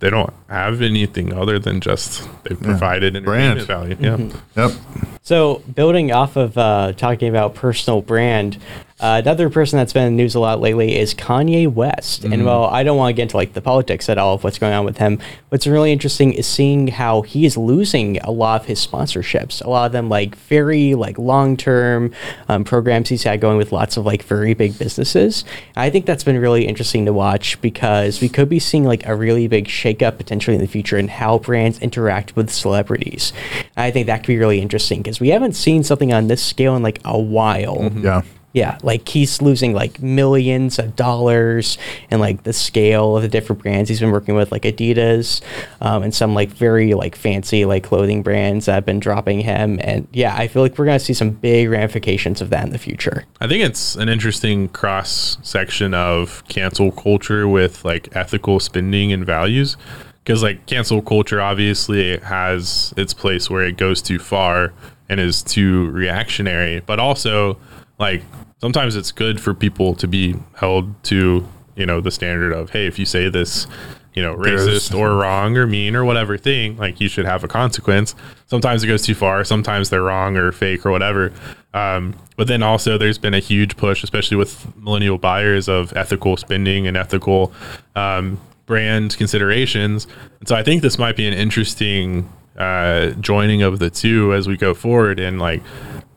They 0.00 0.10
don't 0.10 0.34
have 0.50 0.82
anything 0.82 1.32
other 1.32 1.58
than 1.58 1.80
just 1.80 2.28
they've 2.44 2.60
provided 2.60 3.16
entertainment 3.16 3.66
Brand. 3.66 3.96
value. 3.98 4.32
Yeah. 4.56 4.68
Yep. 4.68 4.78
So, 5.22 5.62
building 5.74 6.12
off 6.12 6.36
of 6.36 6.58
uh, 6.58 6.92
talking 6.98 7.30
about 7.30 7.54
personal 7.54 8.02
brand, 8.02 8.58
Uh, 9.00 9.20
another 9.22 9.48
person 9.48 9.76
that's 9.76 9.92
been 9.92 10.06
in 10.06 10.16
the 10.16 10.22
news 10.22 10.34
a 10.34 10.40
lot 10.40 10.60
lately 10.60 10.98
is 10.98 11.14
Kanye 11.14 11.72
West. 11.72 12.24
And 12.24 12.44
well, 12.44 12.64
I 12.64 12.82
don't 12.82 12.96
want 12.96 13.10
to 13.10 13.12
get 13.14 13.22
into 13.22 13.36
like 13.36 13.52
the 13.52 13.62
politics 13.62 14.08
at 14.08 14.18
all 14.18 14.34
of 14.34 14.42
what's 14.42 14.58
going 14.58 14.72
on 14.72 14.84
with 14.84 14.98
him. 14.98 15.20
What's 15.50 15.68
really 15.68 15.92
interesting 15.92 16.32
is 16.32 16.48
seeing 16.48 16.88
how 16.88 17.22
he 17.22 17.46
is 17.46 17.56
losing 17.56 18.18
a 18.18 18.32
lot 18.32 18.62
of 18.62 18.66
his 18.66 18.84
sponsorships. 18.84 19.64
A 19.64 19.70
lot 19.70 19.86
of 19.86 19.92
them 19.92 20.08
like 20.08 20.34
very 20.34 20.96
like 20.96 21.16
long 21.16 21.56
term 21.56 22.12
um, 22.48 22.64
programs 22.64 23.08
he's 23.08 23.22
had 23.22 23.40
going 23.40 23.56
with 23.56 23.70
lots 23.70 23.96
of 23.96 24.04
like 24.04 24.24
very 24.24 24.52
big 24.54 24.76
businesses. 24.78 25.44
I 25.76 25.90
think 25.90 26.04
that's 26.04 26.24
been 26.24 26.38
really 26.38 26.66
interesting 26.66 27.06
to 27.06 27.12
watch 27.12 27.60
because 27.60 28.20
we 28.20 28.28
could 28.28 28.48
be 28.48 28.58
seeing 28.58 28.84
like 28.84 29.06
a 29.06 29.14
really 29.14 29.46
big 29.46 29.66
shakeup 29.66 30.16
potentially 30.16 30.56
in 30.56 30.60
the 30.60 30.66
future 30.66 30.98
in 30.98 31.06
how 31.06 31.38
brands 31.38 31.78
interact 31.78 32.34
with 32.34 32.50
celebrities. 32.50 33.32
I 33.76 33.92
think 33.92 34.06
that 34.06 34.18
could 34.18 34.28
be 34.28 34.38
really 34.38 34.60
interesting 34.60 35.02
because 35.02 35.20
we 35.20 35.28
haven't 35.28 35.52
seen 35.52 35.84
something 35.84 36.12
on 36.12 36.26
this 36.26 36.42
scale 36.42 36.74
in 36.74 36.82
like 36.82 37.00
a 37.04 37.16
while. 37.16 37.92
Yeah. 37.94 38.22
Yeah, 38.58 38.76
like 38.82 39.08
he's 39.08 39.40
losing 39.40 39.72
like 39.72 40.02
millions 40.02 40.80
of 40.80 40.96
dollars 40.96 41.78
and 42.10 42.20
like 42.20 42.42
the 42.42 42.52
scale 42.52 43.14
of 43.14 43.22
the 43.22 43.28
different 43.28 43.62
brands 43.62 43.88
he's 43.88 44.00
been 44.00 44.10
working 44.10 44.34
with, 44.34 44.50
like 44.50 44.62
Adidas, 44.62 45.40
um, 45.80 46.02
and 46.02 46.12
some 46.12 46.34
like 46.34 46.48
very 46.48 46.94
like 46.94 47.14
fancy 47.14 47.64
like 47.64 47.84
clothing 47.84 48.24
brands 48.24 48.66
that 48.66 48.72
have 48.72 48.84
been 48.84 48.98
dropping 48.98 49.42
him. 49.42 49.78
And 49.80 50.08
yeah, 50.12 50.34
I 50.34 50.48
feel 50.48 50.62
like 50.62 50.76
we're 50.76 50.86
gonna 50.86 50.98
see 50.98 51.14
some 51.14 51.30
big 51.30 51.70
ramifications 51.70 52.40
of 52.40 52.50
that 52.50 52.64
in 52.64 52.70
the 52.70 52.78
future. 52.78 53.24
I 53.40 53.46
think 53.46 53.62
it's 53.62 53.94
an 53.94 54.08
interesting 54.08 54.70
cross 54.70 55.38
section 55.40 55.94
of 55.94 56.42
cancel 56.48 56.90
culture 56.90 57.46
with 57.46 57.84
like 57.84 58.08
ethical 58.16 58.58
spending 58.58 59.12
and 59.12 59.24
values. 59.24 59.76
Because 60.24 60.42
like 60.42 60.66
cancel 60.66 61.00
culture 61.00 61.40
obviously 61.40 62.18
has 62.18 62.92
its 62.96 63.14
place 63.14 63.48
where 63.48 63.62
it 63.62 63.76
goes 63.76 64.02
too 64.02 64.18
far 64.18 64.72
and 65.08 65.20
is 65.20 65.44
too 65.44 65.90
reactionary, 65.90 66.80
but 66.80 66.98
also 66.98 67.56
like 67.98 68.22
sometimes 68.60 68.96
it's 68.96 69.12
good 69.12 69.40
for 69.40 69.54
people 69.54 69.94
to 69.94 70.06
be 70.06 70.36
held 70.56 71.02
to 71.04 71.46
you 71.76 71.86
know 71.86 72.00
the 72.00 72.10
standard 72.10 72.52
of 72.52 72.70
hey 72.70 72.86
if 72.86 72.98
you 72.98 73.06
say 73.06 73.28
this 73.28 73.66
you 74.14 74.22
know 74.22 74.34
racist 74.34 74.98
or 74.98 75.14
wrong 75.14 75.56
or 75.56 75.66
mean 75.66 75.94
or 75.94 76.04
whatever 76.04 76.36
thing 76.36 76.76
like 76.76 77.00
you 77.00 77.08
should 77.08 77.24
have 77.24 77.44
a 77.44 77.48
consequence. 77.48 78.16
Sometimes 78.46 78.82
it 78.82 78.88
goes 78.88 79.02
too 79.02 79.14
far. 79.14 79.44
Sometimes 79.44 79.90
they're 79.90 80.02
wrong 80.02 80.36
or 80.36 80.50
fake 80.50 80.84
or 80.84 80.90
whatever. 80.90 81.32
Um, 81.72 82.16
but 82.36 82.48
then 82.48 82.62
also 82.62 82.98
there's 82.98 83.18
been 83.18 83.34
a 83.34 83.38
huge 83.38 83.76
push 83.76 84.02
especially 84.02 84.36
with 84.36 84.74
millennial 84.76 85.18
buyers 85.18 85.68
of 85.68 85.96
ethical 85.96 86.36
spending 86.36 86.88
and 86.88 86.96
ethical 86.96 87.52
um, 87.94 88.40
brand 88.66 89.16
considerations. 89.16 90.08
And 90.40 90.48
so 90.48 90.56
i 90.56 90.64
think 90.64 90.82
this 90.82 90.98
might 90.98 91.14
be 91.14 91.28
an 91.28 91.34
interesting 91.34 92.28
uh, 92.58 93.10
joining 93.20 93.62
of 93.62 93.78
the 93.78 93.88
two 93.88 94.34
as 94.34 94.46
we 94.46 94.56
go 94.56 94.74
forward 94.74 95.18
and 95.18 95.38
like 95.38 95.62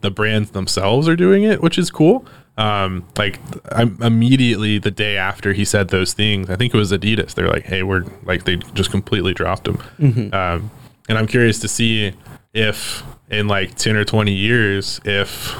the 0.01 0.11
brands 0.11 0.51
themselves 0.51 1.07
are 1.07 1.15
doing 1.15 1.43
it 1.43 1.61
which 1.61 1.77
is 1.77 1.89
cool 1.91 2.25
um, 2.57 3.05
like 3.17 3.39
I'm 3.71 3.97
immediately 4.01 4.77
the 4.77 4.91
day 4.91 5.17
after 5.17 5.53
he 5.53 5.65
said 5.65 5.87
those 5.87 6.13
things, 6.13 6.49
I 6.49 6.55
think 6.55 6.73
it 6.73 6.77
was 6.77 6.91
Adidas. 6.91 7.33
They're 7.33 7.47
like, 7.47 7.63
"Hey, 7.63 7.81
we're 7.81 8.03
like 8.23 8.43
they 8.43 8.57
just 8.57 8.91
completely 8.91 9.33
dropped 9.33 9.67
him." 9.67 9.81
Um, 10.33 10.69
and 11.09 11.17
I'm 11.17 11.27
curious 11.27 11.59
to 11.59 11.67
see 11.67 12.13
if 12.53 13.03
in 13.29 13.47
like 13.47 13.75
ten 13.75 13.95
or 13.95 14.03
twenty 14.03 14.33
years, 14.33 14.99
if 15.05 15.57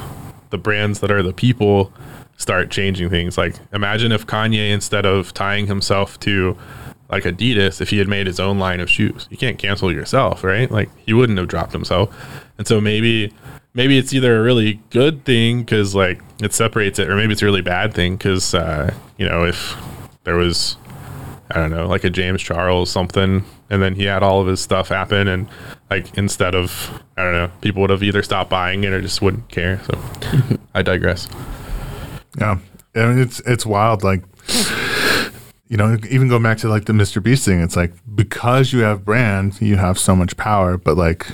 the 0.49 0.57
brands 0.57 0.99
that 0.99 1.11
are 1.11 1.23
the 1.23 1.34
people 1.34 1.93
start 2.38 2.69
changing 2.69 3.09
things. 3.09 3.38
Like, 3.38 3.55
imagine 3.71 4.11
if 4.11 4.27
Kanye, 4.27 4.71
instead 4.71 5.05
of 5.05 5.34
tying 5.34 5.67
himself 5.67 6.19
to 6.21 6.57
like 7.12 7.24
Adidas, 7.24 7.82
if 7.82 7.89
he 7.89 7.97
had 7.97 8.07
made 8.07 8.26
his 8.26 8.39
own 8.39 8.57
line 8.57 8.80
of 8.80 8.89
shoes, 8.89 9.28
you 9.30 9.38
can't 9.38 9.57
cancel 9.57 9.91
yourself, 9.91 10.43
right? 10.43 10.72
Like, 10.72 10.89
he 11.05 11.14
wouldn't 11.14 11.38
have 11.38 11.49
dropped 11.49 11.74
himself. 11.74 12.16
And 12.57 12.66
so 12.66 12.80
maybe 12.80 13.34
maybe 13.74 13.97
it's 13.97 14.14
either 14.14 14.39
a 14.39 14.41
really 14.41 14.82
good 14.89 15.24
thing 15.26 15.59
because 15.62 15.95
like 15.95 16.22
it 16.41 16.53
separates 16.53 16.99
it, 16.99 17.09
or 17.09 17.16
maybe 17.16 17.34
it's 17.34 17.41
a 17.41 17.45
really 17.45 17.62
bad 17.62 17.93
thing 17.93 18.16
because 18.16 18.53
uh, 18.53 18.93
you 19.18 19.28
know 19.28 19.45
if 19.45 19.76
there 20.24 20.36
was 20.36 20.78
I 21.49 21.55
don't 21.55 21.72
know 21.72 21.88
like 21.88 22.03
a 22.03 22.09
James 22.09 22.41
Charles 22.41 22.89
something, 22.89 23.43
and 23.70 23.82
then 23.82 23.95
he 23.95 24.05
had 24.05 24.24
all 24.24 24.41
of 24.41 24.47
his 24.47 24.62
stuff 24.62 24.89
happen, 24.89 25.28
and 25.28 25.47
like 25.89 26.18
instead 26.18 26.55
of 26.55 27.01
I 27.18 27.24
don't 27.24 27.34
know, 27.34 27.51
people 27.62 27.82
would 27.82 27.89
have 27.89 28.03
either 28.03 28.24
stopped 28.24 28.49
buying 28.49 28.84
it 28.84 28.93
or 28.93 29.01
just 29.01 29.22
wouldn't 29.22 29.49
care. 29.49 29.82
So 29.84 29.99
I 30.74 30.82
digress. 30.82 31.28
Yeah, 32.38 32.59
and 32.95 33.20
it's 33.20 33.39
it's 33.41 33.66
wild. 33.66 34.03
Like, 34.03 34.24
you 35.72 35.78
know, 35.78 35.97
even 36.09 36.28
going 36.28 36.43
back 36.43 36.57
to 36.57 36.67
like 36.67 36.84
the 36.84 36.91
Mr. 36.91 37.24
Beast 37.24 37.45
thing, 37.45 37.61
it's 37.61 37.78
like 37.78 37.93
because 38.13 38.74
you 38.74 38.80
have 38.80 39.05
brand, 39.05 39.61
you 39.61 39.78
have 39.78 39.97
so 39.97 40.17
much 40.17 40.36
power, 40.36 40.78
but 40.78 40.97
like 40.97 41.26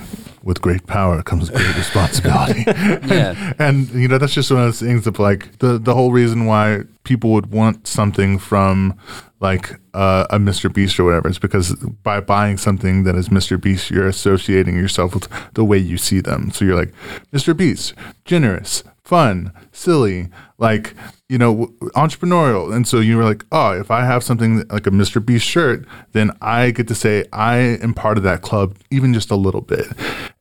with 0.44 0.62
great 0.62 0.86
power 0.86 1.24
comes 1.24 1.50
great 1.50 1.76
responsibility. 1.76 2.64
Yeah. 3.08 3.54
and 3.60 3.90
you 3.90 4.08
know 4.08 4.20
that's 4.20 4.36
just 4.36 4.52
one 4.52 4.60
of 4.60 4.68
those 4.68 4.80
things 4.80 5.08
of 5.08 5.18
like 5.18 5.58
the 5.58 5.80
the 5.80 5.96
whole 5.96 6.12
reason 6.12 6.46
why 6.46 6.84
people 7.04 7.32
would 7.32 7.48
want 7.52 7.88
something 7.88 8.38
from 8.38 8.96
like 9.40 9.72
uh, 9.96 10.28
a 10.30 10.38
Mr. 10.38 10.72
Beast 10.72 11.00
or 11.00 11.06
whatever 11.06 11.30
is 11.30 11.40
because 11.40 11.74
by 12.04 12.20
buying 12.20 12.58
something 12.58 13.06
that 13.06 13.16
is 13.16 13.30
Mr. 13.30 13.60
Beast, 13.60 13.90
you're 13.90 14.08
associating 14.08 14.76
yourself 14.76 15.16
with 15.16 15.28
the 15.56 15.66
way 15.66 15.80
you 15.80 15.98
see 15.98 16.20
them. 16.20 16.52
So 16.52 16.64
you're 16.64 16.76
like 16.76 16.94
Mr. 17.34 17.58
Beast, 17.58 17.96
generous, 18.24 18.84
fun, 19.04 19.52
silly, 19.72 20.28
like 20.60 20.94
you 21.30 21.38
know, 21.38 21.68
entrepreneurial. 21.96 22.74
And 22.74 22.88
so 22.88 23.00
you 23.00 23.18
were 23.18 23.26
like, 23.26 23.46
oh, 23.52 23.72
if 23.72 23.92
I 23.92 24.06
have 24.06 24.24
something 24.24 24.66
like 24.70 24.88
a 24.88 24.92
Mr. 24.92 25.24
Beast 25.24 25.46
shirt, 25.46 25.86
then 26.14 26.32
I 26.42 26.72
get 26.72 26.88
to 26.88 26.96
say 26.96 27.26
I 27.34 27.58
am 27.58 27.94
part 27.94 28.18
of 28.18 28.24
that 28.24 28.42
club, 28.42 28.78
even 28.92 29.14
just 29.14 29.30
a 29.30 29.36
little 29.36 29.62
bit. 29.62 29.88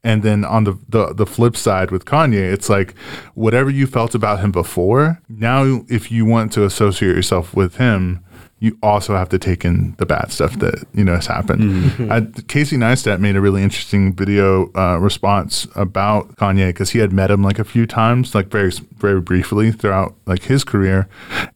And 0.04 0.22
then 0.22 0.44
on 0.44 0.62
the, 0.62 0.78
the 0.88 1.12
the 1.12 1.26
flip 1.26 1.56
side 1.56 1.90
with 1.90 2.04
Kanye, 2.04 2.52
it's 2.52 2.68
like 2.68 2.94
whatever 3.34 3.68
you 3.68 3.88
felt 3.88 4.14
about 4.14 4.38
him 4.38 4.52
before, 4.52 5.20
now 5.28 5.84
if 5.88 6.12
you 6.12 6.24
want 6.24 6.52
to 6.52 6.64
associate 6.64 7.16
yourself 7.16 7.54
with 7.56 7.76
him, 7.76 8.24
you 8.58 8.78
also 8.82 9.14
have 9.14 9.28
to 9.28 9.38
take 9.38 9.64
in 9.64 9.94
the 9.98 10.06
bad 10.06 10.32
stuff 10.32 10.58
that 10.60 10.86
you 10.94 11.04
know 11.04 11.14
has 11.14 11.26
happened. 11.26 12.10
I, 12.10 12.20
Casey 12.48 12.76
Neistat 12.76 13.20
made 13.20 13.36
a 13.36 13.40
really 13.40 13.62
interesting 13.62 14.14
video 14.14 14.70
uh, 14.74 14.98
response 14.98 15.66
about 15.74 16.36
Kanye 16.36 16.68
because 16.68 16.90
he 16.90 17.00
had 17.00 17.12
met 17.12 17.30
him 17.30 17.42
like 17.42 17.58
a 17.58 17.64
few 17.64 17.86
times, 17.86 18.34
like 18.34 18.46
very 18.46 18.72
very 18.96 19.20
briefly 19.20 19.72
throughout 19.72 20.14
like 20.26 20.44
his 20.44 20.64
career, 20.64 21.06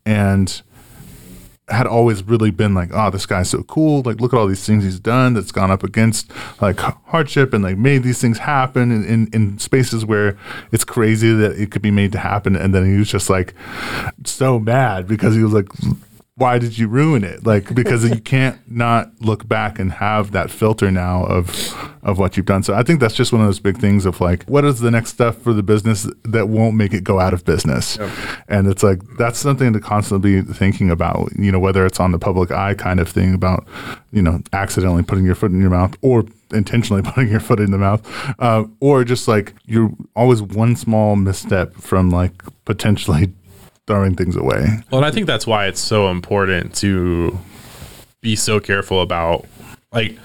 and 0.05 0.62
had 1.70 1.86
always 1.86 2.22
really 2.24 2.51
been 2.51 2.74
like, 2.74 2.90
oh, 2.92 3.11
this 3.11 3.26
guy's 3.26 3.48
so 3.48 3.62
cool. 3.62 4.03
Like, 4.03 4.20
look 4.20 4.34
at 4.34 4.38
all 4.38 4.46
these 4.46 4.66
things 4.66 4.84
he's 4.84 4.98
done 4.98 5.34
that's 5.34 5.53
gone 5.53 5.70
up 5.70 5.82
against 5.84 6.30
like 6.61 6.78
hardship 6.78 7.55
and 7.55 7.62
like 7.62 7.78
made 7.78 8.03
these 8.03 8.20
things 8.20 8.38
happen 8.38 8.90
in, 8.90 9.05
in, 9.05 9.28
in 9.32 9.59
spaces 9.59 10.05
where 10.05 10.36
it's 10.72 10.84
crazy 10.84 11.32
that 11.32 11.53
it 11.61 11.70
could 11.70 11.82
be 11.82 11.90
made 11.90 12.12
to 12.12 12.18
happen. 12.18 12.57
And 12.57 12.74
then 12.74 12.84
he 12.90 12.98
was 12.98 13.09
just 13.09 13.30
like 13.30 13.55
so 14.24 14.59
mad 14.59 15.07
because 15.07 15.34
he 15.34 15.42
was 15.42 15.53
like, 15.53 15.68
why 16.41 16.59
did 16.59 16.78
you 16.78 16.88
ruin 16.88 17.22
it? 17.22 17.45
Like, 17.45 17.74
because 17.74 18.03
you 18.09 18.18
can't 18.18 18.59
not 18.66 19.12
look 19.20 19.47
back 19.47 19.78
and 19.78 19.93
have 19.93 20.32
that 20.32 20.51
filter 20.51 20.91
now 20.91 21.24
of 21.26 21.51
of 22.03 22.18
what 22.18 22.34
you've 22.34 22.47
done. 22.47 22.62
So 22.62 22.72
I 22.72 22.82
think 22.82 22.99
that's 22.99 23.14
just 23.14 23.30
one 23.30 23.43
of 23.43 23.47
those 23.47 23.61
big 23.61 23.76
things 23.76 24.07
of 24.07 24.22
like, 24.22 24.45
what 24.45 24.64
is 24.64 24.80
the 24.80 24.91
next 24.91 25.11
step 25.11 25.34
for 25.34 25.53
the 25.53 25.62
business 25.62 26.09
that 26.24 26.49
won't 26.49 26.76
make 26.76 26.95
it 26.95 27.05
go 27.05 27.20
out 27.20 27.34
of 27.34 27.45
business? 27.45 27.99
And 28.49 28.68
it's 28.68 28.82
like 28.82 29.03
that's 29.18 29.38
something 29.38 29.74
to 29.74 29.80
constantly 29.80 30.41
be 30.41 30.53
thinking 30.55 30.91
about. 30.91 31.28
You 31.38 31.53
know, 31.53 31.59
whether 31.59 31.84
it's 31.84 32.01
on 32.01 32.11
the 32.11 32.18
public 32.18 32.51
eye 32.51 32.72
kind 32.72 33.01
of 33.01 33.09
thing 33.11 33.34
about, 33.34 33.68
you 34.11 34.22
know, 34.22 34.41
accidentally 34.55 35.03
putting 35.03 35.26
your 35.26 35.34
foot 35.34 35.51
in 35.51 35.61
your 35.61 35.68
mouth 35.68 35.95
or 36.01 36.24
intentionally 36.53 37.03
putting 37.05 37.28
your 37.28 37.41
foot 37.41 37.61
in 37.61 37.70
the 37.70 37.78
mouth, 37.78 38.01
uh, 38.38 38.64
or 38.80 39.05
just 39.05 39.28
like 39.28 39.55
you're 39.66 39.91
always 40.16 40.41
one 40.41 40.74
small 40.74 41.16
misstep 41.16 41.74
from 41.74 42.09
like 42.09 42.43
potentially 42.64 43.30
throwing 43.91 44.14
things 44.14 44.36
away. 44.36 44.64
Well, 44.91 45.01
and 45.01 45.05
I 45.05 45.11
think 45.11 45.26
that's 45.26 45.49
why 45.49 45.66
it's 45.66 45.80
so 45.80 46.11
important 46.11 46.76
to 46.76 47.36
be 48.20 48.36
so 48.36 48.61
careful 48.61 49.01
about 49.01 49.47
like 49.93 50.16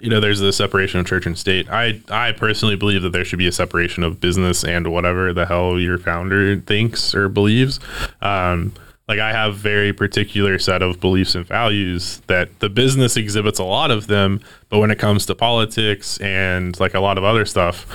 you 0.00 0.10
know 0.10 0.18
there's 0.18 0.40
the 0.40 0.52
separation 0.52 0.98
of 0.98 1.06
church 1.06 1.24
and 1.24 1.38
state. 1.38 1.70
I 1.70 2.00
I 2.10 2.32
personally 2.32 2.74
believe 2.74 3.02
that 3.02 3.10
there 3.10 3.24
should 3.24 3.38
be 3.38 3.46
a 3.46 3.52
separation 3.52 4.02
of 4.02 4.18
business 4.18 4.64
and 4.64 4.88
whatever 4.92 5.32
the 5.32 5.46
hell 5.46 5.78
your 5.78 5.98
founder 5.98 6.56
thinks 6.56 7.14
or 7.14 7.28
believes. 7.28 7.78
Um 8.20 8.72
like 9.06 9.20
I 9.20 9.32
have 9.32 9.54
very 9.54 9.92
particular 9.92 10.58
set 10.58 10.82
of 10.82 10.98
beliefs 10.98 11.36
and 11.36 11.46
values 11.46 12.22
that 12.26 12.58
the 12.58 12.70
business 12.70 13.16
exhibits 13.16 13.58
a 13.58 13.64
lot 13.64 13.90
of 13.90 14.08
them, 14.08 14.40
but 14.68 14.78
when 14.78 14.90
it 14.90 14.98
comes 14.98 15.26
to 15.26 15.34
politics 15.34 16.18
and 16.18 16.78
like 16.80 16.94
a 16.94 17.00
lot 17.00 17.18
of 17.18 17.24
other 17.24 17.44
stuff, 17.44 17.86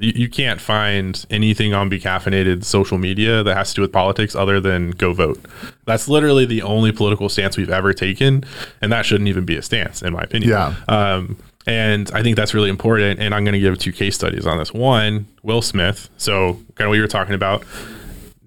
you, 0.00 0.12
you 0.14 0.28
can't 0.28 0.60
find 0.60 1.24
anything 1.30 1.74
on 1.74 1.90
becaffeinated 1.90 2.64
social 2.64 2.98
media 2.98 3.42
that 3.42 3.56
has 3.56 3.70
to 3.70 3.76
do 3.76 3.82
with 3.82 3.92
politics 3.92 4.34
other 4.34 4.60
than 4.60 4.90
go 4.92 5.12
vote. 5.12 5.44
That's 5.84 6.08
literally 6.08 6.46
the 6.46 6.62
only 6.62 6.92
political 6.92 7.28
stance 7.28 7.56
we've 7.56 7.70
ever 7.70 7.92
taken, 7.92 8.44
and 8.80 8.92
that 8.92 9.06
shouldn't 9.06 9.28
even 9.28 9.44
be 9.44 9.56
a 9.56 9.62
stance, 9.62 10.02
in 10.02 10.12
my 10.12 10.22
opinion. 10.22 10.50
Yeah. 10.50 10.74
Um, 10.88 11.36
and 11.66 12.10
I 12.12 12.22
think 12.22 12.36
that's 12.36 12.54
really 12.54 12.70
important. 12.70 13.20
And 13.20 13.34
I'm 13.34 13.44
going 13.44 13.52
to 13.52 13.60
give 13.60 13.78
two 13.78 13.92
case 13.92 14.14
studies 14.14 14.46
on 14.46 14.56
this. 14.58 14.72
One, 14.72 15.26
Will 15.42 15.60
Smith. 15.60 16.08
So, 16.16 16.54
kind 16.74 16.86
of 16.86 16.88
what 16.88 16.94
you 16.94 17.02
were 17.02 17.08
talking 17.08 17.34
about. 17.34 17.62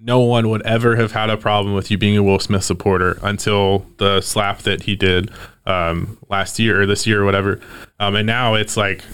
No 0.00 0.18
one 0.18 0.50
would 0.50 0.62
ever 0.62 0.96
have 0.96 1.12
had 1.12 1.30
a 1.30 1.36
problem 1.36 1.74
with 1.74 1.88
you 1.88 1.96
being 1.96 2.16
a 2.16 2.22
Will 2.24 2.40
Smith 2.40 2.64
supporter 2.64 3.20
until 3.22 3.86
the 3.98 4.20
slap 4.20 4.58
that 4.62 4.82
he 4.82 4.96
did 4.96 5.30
um, 5.64 6.18
last 6.28 6.58
year 6.58 6.82
or 6.82 6.86
this 6.86 7.06
year 7.06 7.22
or 7.22 7.24
whatever. 7.24 7.60
Um, 8.00 8.16
and 8.16 8.26
now 8.26 8.54
it's 8.54 8.76
like, 8.76 9.04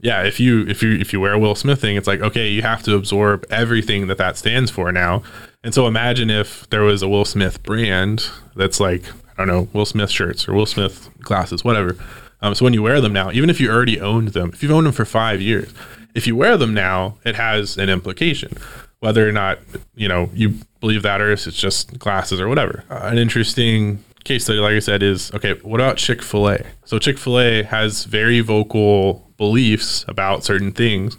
yeah, 0.00 0.22
if 0.22 0.38
you 0.38 0.66
if 0.66 0.82
you 0.82 0.92
if 0.92 1.12
you 1.12 1.20
wear 1.20 1.32
a 1.32 1.38
Will 1.38 1.54
Smith 1.54 1.80
thing, 1.80 1.96
it's 1.96 2.06
like 2.06 2.20
okay, 2.20 2.48
you 2.48 2.62
have 2.62 2.82
to 2.84 2.94
absorb 2.94 3.44
everything 3.50 4.06
that 4.08 4.18
that 4.18 4.36
stands 4.36 4.70
for 4.70 4.92
now. 4.92 5.22
And 5.64 5.74
so 5.74 5.86
imagine 5.86 6.30
if 6.30 6.68
there 6.70 6.82
was 6.82 7.02
a 7.02 7.08
Will 7.08 7.24
Smith 7.24 7.62
brand 7.62 8.28
that's 8.54 8.78
like, 8.78 9.04
I 9.08 9.34
don't 9.38 9.48
know, 9.48 9.68
Will 9.72 9.86
Smith 9.86 10.10
shirts 10.10 10.48
or 10.48 10.54
Will 10.54 10.66
Smith 10.66 11.10
glasses, 11.20 11.64
whatever. 11.64 11.96
Um, 12.40 12.54
so 12.54 12.64
when 12.64 12.74
you 12.74 12.82
wear 12.82 13.00
them 13.00 13.12
now, 13.12 13.32
even 13.32 13.50
if 13.50 13.60
you 13.60 13.70
already 13.70 14.00
owned 14.00 14.28
them, 14.28 14.50
if 14.52 14.62
you've 14.62 14.70
owned 14.70 14.86
them 14.86 14.92
for 14.92 15.04
five 15.04 15.40
years, 15.40 15.72
if 16.14 16.26
you 16.26 16.36
wear 16.36 16.56
them 16.56 16.74
now, 16.74 17.16
it 17.24 17.34
has 17.34 17.76
an 17.78 17.88
implication, 17.88 18.56
whether 19.00 19.28
or 19.28 19.32
not 19.32 19.58
you 19.94 20.08
know 20.08 20.30
you 20.34 20.54
believe 20.80 21.02
that 21.02 21.20
or 21.20 21.32
if 21.32 21.46
it's 21.46 21.56
just 21.56 21.98
glasses 21.98 22.40
or 22.40 22.48
whatever. 22.48 22.84
Uh, 22.90 23.00
an 23.04 23.18
interesting 23.18 24.04
case 24.24 24.44
study, 24.44 24.58
like 24.58 24.74
I 24.74 24.80
said, 24.80 25.02
is 25.02 25.32
okay. 25.34 25.54
What 25.62 25.80
about 25.80 25.96
Chick 25.96 26.22
Fil 26.22 26.50
A? 26.50 26.64
So 26.84 26.98
Chick 26.98 27.18
Fil 27.18 27.40
A 27.40 27.62
has 27.64 28.04
very 28.04 28.40
vocal 28.40 29.25
beliefs 29.36 30.04
about 30.08 30.44
certain 30.44 30.72
things, 30.72 31.16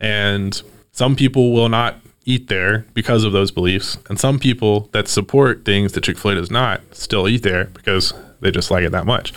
and 0.00 0.62
some 0.92 1.16
people 1.16 1.52
will 1.52 1.68
not 1.68 2.00
eat 2.24 2.48
there 2.48 2.84
because 2.94 3.24
of 3.24 3.32
those 3.32 3.50
beliefs, 3.50 3.98
and 4.08 4.18
some 4.18 4.38
people 4.38 4.88
that 4.92 5.08
support 5.08 5.64
things 5.64 5.92
that 5.92 6.04
Chick 6.04 6.18
Fil 6.18 6.32
A 6.32 6.34
does 6.34 6.50
not 6.50 6.80
still 6.92 7.28
eat 7.28 7.42
there 7.42 7.66
because 7.66 8.12
they 8.40 8.50
just 8.50 8.70
like 8.70 8.84
it 8.84 8.92
that 8.92 9.06
much. 9.06 9.32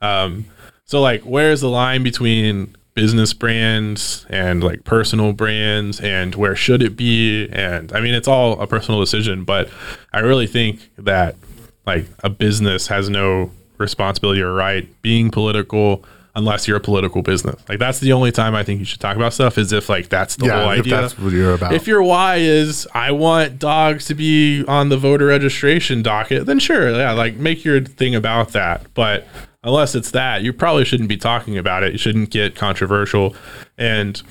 Um, 0.00 0.46
so 0.84 1.00
like, 1.00 1.22
where's 1.22 1.60
the 1.60 1.68
line 1.68 2.02
between 2.02 2.74
business 2.94 3.32
brands 3.32 4.26
and 4.28 4.64
like 4.64 4.82
personal 4.82 5.32
brands 5.32 6.00
and 6.00 6.34
where 6.34 6.56
should 6.56 6.82
it 6.82 6.96
be? 6.96 7.48
And 7.52 7.92
I 7.92 8.00
mean, 8.00 8.14
it's 8.14 8.26
all 8.26 8.60
a 8.60 8.66
personal 8.66 8.98
decision, 8.98 9.44
but 9.44 9.70
I 10.12 10.20
really 10.20 10.46
think 10.46 10.90
that 10.96 11.36
like 11.86 12.06
a 12.24 12.28
business 12.28 12.88
has 12.88 13.08
no 13.08 13.50
responsibility 13.78 14.42
or 14.42 14.52
right 14.52 14.88
being 15.02 15.30
political 15.30 16.04
unless 16.38 16.66
you're 16.68 16.76
a 16.76 16.80
political 16.80 17.20
business. 17.20 17.60
Like 17.68 17.78
that's 17.78 17.98
the 17.98 18.12
only 18.12 18.32
time 18.32 18.54
I 18.54 18.62
think 18.62 18.78
you 18.78 18.84
should 18.86 19.00
talk 19.00 19.16
about 19.16 19.34
stuff 19.34 19.58
is 19.58 19.72
if 19.72 19.88
like 19.88 20.08
that's 20.08 20.36
the 20.36 20.46
Yeah, 20.46 20.62
whole 20.62 20.70
if 20.70 20.80
idea. 20.80 21.00
that's 21.00 21.18
what 21.18 21.32
you're 21.32 21.52
about. 21.54 21.74
If 21.74 21.86
your 21.86 22.02
why 22.02 22.36
is 22.36 22.86
I 22.94 23.10
want 23.10 23.58
dogs 23.58 24.06
to 24.06 24.14
be 24.14 24.64
on 24.66 24.88
the 24.88 24.96
voter 24.96 25.26
registration 25.26 26.02
docket, 26.02 26.46
then 26.46 26.58
sure, 26.58 26.90
yeah, 26.90 27.12
like 27.12 27.36
make 27.36 27.64
your 27.64 27.82
thing 27.82 28.14
about 28.14 28.52
that. 28.52 28.86
But 28.94 29.26
unless 29.62 29.94
it's 29.94 30.12
that, 30.12 30.42
you 30.42 30.52
probably 30.52 30.84
shouldn't 30.84 31.08
be 31.08 31.16
talking 31.16 31.58
about 31.58 31.82
it. 31.82 31.92
You 31.92 31.98
shouldn't 31.98 32.30
get 32.30 32.54
controversial. 32.54 33.34
And 33.76 34.22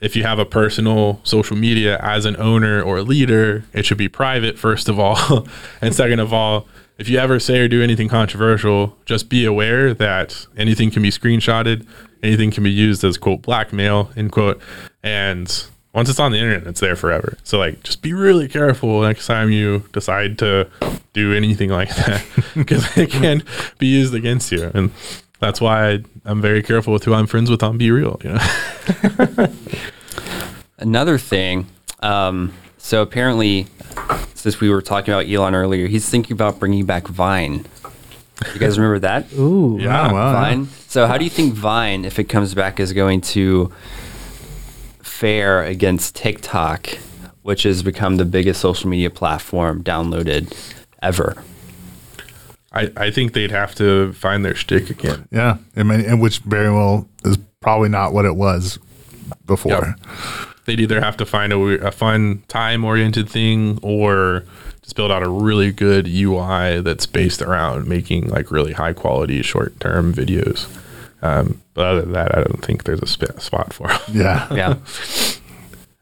if 0.00 0.14
you 0.14 0.22
have 0.22 0.38
a 0.38 0.44
personal 0.46 1.20
social 1.24 1.56
media 1.56 1.98
as 2.00 2.24
an 2.24 2.36
owner 2.36 2.80
or 2.80 3.02
leader, 3.02 3.64
it 3.72 3.84
should 3.84 3.98
be 3.98 4.08
private, 4.08 4.56
first 4.56 4.88
of 4.88 4.98
all. 5.00 5.46
and 5.82 5.92
second 5.94 6.20
of 6.20 6.32
all, 6.32 6.68
if 6.98 7.08
you 7.08 7.18
ever 7.18 7.38
say 7.38 7.60
or 7.60 7.68
do 7.68 7.82
anything 7.82 8.08
controversial, 8.08 8.96
just 9.06 9.28
be 9.28 9.44
aware 9.44 9.94
that 9.94 10.46
anything 10.56 10.90
can 10.90 11.02
be 11.02 11.10
screenshotted, 11.10 11.86
anything 12.22 12.50
can 12.50 12.64
be 12.64 12.70
used 12.70 13.04
as 13.04 13.16
quote 13.16 13.42
blackmail, 13.42 14.10
end 14.16 14.32
quote. 14.32 14.60
And 15.02 15.64
once 15.94 16.10
it's 16.10 16.18
on 16.18 16.32
the 16.32 16.38
internet, 16.38 16.66
it's 16.66 16.80
there 16.80 16.96
forever. 16.96 17.38
So 17.44 17.58
like 17.58 17.82
just 17.84 18.02
be 18.02 18.12
really 18.12 18.48
careful 18.48 19.02
next 19.02 19.26
time 19.26 19.50
you 19.50 19.84
decide 19.92 20.38
to 20.38 20.68
do 21.12 21.32
anything 21.32 21.70
like 21.70 21.94
that 21.94 22.24
because 22.56 22.96
it 22.96 23.10
can 23.10 23.42
be 23.78 23.86
used 23.86 24.14
against 24.14 24.50
you. 24.50 24.70
And 24.74 24.90
that's 25.38 25.60
why 25.60 26.00
I'm 26.24 26.42
very 26.42 26.62
careful 26.62 26.92
with 26.92 27.04
who 27.04 27.14
I'm 27.14 27.28
friends 27.28 27.48
with 27.48 27.62
on 27.62 27.78
Be 27.78 27.92
Real, 27.92 28.20
you 28.24 28.34
know. 28.34 29.48
Another 30.78 31.16
thing, 31.16 31.66
um, 32.00 32.52
so 32.88 33.02
apparently, 33.02 33.66
since 34.32 34.60
we 34.60 34.70
were 34.70 34.80
talking 34.80 35.12
about 35.12 35.28
Elon 35.28 35.54
earlier, 35.54 35.88
he's 35.88 36.08
thinking 36.08 36.32
about 36.32 36.58
bringing 36.58 36.86
back 36.86 37.06
Vine. 37.06 37.66
You 38.54 38.58
guys 38.58 38.78
remember 38.78 38.98
that? 39.00 39.30
Ooh. 39.34 39.76
Yeah, 39.78 40.08
Oh, 40.08 40.14
wow, 40.14 40.32
yeah. 40.32 40.40
Vine. 40.40 40.68
So, 40.86 41.06
how 41.06 41.18
do 41.18 41.24
you 41.24 41.28
think 41.28 41.52
Vine, 41.52 42.06
if 42.06 42.18
it 42.18 42.30
comes 42.30 42.54
back, 42.54 42.80
is 42.80 42.94
going 42.94 43.20
to 43.36 43.70
fare 45.02 45.64
against 45.64 46.16
TikTok, 46.16 46.88
which 47.42 47.64
has 47.64 47.82
become 47.82 48.16
the 48.16 48.24
biggest 48.24 48.58
social 48.62 48.88
media 48.88 49.10
platform 49.10 49.84
downloaded 49.84 50.50
ever? 51.02 51.44
I, 52.72 52.90
I 52.96 53.10
think 53.10 53.34
they'd 53.34 53.50
have 53.50 53.74
to 53.74 54.14
find 54.14 54.46
their 54.46 54.54
shtick 54.54 54.88
again. 54.88 55.28
Yeah, 55.30 55.58
I 55.76 55.82
mean, 55.82 56.00
and 56.00 56.22
which 56.22 56.38
very 56.38 56.72
well 56.72 57.06
is 57.22 57.36
probably 57.60 57.90
not 57.90 58.14
what 58.14 58.24
it 58.24 58.34
was 58.34 58.78
before. 59.44 59.94
Yep. 59.98 60.08
They'd 60.68 60.80
either 60.80 61.00
have 61.00 61.16
to 61.16 61.24
find 61.26 61.50
a, 61.52 61.58
a 61.86 61.90
fun 61.90 62.42
time 62.46 62.84
oriented 62.84 63.28
thing 63.28 63.78
or 63.82 64.44
just 64.82 64.94
build 64.96 65.10
out 65.10 65.22
a 65.22 65.28
really 65.28 65.72
good 65.72 66.06
UI 66.06 66.80
that's 66.82 67.06
based 67.06 67.40
around 67.40 67.88
making 67.88 68.28
like 68.28 68.50
really 68.50 68.74
high 68.74 68.92
quality 68.92 69.40
short 69.42 69.80
term 69.80 70.12
videos. 70.12 70.68
Um, 71.22 71.62
but 71.74 71.86
other 71.86 72.00
than 72.02 72.12
that, 72.12 72.36
I 72.36 72.42
don't 72.42 72.62
think 72.64 72.84
there's 72.84 73.00
a 73.02 73.06
sp- 73.08 73.40
spot 73.40 73.72
for 73.72 73.88
Yeah, 74.12 74.46
yeah. 74.52 74.54
Yeah. 74.54 74.74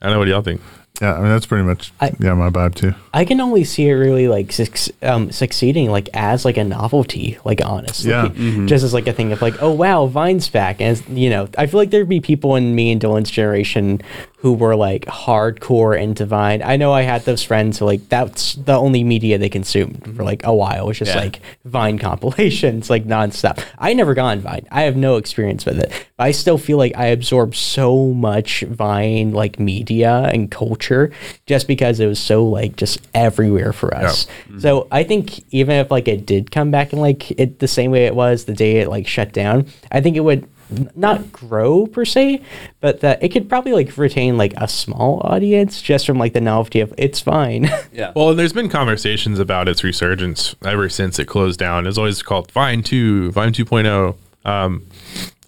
I 0.02 0.06
don't 0.06 0.12
know 0.12 0.18
what 0.18 0.24
do 0.26 0.30
y'all 0.32 0.42
think. 0.42 0.60
Yeah, 1.00 1.12
I 1.14 1.20
mean, 1.20 1.28
that's 1.28 1.44
pretty 1.46 1.64
much 1.64 1.92
I- 2.00 2.12
yeah 2.20 2.32
my 2.34 2.48
vibe 2.50 2.74
too. 2.74 2.94
I 3.12 3.24
can 3.26 3.38
only 3.40 3.64
see 3.64 3.86
it 3.88 3.92
really 3.94 4.28
like 4.28 4.50
suc- 4.52 4.94
um, 5.02 5.30
succeeding 5.30 5.90
like 5.90 6.08
as 6.14 6.44
like 6.46 6.56
a 6.56 6.64
novelty, 6.64 7.38
like 7.44 7.60
honestly, 7.64 8.10
Yeah. 8.10 8.28
just 8.66 8.82
as 8.84 8.94
like 8.94 9.06
a 9.06 9.12
thing 9.12 9.30
of 9.32 9.42
like, 9.42 9.62
oh 9.62 9.72
wow, 9.72 10.06
Vine's 10.06 10.48
back, 10.48 10.80
and 10.80 11.02
you 11.08 11.28
know, 11.30 11.48
I 11.58 11.66
feel 11.66 11.78
like 11.80 11.90
there'd 11.90 12.08
be 12.08 12.20
people 12.20 12.56
in 12.56 12.74
me 12.74 12.92
and 12.92 13.00
Dylan's 13.00 13.30
generation 13.30 14.00
who 14.40 14.52
were 14.52 14.76
like 14.76 15.06
hardcore 15.06 15.98
into 16.00 16.26
Vine. 16.26 16.62
I 16.62 16.76
know 16.76 16.92
I 16.92 17.02
had 17.02 17.24
those 17.24 17.42
friends 17.42 17.78
who 17.78 17.86
like 17.86 18.08
that's 18.08 18.54
the 18.54 18.74
only 18.74 19.02
media 19.02 19.38
they 19.38 19.48
consumed 19.48 20.14
for 20.14 20.24
like 20.24 20.44
a 20.44 20.54
while. 20.54 20.86
Was 20.86 20.98
just 20.98 21.14
Yeah. 21.14 21.20
like 21.20 21.40
Vine 21.64 21.98
compilations, 21.98 22.90
like 22.90 23.06
nonstop. 23.06 23.64
I 23.78 23.94
never 23.94 24.14
got 24.14 24.26
on 24.26 24.40
Vine. 24.40 24.66
I 24.70 24.82
have 24.82 24.94
no 24.96 25.16
experience 25.16 25.64
with 25.64 25.78
it. 25.80 25.90
But 26.16 26.24
I 26.24 26.30
still 26.32 26.58
feel 26.58 26.76
like 26.78 26.92
I 26.96 27.06
absorbed 27.06 27.54
so 27.54 28.08
much 28.12 28.60
Vine 28.62 29.32
like 29.32 29.58
media 29.58 30.30
and 30.32 30.50
culture 30.50 31.10
just 31.46 31.66
because 31.66 31.98
it 31.98 32.06
was 32.06 32.18
so 32.18 32.44
like 32.46 32.76
just 32.76 33.00
everywhere 33.14 33.72
for 33.72 33.94
us. 33.96 34.26
Mm-hmm. 34.26 34.60
So 34.60 34.86
I 34.92 35.02
think 35.02 35.44
even 35.52 35.76
if 35.76 35.90
like 35.90 36.08
it 36.08 36.26
did 36.26 36.50
come 36.50 36.70
back 36.70 36.92
and 36.92 37.00
like 37.00 37.30
it 37.32 37.58
the 37.58 37.68
same 37.68 37.90
way 37.90 38.04
it 38.04 38.14
was 38.14 38.44
the 38.44 38.54
day 38.54 38.76
it 38.80 38.88
like 38.88 39.06
shut 39.06 39.32
down, 39.32 39.66
I 39.90 40.00
think 40.02 40.16
it 40.16 40.20
would 40.20 40.46
not 40.94 41.32
grow 41.32 41.86
per 41.86 42.04
se, 42.04 42.42
but 42.80 43.00
that 43.00 43.22
it 43.22 43.30
could 43.30 43.48
probably 43.48 43.72
like 43.72 43.96
retain 43.96 44.36
like 44.36 44.52
a 44.56 44.68
small 44.68 45.20
audience 45.24 45.80
just 45.80 46.06
from 46.06 46.18
like 46.18 46.32
the 46.32 46.40
novelty 46.40 46.80
of 46.80 46.92
it's 46.98 47.20
fine. 47.20 47.68
Yeah. 47.92 48.12
Well, 48.14 48.28
and 48.30 48.38
there's 48.38 48.52
been 48.52 48.68
conversations 48.68 49.38
about 49.38 49.68
its 49.68 49.82
resurgence 49.82 50.54
ever 50.62 50.90
since 50.90 51.18
it 51.18 51.24
closed 51.24 51.58
down. 51.58 51.86
It's 51.86 51.96
always 51.96 52.22
called 52.22 52.50
Vine 52.52 52.82
2, 52.82 53.30
Vine 53.30 53.52
2.0. 53.52 54.14
Um, 54.44 54.86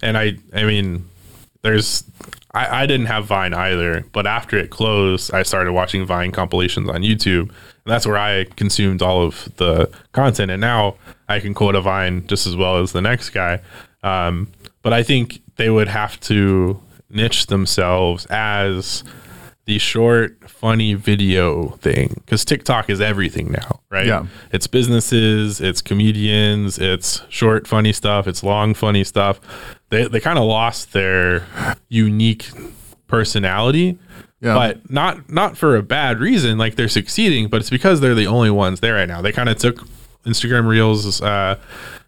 and 0.01 0.17
I, 0.17 0.37
I 0.53 0.63
mean, 0.63 1.07
there's, 1.61 2.03
I, 2.53 2.83
I 2.83 2.85
didn't 2.87 3.05
have 3.05 3.25
Vine 3.25 3.53
either, 3.53 4.03
but 4.13 4.25
after 4.25 4.57
it 4.57 4.71
closed, 4.71 5.31
I 5.31 5.43
started 5.43 5.73
watching 5.73 6.05
Vine 6.05 6.31
compilations 6.31 6.89
on 6.89 7.01
YouTube. 7.01 7.49
And 7.49 7.93
that's 7.93 8.07
where 8.07 8.17
I 8.17 8.45
consumed 8.55 9.03
all 9.03 9.21
of 9.23 9.47
the 9.57 9.91
content. 10.11 10.49
And 10.49 10.61
now 10.61 10.95
I 11.27 11.39
can 11.39 11.53
quote 11.53 11.75
a 11.75 11.81
Vine 11.81 12.25
just 12.27 12.47
as 12.47 12.55
well 12.55 12.77
as 12.77 12.93
the 12.93 13.01
next 13.01 13.29
guy. 13.29 13.61
Um, 14.01 14.51
but 14.81 14.93
I 14.93 15.03
think 15.03 15.41
they 15.57 15.69
would 15.69 15.87
have 15.87 16.19
to 16.21 16.81
niche 17.09 17.47
themselves 17.47 18.25
as 18.27 19.03
the 19.65 19.77
short, 19.77 20.49
funny 20.49 20.93
video 20.95 21.69
thing 21.77 22.13
because 22.25 22.43
TikTok 22.43 22.89
is 22.89 22.99
everything 22.99 23.51
now, 23.51 23.81
right? 23.91 24.07
Yeah. 24.07 24.25
It's 24.51 24.65
businesses, 24.67 25.61
it's 25.61 25.81
comedians, 25.81 26.79
it's 26.79 27.21
short, 27.29 27.67
funny 27.67 27.93
stuff, 27.93 28.27
it's 28.27 28.43
long, 28.43 28.73
funny 28.73 29.03
stuff. 29.03 29.39
They, 29.89 30.07
they 30.07 30.19
kind 30.19 30.39
of 30.39 30.45
lost 30.45 30.93
their 30.93 31.45
unique 31.87 32.49
personality, 33.07 33.97
Yeah. 34.41 34.53
but 34.55 34.89
not 34.89 35.29
not 35.29 35.57
for 35.57 35.75
a 35.75 35.83
bad 35.83 36.19
reason. 36.19 36.57
Like 36.57 36.75
they're 36.75 36.87
succeeding, 36.87 37.47
but 37.47 37.57
it's 37.61 37.69
because 37.69 37.99
they're 38.01 38.15
the 38.15 38.27
only 38.27 38.51
ones 38.51 38.79
there 38.79 38.95
right 38.95 39.07
now. 39.07 39.21
They 39.21 39.31
kind 39.31 39.49
of 39.49 39.57
took 39.57 39.85
Instagram 40.25 40.67
Reels, 40.67 41.21
uh, 41.21 41.57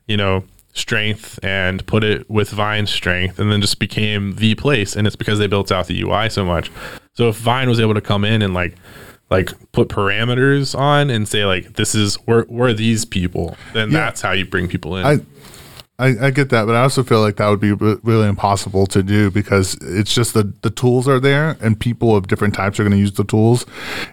you 0.07 0.17
know, 0.17 0.43
strength 0.73 1.39
and 1.43 1.85
put 1.85 2.03
it 2.03 2.29
with 2.29 2.49
Vine's 2.49 2.89
strength, 2.89 3.39
and 3.39 3.51
then 3.51 3.61
just 3.61 3.79
became 3.79 4.35
the 4.35 4.55
place. 4.55 4.95
And 4.95 5.05
it's 5.07 5.15
because 5.15 5.39
they 5.39 5.47
built 5.47 5.71
out 5.71 5.87
the 5.87 6.01
UI 6.01 6.29
so 6.29 6.45
much. 6.45 6.71
So 7.13 7.29
if 7.29 7.37
Vine 7.37 7.69
was 7.69 7.79
able 7.79 7.93
to 7.93 8.01
come 8.01 8.23
in 8.25 8.41
and 8.41 8.53
like 8.53 8.75
like 9.29 9.49
put 9.71 9.87
parameters 9.87 10.77
on 10.77 11.09
and 11.09 11.27
say 11.27 11.45
like 11.45 11.73
this 11.73 11.95
is 11.95 12.17
we're 12.27 12.45
we're 12.49 12.73
these 12.73 13.05
people, 13.05 13.55
then 13.73 13.91
Yeah. 13.91 13.99
that's 13.99 14.21
how 14.21 14.31
you 14.31 14.45
bring 14.45 14.67
people 14.67 14.97
in. 14.97 15.05
I, 15.05 15.19
I, 15.99 16.27
I 16.27 16.31
get 16.31 16.49
that, 16.49 16.65
but 16.65 16.75
I 16.75 16.81
also 16.81 17.03
feel 17.03 17.21
like 17.21 17.35
that 17.37 17.47
would 17.47 17.59
be 17.59 17.73
really 17.73 18.27
impossible 18.27 18.87
to 18.87 19.03
do 19.03 19.29
because 19.29 19.75
it's 19.81 20.13
just 20.13 20.33
the, 20.33 20.51
the 20.63 20.71
tools 20.71 21.07
are 21.07 21.19
there 21.19 21.57
and 21.61 21.79
people 21.79 22.15
of 22.15 22.27
different 22.27 22.55
types 22.55 22.79
are 22.79 22.83
going 22.83 22.91
to 22.93 22.97
use 22.97 23.13
the 23.13 23.23
tools. 23.23 23.67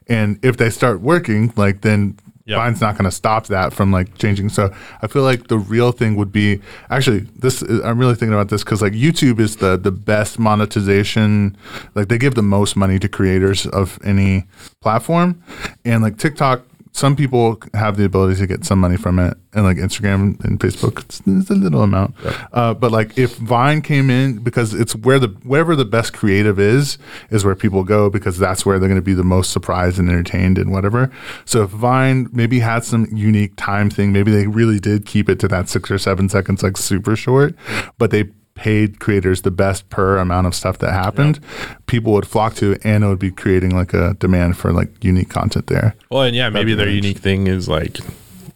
And 0.06 0.38
if 0.44 0.58
they 0.58 0.68
start 0.68 1.00
working, 1.00 1.50
like 1.56 1.80
then 1.80 2.18
Yep. 2.48 2.56
Vine's 2.56 2.80
not 2.80 2.94
going 2.94 3.04
to 3.04 3.10
stop 3.10 3.46
that 3.48 3.74
from 3.74 3.92
like 3.92 4.16
changing. 4.16 4.48
So 4.48 4.74
I 5.02 5.06
feel 5.06 5.22
like 5.22 5.48
the 5.48 5.58
real 5.58 5.92
thing 5.92 6.16
would 6.16 6.32
be 6.32 6.62
actually 6.88 7.20
this. 7.36 7.60
Is, 7.60 7.84
I'm 7.84 7.98
really 7.98 8.14
thinking 8.14 8.32
about 8.32 8.48
this 8.48 8.64
because 8.64 8.80
like 8.80 8.94
YouTube 8.94 9.38
is 9.38 9.56
the 9.56 9.76
the 9.76 9.92
best 9.92 10.38
monetization. 10.38 11.58
Like 11.94 12.08
they 12.08 12.16
give 12.16 12.36
the 12.36 12.42
most 12.42 12.74
money 12.74 12.98
to 13.00 13.08
creators 13.08 13.66
of 13.66 13.98
any 14.02 14.44
platform, 14.80 15.42
and 15.84 16.02
like 16.02 16.16
TikTok 16.16 16.62
some 16.98 17.14
people 17.14 17.62
have 17.74 17.96
the 17.96 18.04
ability 18.04 18.40
to 18.40 18.46
get 18.46 18.64
some 18.64 18.80
money 18.80 18.96
from 18.96 19.20
it, 19.20 19.38
and 19.52 19.64
like 19.64 19.76
Instagram 19.76 20.42
and 20.44 20.58
Facebook, 20.58 21.04
it's, 21.04 21.22
it's 21.24 21.48
a 21.48 21.54
little 21.54 21.82
amount. 21.82 22.16
Uh, 22.52 22.74
but 22.74 22.90
like 22.90 23.16
if 23.16 23.36
Vine 23.36 23.82
came 23.82 24.10
in, 24.10 24.38
because 24.38 24.74
it's 24.74 24.96
where 24.96 25.20
the 25.20 25.28
wherever 25.44 25.76
the 25.76 25.84
best 25.84 26.12
creative 26.12 26.58
is, 26.58 26.98
is 27.30 27.44
where 27.44 27.54
people 27.54 27.84
go 27.84 28.10
because 28.10 28.36
that's 28.36 28.66
where 28.66 28.80
they're 28.80 28.88
going 28.88 29.00
to 29.00 29.04
be 29.04 29.14
the 29.14 29.22
most 29.22 29.52
surprised 29.52 30.00
and 30.00 30.08
entertained 30.08 30.58
and 30.58 30.72
whatever. 30.72 31.10
So 31.44 31.62
if 31.62 31.70
Vine 31.70 32.28
maybe 32.32 32.58
had 32.58 32.84
some 32.84 33.06
unique 33.12 33.54
time 33.56 33.90
thing, 33.90 34.12
maybe 34.12 34.32
they 34.32 34.48
really 34.48 34.80
did 34.80 35.06
keep 35.06 35.28
it 35.28 35.38
to 35.38 35.48
that 35.48 35.68
six 35.68 35.92
or 35.92 35.98
seven 35.98 36.28
seconds, 36.28 36.64
like 36.64 36.76
super 36.76 37.14
short, 37.14 37.54
but 37.96 38.10
they 38.10 38.24
paid 38.58 38.98
creators 38.98 39.42
the 39.42 39.52
best 39.52 39.88
per 39.88 40.18
amount 40.18 40.44
of 40.44 40.52
stuff 40.52 40.78
that 40.78 40.92
happened, 40.92 41.38
people 41.86 42.12
would 42.12 42.26
flock 42.26 42.56
to 42.56 42.72
it 42.72 42.80
and 42.84 43.04
it 43.04 43.06
would 43.06 43.18
be 43.20 43.30
creating 43.30 43.70
like 43.70 43.94
a 43.94 44.14
demand 44.14 44.56
for 44.56 44.72
like 44.72 44.88
unique 45.02 45.28
content 45.28 45.68
there. 45.68 45.94
Well, 46.10 46.24
and 46.24 46.34
yeah, 46.34 46.50
maybe 46.50 46.72
be 46.72 46.74
their 46.74 46.88
unique 46.88 47.18
thing 47.18 47.46
is 47.46 47.68
like, 47.68 48.00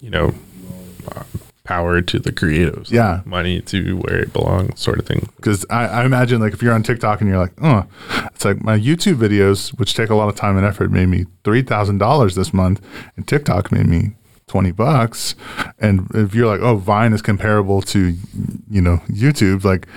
you 0.01 0.09
know, 0.09 0.35
uh, 1.09 1.23
power 1.63 2.01
to 2.01 2.19
the 2.19 2.33
creatives. 2.33 2.91
Yeah. 2.91 3.21
Money 3.23 3.61
to 3.61 3.95
where 3.99 4.19
it 4.19 4.33
belongs, 4.33 4.77
sort 4.77 4.99
of 4.99 5.05
thing. 5.05 5.29
Because 5.37 5.65
I, 5.69 5.85
I 5.85 6.05
imagine 6.05 6.41
like 6.41 6.51
if 6.51 6.61
you're 6.61 6.73
on 6.73 6.83
TikTok 6.83 7.21
and 7.21 7.29
you're 7.29 7.39
like, 7.39 7.53
oh, 7.61 7.85
it's 8.35 8.43
like 8.43 8.61
my 8.61 8.77
YouTube 8.77 9.15
videos, 9.15 9.69
which 9.79 9.93
take 9.93 10.09
a 10.09 10.15
lot 10.15 10.27
of 10.27 10.35
time 10.35 10.57
and 10.57 10.65
effort, 10.65 10.91
made 10.91 11.07
me 11.07 11.27
three 11.45 11.61
thousand 11.61 11.99
dollars 11.99 12.35
this 12.35 12.53
month, 12.53 12.85
and 13.15 13.25
TikTok 13.25 13.71
made 13.71 13.87
me 13.87 14.15
twenty 14.47 14.71
bucks. 14.71 15.35
And 15.79 16.07
if 16.13 16.35
you're 16.35 16.47
like, 16.47 16.61
oh, 16.61 16.77
Vine 16.77 17.13
is 17.13 17.21
comparable 17.21 17.81
to, 17.83 18.15
you 18.69 18.81
know, 18.81 18.97
YouTube, 19.07 19.63
like 19.63 19.87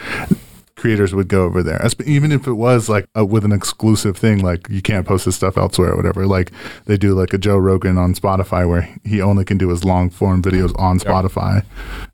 creators 0.76 1.14
would 1.14 1.28
go 1.28 1.44
over 1.44 1.62
there. 1.62 1.82
Even 2.04 2.30
if 2.30 2.46
it 2.46 2.52
was 2.52 2.88
like 2.88 3.08
a, 3.14 3.24
with 3.24 3.44
an 3.44 3.52
exclusive 3.52 4.16
thing, 4.16 4.42
like 4.42 4.68
you 4.68 4.82
can't 4.82 5.06
post 5.06 5.24
this 5.24 5.34
stuff 5.34 5.56
elsewhere 5.56 5.92
or 5.92 5.96
whatever. 5.96 6.26
Like 6.26 6.52
they 6.84 6.96
do 6.96 7.14
like 7.14 7.32
a 7.32 7.38
Joe 7.38 7.56
Rogan 7.56 7.96
on 7.98 8.14
Spotify 8.14 8.68
where 8.68 8.94
he 9.04 9.20
only 9.20 9.44
can 9.44 9.58
do 9.58 9.70
his 9.70 9.84
long 9.84 10.10
form 10.10 10.42
videos 10.42 10.78
on 10.78 10.98
Spotify. 10.98 11.64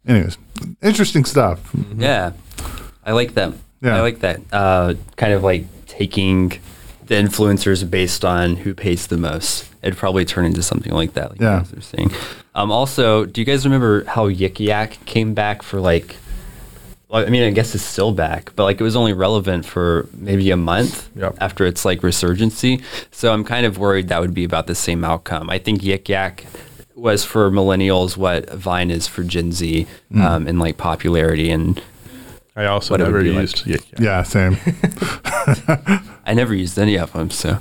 Anyways, 0.06 0.38
interesting 0.80 1.24
stuff. 1.24 1.74
Yeah, 1.96 2.32
I 3.04 3.12
like 3.12 3.34
that. 3.34 3.52
Yeah. 3.80 3.96
I 3.96 4.00
like 4.00 4.20
that. 4.20 4.40
Uh, 4.52 4.94
kind 5.16 5.32
of 5.32 5.42
like 5.42 5.64
taking 5.86 6.52
the 7.06 7.14
influencers 7.16 7.88
based 7.88 8.24
on 8.24 8.56
who 8.56 8.74
pays 8.74 9.06
the 9.08 9.16
most. 9.16 9.68
It'd 9.82 9.98
probably 9.98 10.24
turn 10.24 10.44
into 10.46 10.62
something 10.62 10.92
like 10.92 11.14
that. 11.14 11.30
Like 11.30 11.40
Yeah. 11.40 11.58
you 11.58 11.64
guys 11.64 11.72
are 11.74 11.80
saying. 11.80 12.10
Um, 12.54 12.70
also, 12.70 13.24
do 13.24 13.40
you 13.40 13.44
guys 13.44 13.64
remember 13.64 14.04
how 14.04 14.28
Yik 14.28 14.60
Yak 14.60 14.98
came 15.06 15.34
back 15.34 15.62
for 15.62 15.80
like? 15.80 16.16
Well, 17.08 17.26
I 17.26 17.28
mean, 17.30 17.42
I 17.42 17.50
guess 17.50 17.74
it's 17.74 17.84
still 17.84 18.12
back, 18.12 18.52
but 18.56 18.64
like 18.64 18.80
it 18.80 18.84
was 18.84 18.96
only 18.96 19.12
relevant 19.12 19.66
for 19.66 20.08
maybe 20.14 20.50
a 20.50 20.56
month 20.56 21.10
Yep. 21.16 21.36
after 21.40 21.66
its 21.66 21.84
like 21.84 22.00
resurgency. 22.00 22.82
So 23.10 23.32
I'm 23.32 23.44
kind 23.44 23.66
of 23.66 23.76
worried 23.78 24.08
that 24.08 24.20
would 24.20 24.32
be 24.34 24.44
about 24.44 24.66
the 24.66 24.74
same 24.74 25.04
outcome. 25.04 25.50
I 25.50 25.58
think 25.58 25.82
Yik 25.82 26.08
Yak 26.08 26.46
was 26.94 27.24
for 27.24 27.50
millennials 27.50 28.16
what 28.16 28.48
Vine 28.54 28.90
is 28.90 29.06
for 29.08 29.24
Gen 29.24 29.50
Z 29.52 29.86
um, 30.14 30.46
in 30.46 30.58
like 30.58 30.76
popularity 30.78 31.50
and 31.50 31.82
I 32.54 32.66
also 32.66 32.94
What 32.94 33.00
never 33.00 33.22
be 33.22 33.30
like. 33.32 33.42
used. 33.42 33.66
Yeah, 33.66 33.76
Yeah, 33.98 34.22
same. 34.22 34.56
I 36.24 36.34
never 36.34 36.54
used 36.54 36.78
any 36.78 36.96
of 36.98 37.12
them, 37.12 37.30
so 37.30 37.58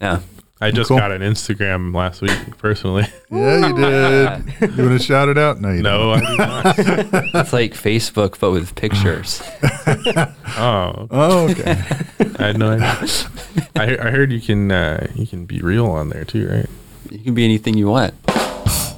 yeah. 0.00 0.20
I 0.62 0.70
just 0.70 0.88
Cool. 0.88 0.98
got 0.98 1.10
an 1.10 1.22
Instagram 1.22 1.94
last 1.94 2.20
week 2.22 2.38
personally. 2.58 3.06
Yeah, 3.30 3.68
you 3.68 3.74
did. 3.76 4.76
You 4.76 4.84
want 4.88 4.98
to 5.00 5.06
shout 5.06 5.28
it 5.28 5.38
out? 5.38 5.60
No, 5.60 5.70
you 5.70 5.82
no, 5.82 6.12
I 6.12 6.20
did 6.20 6.38
not. 6.38 6.78
It's 7.34 7.52
like 7.52 7.74
Facebook 7.74 8.38
but 8.40 8.50
with 8.50 8.74
pictures. 8.74 9.40
Oh. 10.58 11.06
Oh, 11.10 11.48
okay. 11.50 11.80
I 12.38 12.46
had 12.48 12.58
no 12.58 12.72
idea. 12.72 12.96
I, 13.76 13.96
I 14.08 14.10
heard 14.10 14.32
you 14.32 14.40
can 14.40 14.70
uh, 14.72 15.06
you 15.14 15.26
can 15.26 15.46
be 15.46 15.60
real 15.60 15.86
on 15.86 16.08
there 16.08 16.24
too, 16.24 16.48
right? 16.48 16.66
You 17.10 17.20
can 17.20 17.34
be 17.34 17.44
anything 17.44 17.76
you 17.78 17.86
want. 17.88 18.14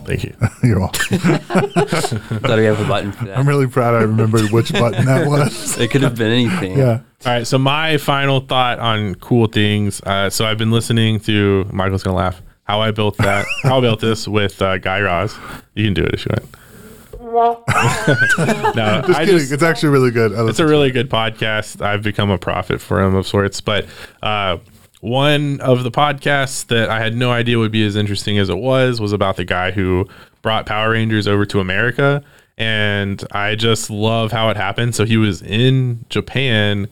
Thank 0.04 0.24
you. 0.24 0.34
You're 0.62 0.80
welcome. 0.80 1.18
Thought 1.18 2.58
we 2.58 2.64
have 2.64 2.80
a 2.80 2.84
button 2.88 3.12
for 3.12 3.24
that. 3.26 3.38
I'm 3.38 3.48
really 3.48 3.66
proud 3.66 3.94
I 3.94 4.02
remembered 4.02 4.50
which 4.50 4.72
button 4.72 5.04
that 5.06 5.26
was. 5.28 5.78
it 5.78 5.90
could 5.90 6.02
have 6.02 6.16
been 6.16 6.30
anything. 6.32 6.76
Yeah. 6.78 7.00
All 7.24 7.32
right. 7.32 7.46
So 7.46 7.58
my 7.58 7.96
final 7.98 8.40
thought 8.40 8.78
on 8.78 9.14
cool 9.16 9.46
things. 9.46 10.00
Uh, 10.02 10.28
so 10.30 10.44
I've 10.44 10.58
been 10.58 10.70
listening 10.72 11.20
to 11.20 11.66
Michael's 11.72 12.02
gonna 12.02 12.16
laugh. 12.16 12.42
How 12.64 12.80
I 12.80 12.90
built 12.90 13.16
that. 13.18 13.44
how 13.62 13.78
I 13.78 13.80
built 13.80 14.00
this 14.00 14.26
with 14.28 14.60
uh, 14.62 14.78
Guy 14.78 15.00
Raz. 15.00 15.36
You 15.74 15.84
can 15.86 15.94
do 15.94 16.04
it 16.04 16.14
if 16.14 16.26
you 16.26 16.30
want. 16.36 17.60
no, 17.72 19.02
Just 19.06 19.10
I 19.10 19.24
kidding. 19.24 19.38
just 19.38 19.52
it's 19.52 19.62
actually 19.62 19.88
really 19.90 20.10
good. 20.10 20.32
It's 20.48 20.58
a 20.58 20.66
really 20.66 20.90
good 20.90 21.08
podcast. 21.10 21.80
I've 21.80 22.02
become 22.02 22.30
a 22.30 22.38
prophet 22.38 22.80
for 22.80 23.00
him 23.02 23.14
of 23.14 23.26
sorts. 23.26 23.60
But 23.60 23.86
uh, 24.22 24.58
one 25.02 25.60
of 25.60 25.82
the 25.82 25.90
podcasts 25.90 26.64
that 26.68 26.88
I 26.88 27.00
had 27.00 27.16
no 27.16 27.32
idea 27.32 27.58
would 27.58 27.72
be 27.72 27.84
as 27.84 27.96
interesting 27.96 28.38
as 28.38 28.48
it 28.48 28.58
was 28.58 29.00
was 29.00 29.12
about 29.12 29.34
the 29.36 29.44
guy 29.44 29.72
who 29.72 30.06
brought 30.42 30.64
Power 30.64 30.92
Rangers 30.92 31.26
over 31.26 31.44
to 31.46 31.58
America. 31.58 32.22
And 32.56 33.22
I 33.32 33.56
just 33.56 33.90
love 33.90 34.30
how 34.30 34.48
it 34.50 34.56
happened. 34.56 34.94
So 34.94 35.04
he 35.04 35.16
was 35.16 35.42
in 35.42 36.04
Japan 36.08 36.86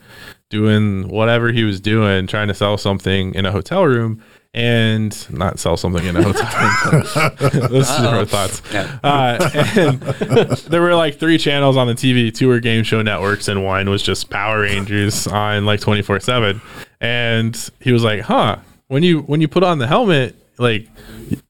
doing 0.49 1.07
whatever 1.07 1.53
he 1.53 1.63
was 1.63 1.79
doing, 1.79 2.27
trying 2.27 2.49
to 2.49 2.53
sell 2.53 2.77
something 2.77 3.33
in 3.33 3.45
a 3.45 3.51
hotel 3.51 3.85
room. 3.85 4.21
And 4.53 5.15
not 5.31 5.59
sell 5.59 5.77
something 5.77 6.05
in 6.05 6.17
a 6.17 6.21
hotel 6.21 6.91
room. 6.91 7.69
Those 7.69 7.89
are 7.91 8.17
our 8.17 8.25
thoughts. 8.25 8.61
Yeah. 8.73 8.99
Uh, 9.01 9.49
and 9.77 10.01
there 10.67 10.81
were 10.81 10.95
like 10.95 11.17
three 11.17 11.37
channels 11.37 11.77
on 11.77 11.87
the 11.87 11.93
TV. 11.93 12.35
Two 12.35 12.49
were 12.49 12.59
game 12.59 12.83
show 12.83 13.01
networks, 13.01 13.47
and 13.47 13.63
one 13.63 13.89
was 13.89 14.03
just 14.03 14.29
Power 14.29 14.63
Rangers 14.63 15.25
on 15.27 15.65
like 15.65 15.79
twenty 15.79 16.01
four 16.01 16.19
seven. 16.19 16.59
And 17.01 17.69
he 17.81 17.91
was 17.91 18.03
like, 18.03 18.21
"Huh? 18.21 18.57
When 18.87 19.03
you 19.03 19.21
when 19.23 19.41
you 19.41 19.49
put 19.49 19.63
on 19.63 19.79
the 19.79 19.87
helmet, 19.87 20.35
like 20.57 20.87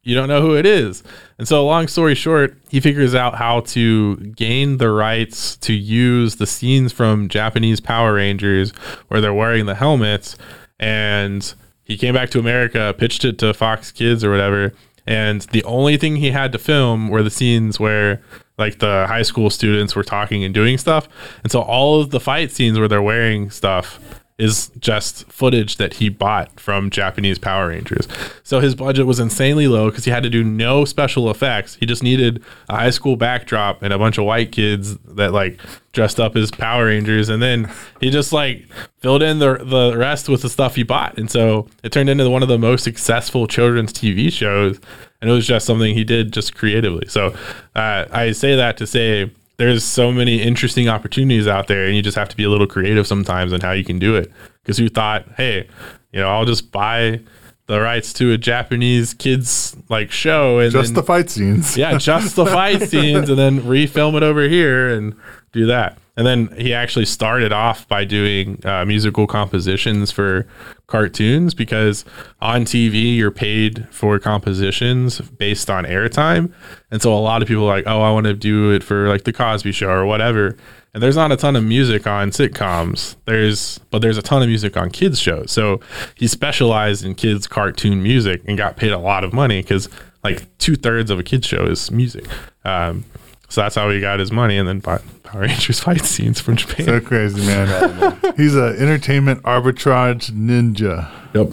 you 0.02 0.16
don't 0.16 0.30
know 0.30 0.42
who 0.42 0.56
it 0.56 0.66
is." 0.66 1.04
And 1.38 1.48
so, 1.48 1.66
long 1.66 1.88
story 1.88 2.16
short, 2.16 2.58
he 2.70 2.80
figures 2.80 3.14
out 3.14 3.36
how 3.36 3.60
to 3.62 4.16
gain 4.16 4.78
the 4.78 4.90
rights 4.90 5.58
to 5.58 5.74
use 5.74 6.38
the 6.38 6.48
scenes 6.48 6.94
from 6.94 7.28
Japanese 7.28 7.80
Power 7.80 8.14
Rangers 8.14 8.72
where 9.10 9.22
they're 9.22 9.34
wearing 9.34 9.66
the 9.66 9.76
helmets, 9.76 10.38
and 10.80 11.54
he 11.84 11.98
came 11.98 12.14
back 12.14 12.30
to 12.30 12.40
America, 12.40 12.96
pitched 12.98 13.26
it 13.26 13.38
to 13.40 13.54
Fox 13.54 13.92
Kids 13.92 14.24
or 14.24 14.32
whatever, 14.32 14.72
and 15.06 15.42
the 15.52 15.64
only 15.66 15.98
thing 15.98 16.16
he 16.16 16.32
had 16.32 16.52
to 16.54 16.58
film 16.58 17.10
were 17.10 17.24
the 17.24 17.30
scenes 17.30 17.80
where 17.80 18.22
like 18.58 18.80
the 18.80 19.06
high 19.08 19.24
school 19.24 19.50
students 19.50 19.96
were 19.96 20.04
talking 20.04 20.44
and 20.44 20.54
doing 20.54 20.78
stuff. 20.78 21.10
And 21.44 21.52
so 21.52 21.62
all 21.62 22.00
of 22.00 22.12
the 22.12 22.20
fight 22.20 22.52
scenes 22.52 22.78
where 22.78 22.88
they're 22.88 23.02
wearing 23.02 23.50
stuff 23.50 24.21
is 24.42 24.72
just 24.80 25.32
footage 25.32 25.78
that 25.78 25.94
he 25.94 26.10
bought 26.10 26.60
from 26.60 26.90
Japanese 26.90 27.38
Power 27.38 27.68
Rangers. 27.68 28.08
So 28.44 28.60
his 28.60 28.74
budget 28.74 29.06
was 29.06 29.20
insanely 29.20 29.68
low 29.68 29.92
because 29.92 30.06
he 30.06 30.10
had 30.10 30.24
to 30.24 30.32
do 30.32 30.44
no 30.44 30.84
special 30.84 31.30
effects. 31.30 31.76
He 31.76 31.86
just 31.86 32.02
needed 32.02 32.44
a 32.68 32.76
high 32.76 32.90
school 32.90 33.16
backdrop 33.16 33.84
and 33.84 33.94
a 33.94 34.00
bunch 34.00 34.18
of 34.18 34.26
white 34.26 34.52
kids 34.52 34.98
that 34.98 35.32
like 35.32 35.60
dressed 35.92 36.20
up 36.20 36.36
as 36.36 36.50
Power 36.50 36.86
Rangers, 36.86 37.30
and 37.30 37.40
then 37.40 37.72
he 38.00 38.10
just 38.10 38.34
like 38.34 38.66
filled 38.98 39.22
in 39.22 39.38
the 39.38 39.58
the 39.58 39.96
rest 39.96 40.28
with 40.28 40.42
the 40.42 40.50
stuff 40.50 40.76
he 40.76 40.82
bought. 40.82 41.20
And 41.20 41.30
so 41.30 41.68
it 41.84 41.92
turned 41.92 42.10
into 42.10 42.28
one 42.28 42.42
of 42.42 42.50
the 42.50 42.58
most 42.58 42.84
successful 42.84 43.46
children's 43.46 43.94
TV 43.94 44.32
shows. 44.32 44.80
And 45.22 45.30
it 45.30 45.34
was 45.34 45.46
just 45.46 45.68
something 45.68 45.94
he 45.94 46.04
did 46.04 46.34
just 46.34 46.56
creatively. 46.56 47.08
So 47.08 47.28
uh, 47.76 48.06
I 48.12 48.32
say 48.32 48.56
that 48.56 48.78
to 48.78 48.88
say 48.88 49.30
there's 49.62 49.84
so 49.84 50.12
many 50.12 50.42
interesting 50.42 50.90
opportunities 50.90 51.48
out 51.48 51.68
there 51.68 51.86
and 51.86 51.96
you 51.96 52.02
just 52.02 52.18
have 52.18 52.28
to 52.28 52.36
be 52.36 52.44
a 52.44 52.50
little 52.50 52.66
creative 52.66 53.06
sometimes 53.06 53.54
on 53.54 53.62
how 53.62 53.72
you 53.72 53.84
can 53.84 54.00
do 54.00 54.16
it 54.16 54.32
because 54.64 54.78
who 54.78 54.90
thought 54.90 55.24
hey 55.38 55.68
you 56.12 56.20
know 56.20 56.28
i'll 56.28 56.46
just 56.46 56.72
buy 56.72 57.20
the 57.68 57.80
rights 57.80 58.12
to 58.12 58.32
a 58.32 58.38
japanese 58.40 59.14
kids 59.14 59.78
like 59.88 60.10
show 60.12 60.58
and 60.58 60.72
Just 60.72 60.96
the 60.96 61.04
fight 61.04 61.30
scenes. 61.30 61.78
yeah 61.78 61.96
just 62.00 62.36
the 62.36 62.46
fight 62.46 62.82
scenes 62.90 63.30
and 63.30 63.38
then 63.38 63.62
refilm 63.62 64.16
it 64.18 64.24
over 64.24 64.50
here 64.50 64.90
and 64.90 65.16
do 65.52 65.68
that 65.68 65.98
and 66.18 66.28
then 66.28 66.54
he 66.58 66.74
actually 66.74 67.06
started 67.06 67.54
off 67.54 67.88
by 67.88 68.04
doing 68.04 68.60
uh, 68.66 68.84
musical 68.86 69.28
compositions 69.28 70.12
for 70.12 70.46
cartoons 70.88 71.54
because 71.54 72.04
on 72.42 72.66
TV 72.66 73.16
you're 73.16 73.32
paid 73.32 73.88
for 73.92 74.20
compositions 74.20 75.22
based 75.22 75.70
on 75.70 75.86
airtime. 75.86 76.52
And 76.92 77.02
so 77.02 77.14
a 77.14 77.20
lot 77.20 77.42
of 77.42 77.48
people 77.48 77.64
are 77.64 77.78
like, 77.78 77.88
oh, 77.88 78.02
I 78.02 78.12
want 78.12 78.26
to 78.26 78.34
do 78.34 78.72
it 78.72 78.84
for 78.84 79.08
like 79.08 79.24
the 79.24 79.32
Cosby 79.32 79.72
show 79.72 79.90
or 79.90 80.06
whatever. 80.06 80.58
And 80.94 81.02
there's 81.02 81.16
not 81.16 81.32
a 81.32 81.38
ton 81.38 81.56
of 81.56 81.64
music 81.64 82.06
on 82.06 82.32
sitcoms. 82.32 83.16
There's 83.24 83.78
but 83.90 84.02
there's 84.02 84.18
a 84.18 84.22
ton 84.22 84.42
of 84.42 84.50
music 84.50 84.76
on 84.76 84.90
kids 84.90 85.18
shows. 85.18 85.50
So 85.50 85.80
he 86.16 86.28
specialized 86.28 87.06
in 87.06 87.16
kids 87.16 87.48
cartoon 87.48 88.04
music 88.04 88.42
and 88.46 88.58
got 88.58 88.76
paid 88.76 88.92
a 88.92 88.98
lot 88.98 89.24
of 89.24 89.32
money 89.32 89.62
because 89.62 89.88
like 90.26 90.58
two 90.58 90.76
thirds 90.76 91.10
of 91.10 91.20
a 91.20 91.24
kids 91.24 91.48
show 91.48 91.66
is 91.66 91.90
music. 91.90 92.26
Um, 92.66 93.06
so 93.52 93.62
that's 93.62 93.76
how 93.76 93.90
he 93.90 94.00
got 94.00 94.20
his 94.20 94.32
money 94.32 94.58
and 94.58 94.68
then 94.68 94.80
bought 94.80 95.02
Power 95.24 95.42
Rangers 95.42 95.80
fight 95.84 96.02
scenes 96.06 96.40
from 96.42 96.56
Japan. 96.56 96.86
So 96.88 97.00
crazy, 97.00 97.46
man. 97.46 98.18
He's 98.38 98.56
an 98.56 98.76
entertainment 98.78 99.44
arbitrage 99.44 100.32
ninja. 100.32 101.10
yep. 101.36 101.52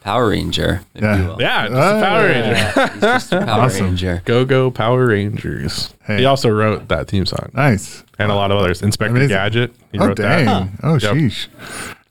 Power 0.00 0.28
Ranger. 0.28 0.82
Yeah. 0.94 1.36
Yeah, 1.38 1.68
just 1.68 1.72
a 1.74 2.00
Power 2.00 2.22
Ranger. 2.26 2.50
Yeah, 2.52 2.92
he's 2.92 3.00
just 3.00 3.32
a 3.32 3.38
Power 3.40 3.60
Awesome. 3.62 3.86
Ranger. 3.86 4.22
Go 4.24 4.44
Go 4.44 4.70
Power 4.70 5.06
Rangers. 5.08 5.92
Hey. 6.04 6.18
He 6.18 6.24
also 6.24 6.48
wrote 6.48 6.86
that 6.88 7.08
theme 7.08 7.26
song 7.26 7.50
Nice. 7.54 8.04
and 8.18 8.30
a 8.30 8.34
lot 8.36 8.50
of 8.52 8.58
others. 8.58 8.82
Inspector 8.82 9.10
Amazing. 9.16 9.28
Gadget. 9.30 9.74
He 9.92 9.98
Oh, 9.98 10.06
wrote 10.08 10.16
dang. 10.16 10.46
that. 10.46 10.68
Oh, 10.84 10.92
Yep. 10.94 11.00
sheesh. 11.14 11.48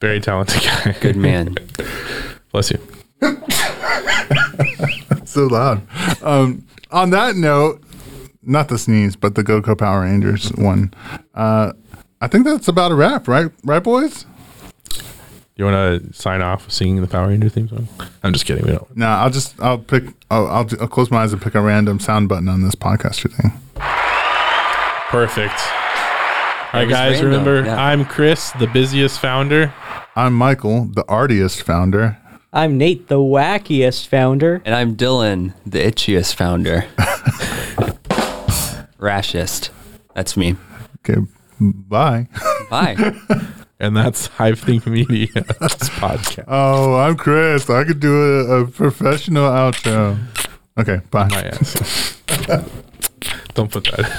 Very 0.01 0.19
talented 0.19 0.61
guy. 0.61 0.91
Good 1.01 1.15
man. 1.15 1.55
Bless 2.51 2.69
you. 2.71 2.79
so 5.25 5.47
loud. 5.47 5.81
Um, 6.21 6.65
on 6.91 7.09
that 7.11 7.35
note, 7.37 7.81
not 8.45 8.69
the 8.69 8.77
sneeze, 8.77 9.15
but 9.15 9.35
the 9.35 9.43
Go 9.43 9.61
Go 9.61 9.75
Power 9.75 10.01
Rangers 10.01 10.49
one. 10.53 10.93
Uh, 11.33 11.73
I 12.21 12.27
think 12.27 12.45
that's 12.45 12.67
about 12.67 12.91
a 12.91 12.95
wrap, 12.95 13.27
right? 13.27 13.51
Right, 13.63 13.83
boys? 13.83 14.25
You 15.57 15.63
want 15.63 16.03
to 16.03 16.13
sign 16.13 16.41
off 16.41 16.69
singing 16.69 17.01
the 17.01 17.07
Power 17.07 17.29
Ranger 17.29 17.47
theme 17.49 17.69
song? 17.69 17.87
I'm 18.23 18.33
just 18.33 18.45
kidding. 18.45 18.65
We 18.65 18.71
don't. 18.71 18.97
No, 18.97 19.07
I'll 19.07 19.29
just 19.29 19.59
I'll 19.61 19.77
pick. 19.77 20.03
I'll, 20.29 20.47
I'll, 20.47 20.67
I'll 20.81 20.87
close 20.87 21.09
my 21.09 21.23
eyes 21.23 21.31
and 21.33 21.41
pick 21.41 21.55
a 21.55 21.61
random 21.61 21.99
sound 21.99 22.27
button 22.27 22.49
on 22.49 22.61
this 22.61 22.75
podcaster 22.75 23.31
thing. 23.31 23.51
Perfect. 25.09 25.53
All 26.73 26.81
right, 26.81 26.89
guys. 26.89 27.21
random, 27.21 27.45
Remember, 27.45 27.65
yeah. 27.65 27.81
I'm 27.81 28.03
Chris, 28.03 28.51
the 28.59 28.67
busiest 28.67 29.19
founder. 29.19 29.73
I'm 30.15 30.33
Michael, 30.33 30.85
the 30.85 31.03
artiest 31.03 31.63
founder. 31.63 32.17
I'm 32.51 32.77
Nate, 32.77 33.07
the 33.07 33.15
wackiest 33.15 34.07
founder. 34.07 34.61
And 34.65 34.75
I'm 34.75 34.95
Dylan, 34.97 35.53
the 35.65 35.79
itchiest 35.79 36.35
founder. 36.35 36.85
Rashest. 38.97 39.71
That's 40.13 40.37
me. 40.37 40.55
Okay, 41.07 41.21
bye. 41.59 42.27
Bye. 42.69 43.13
And 43.79 43.95
that's 43.95 44.27
Hive 44.27 44.59
Think 44.59 44.87
Media 44.87 45.27
this 45.33 45.89
podcast. 45.89 46.45
Oh, 46.47 46.95
I'm 46.95 47.15
Chris. 47.17 47.69
I 47.69 47.83
could 47.83 47.99
do 47.99 48.15
a, 48.15 48.61
a 48.61 48.67
professional 48.67 49.49
outro. 49.49 50.17
Okay, 50.77 51.01
bye. 51.11 51.27
My 51.27 51.43
ass. 51.43 52.21
Don't 53.53 53.71
put 53.71 53.83
that. 53.85 54.11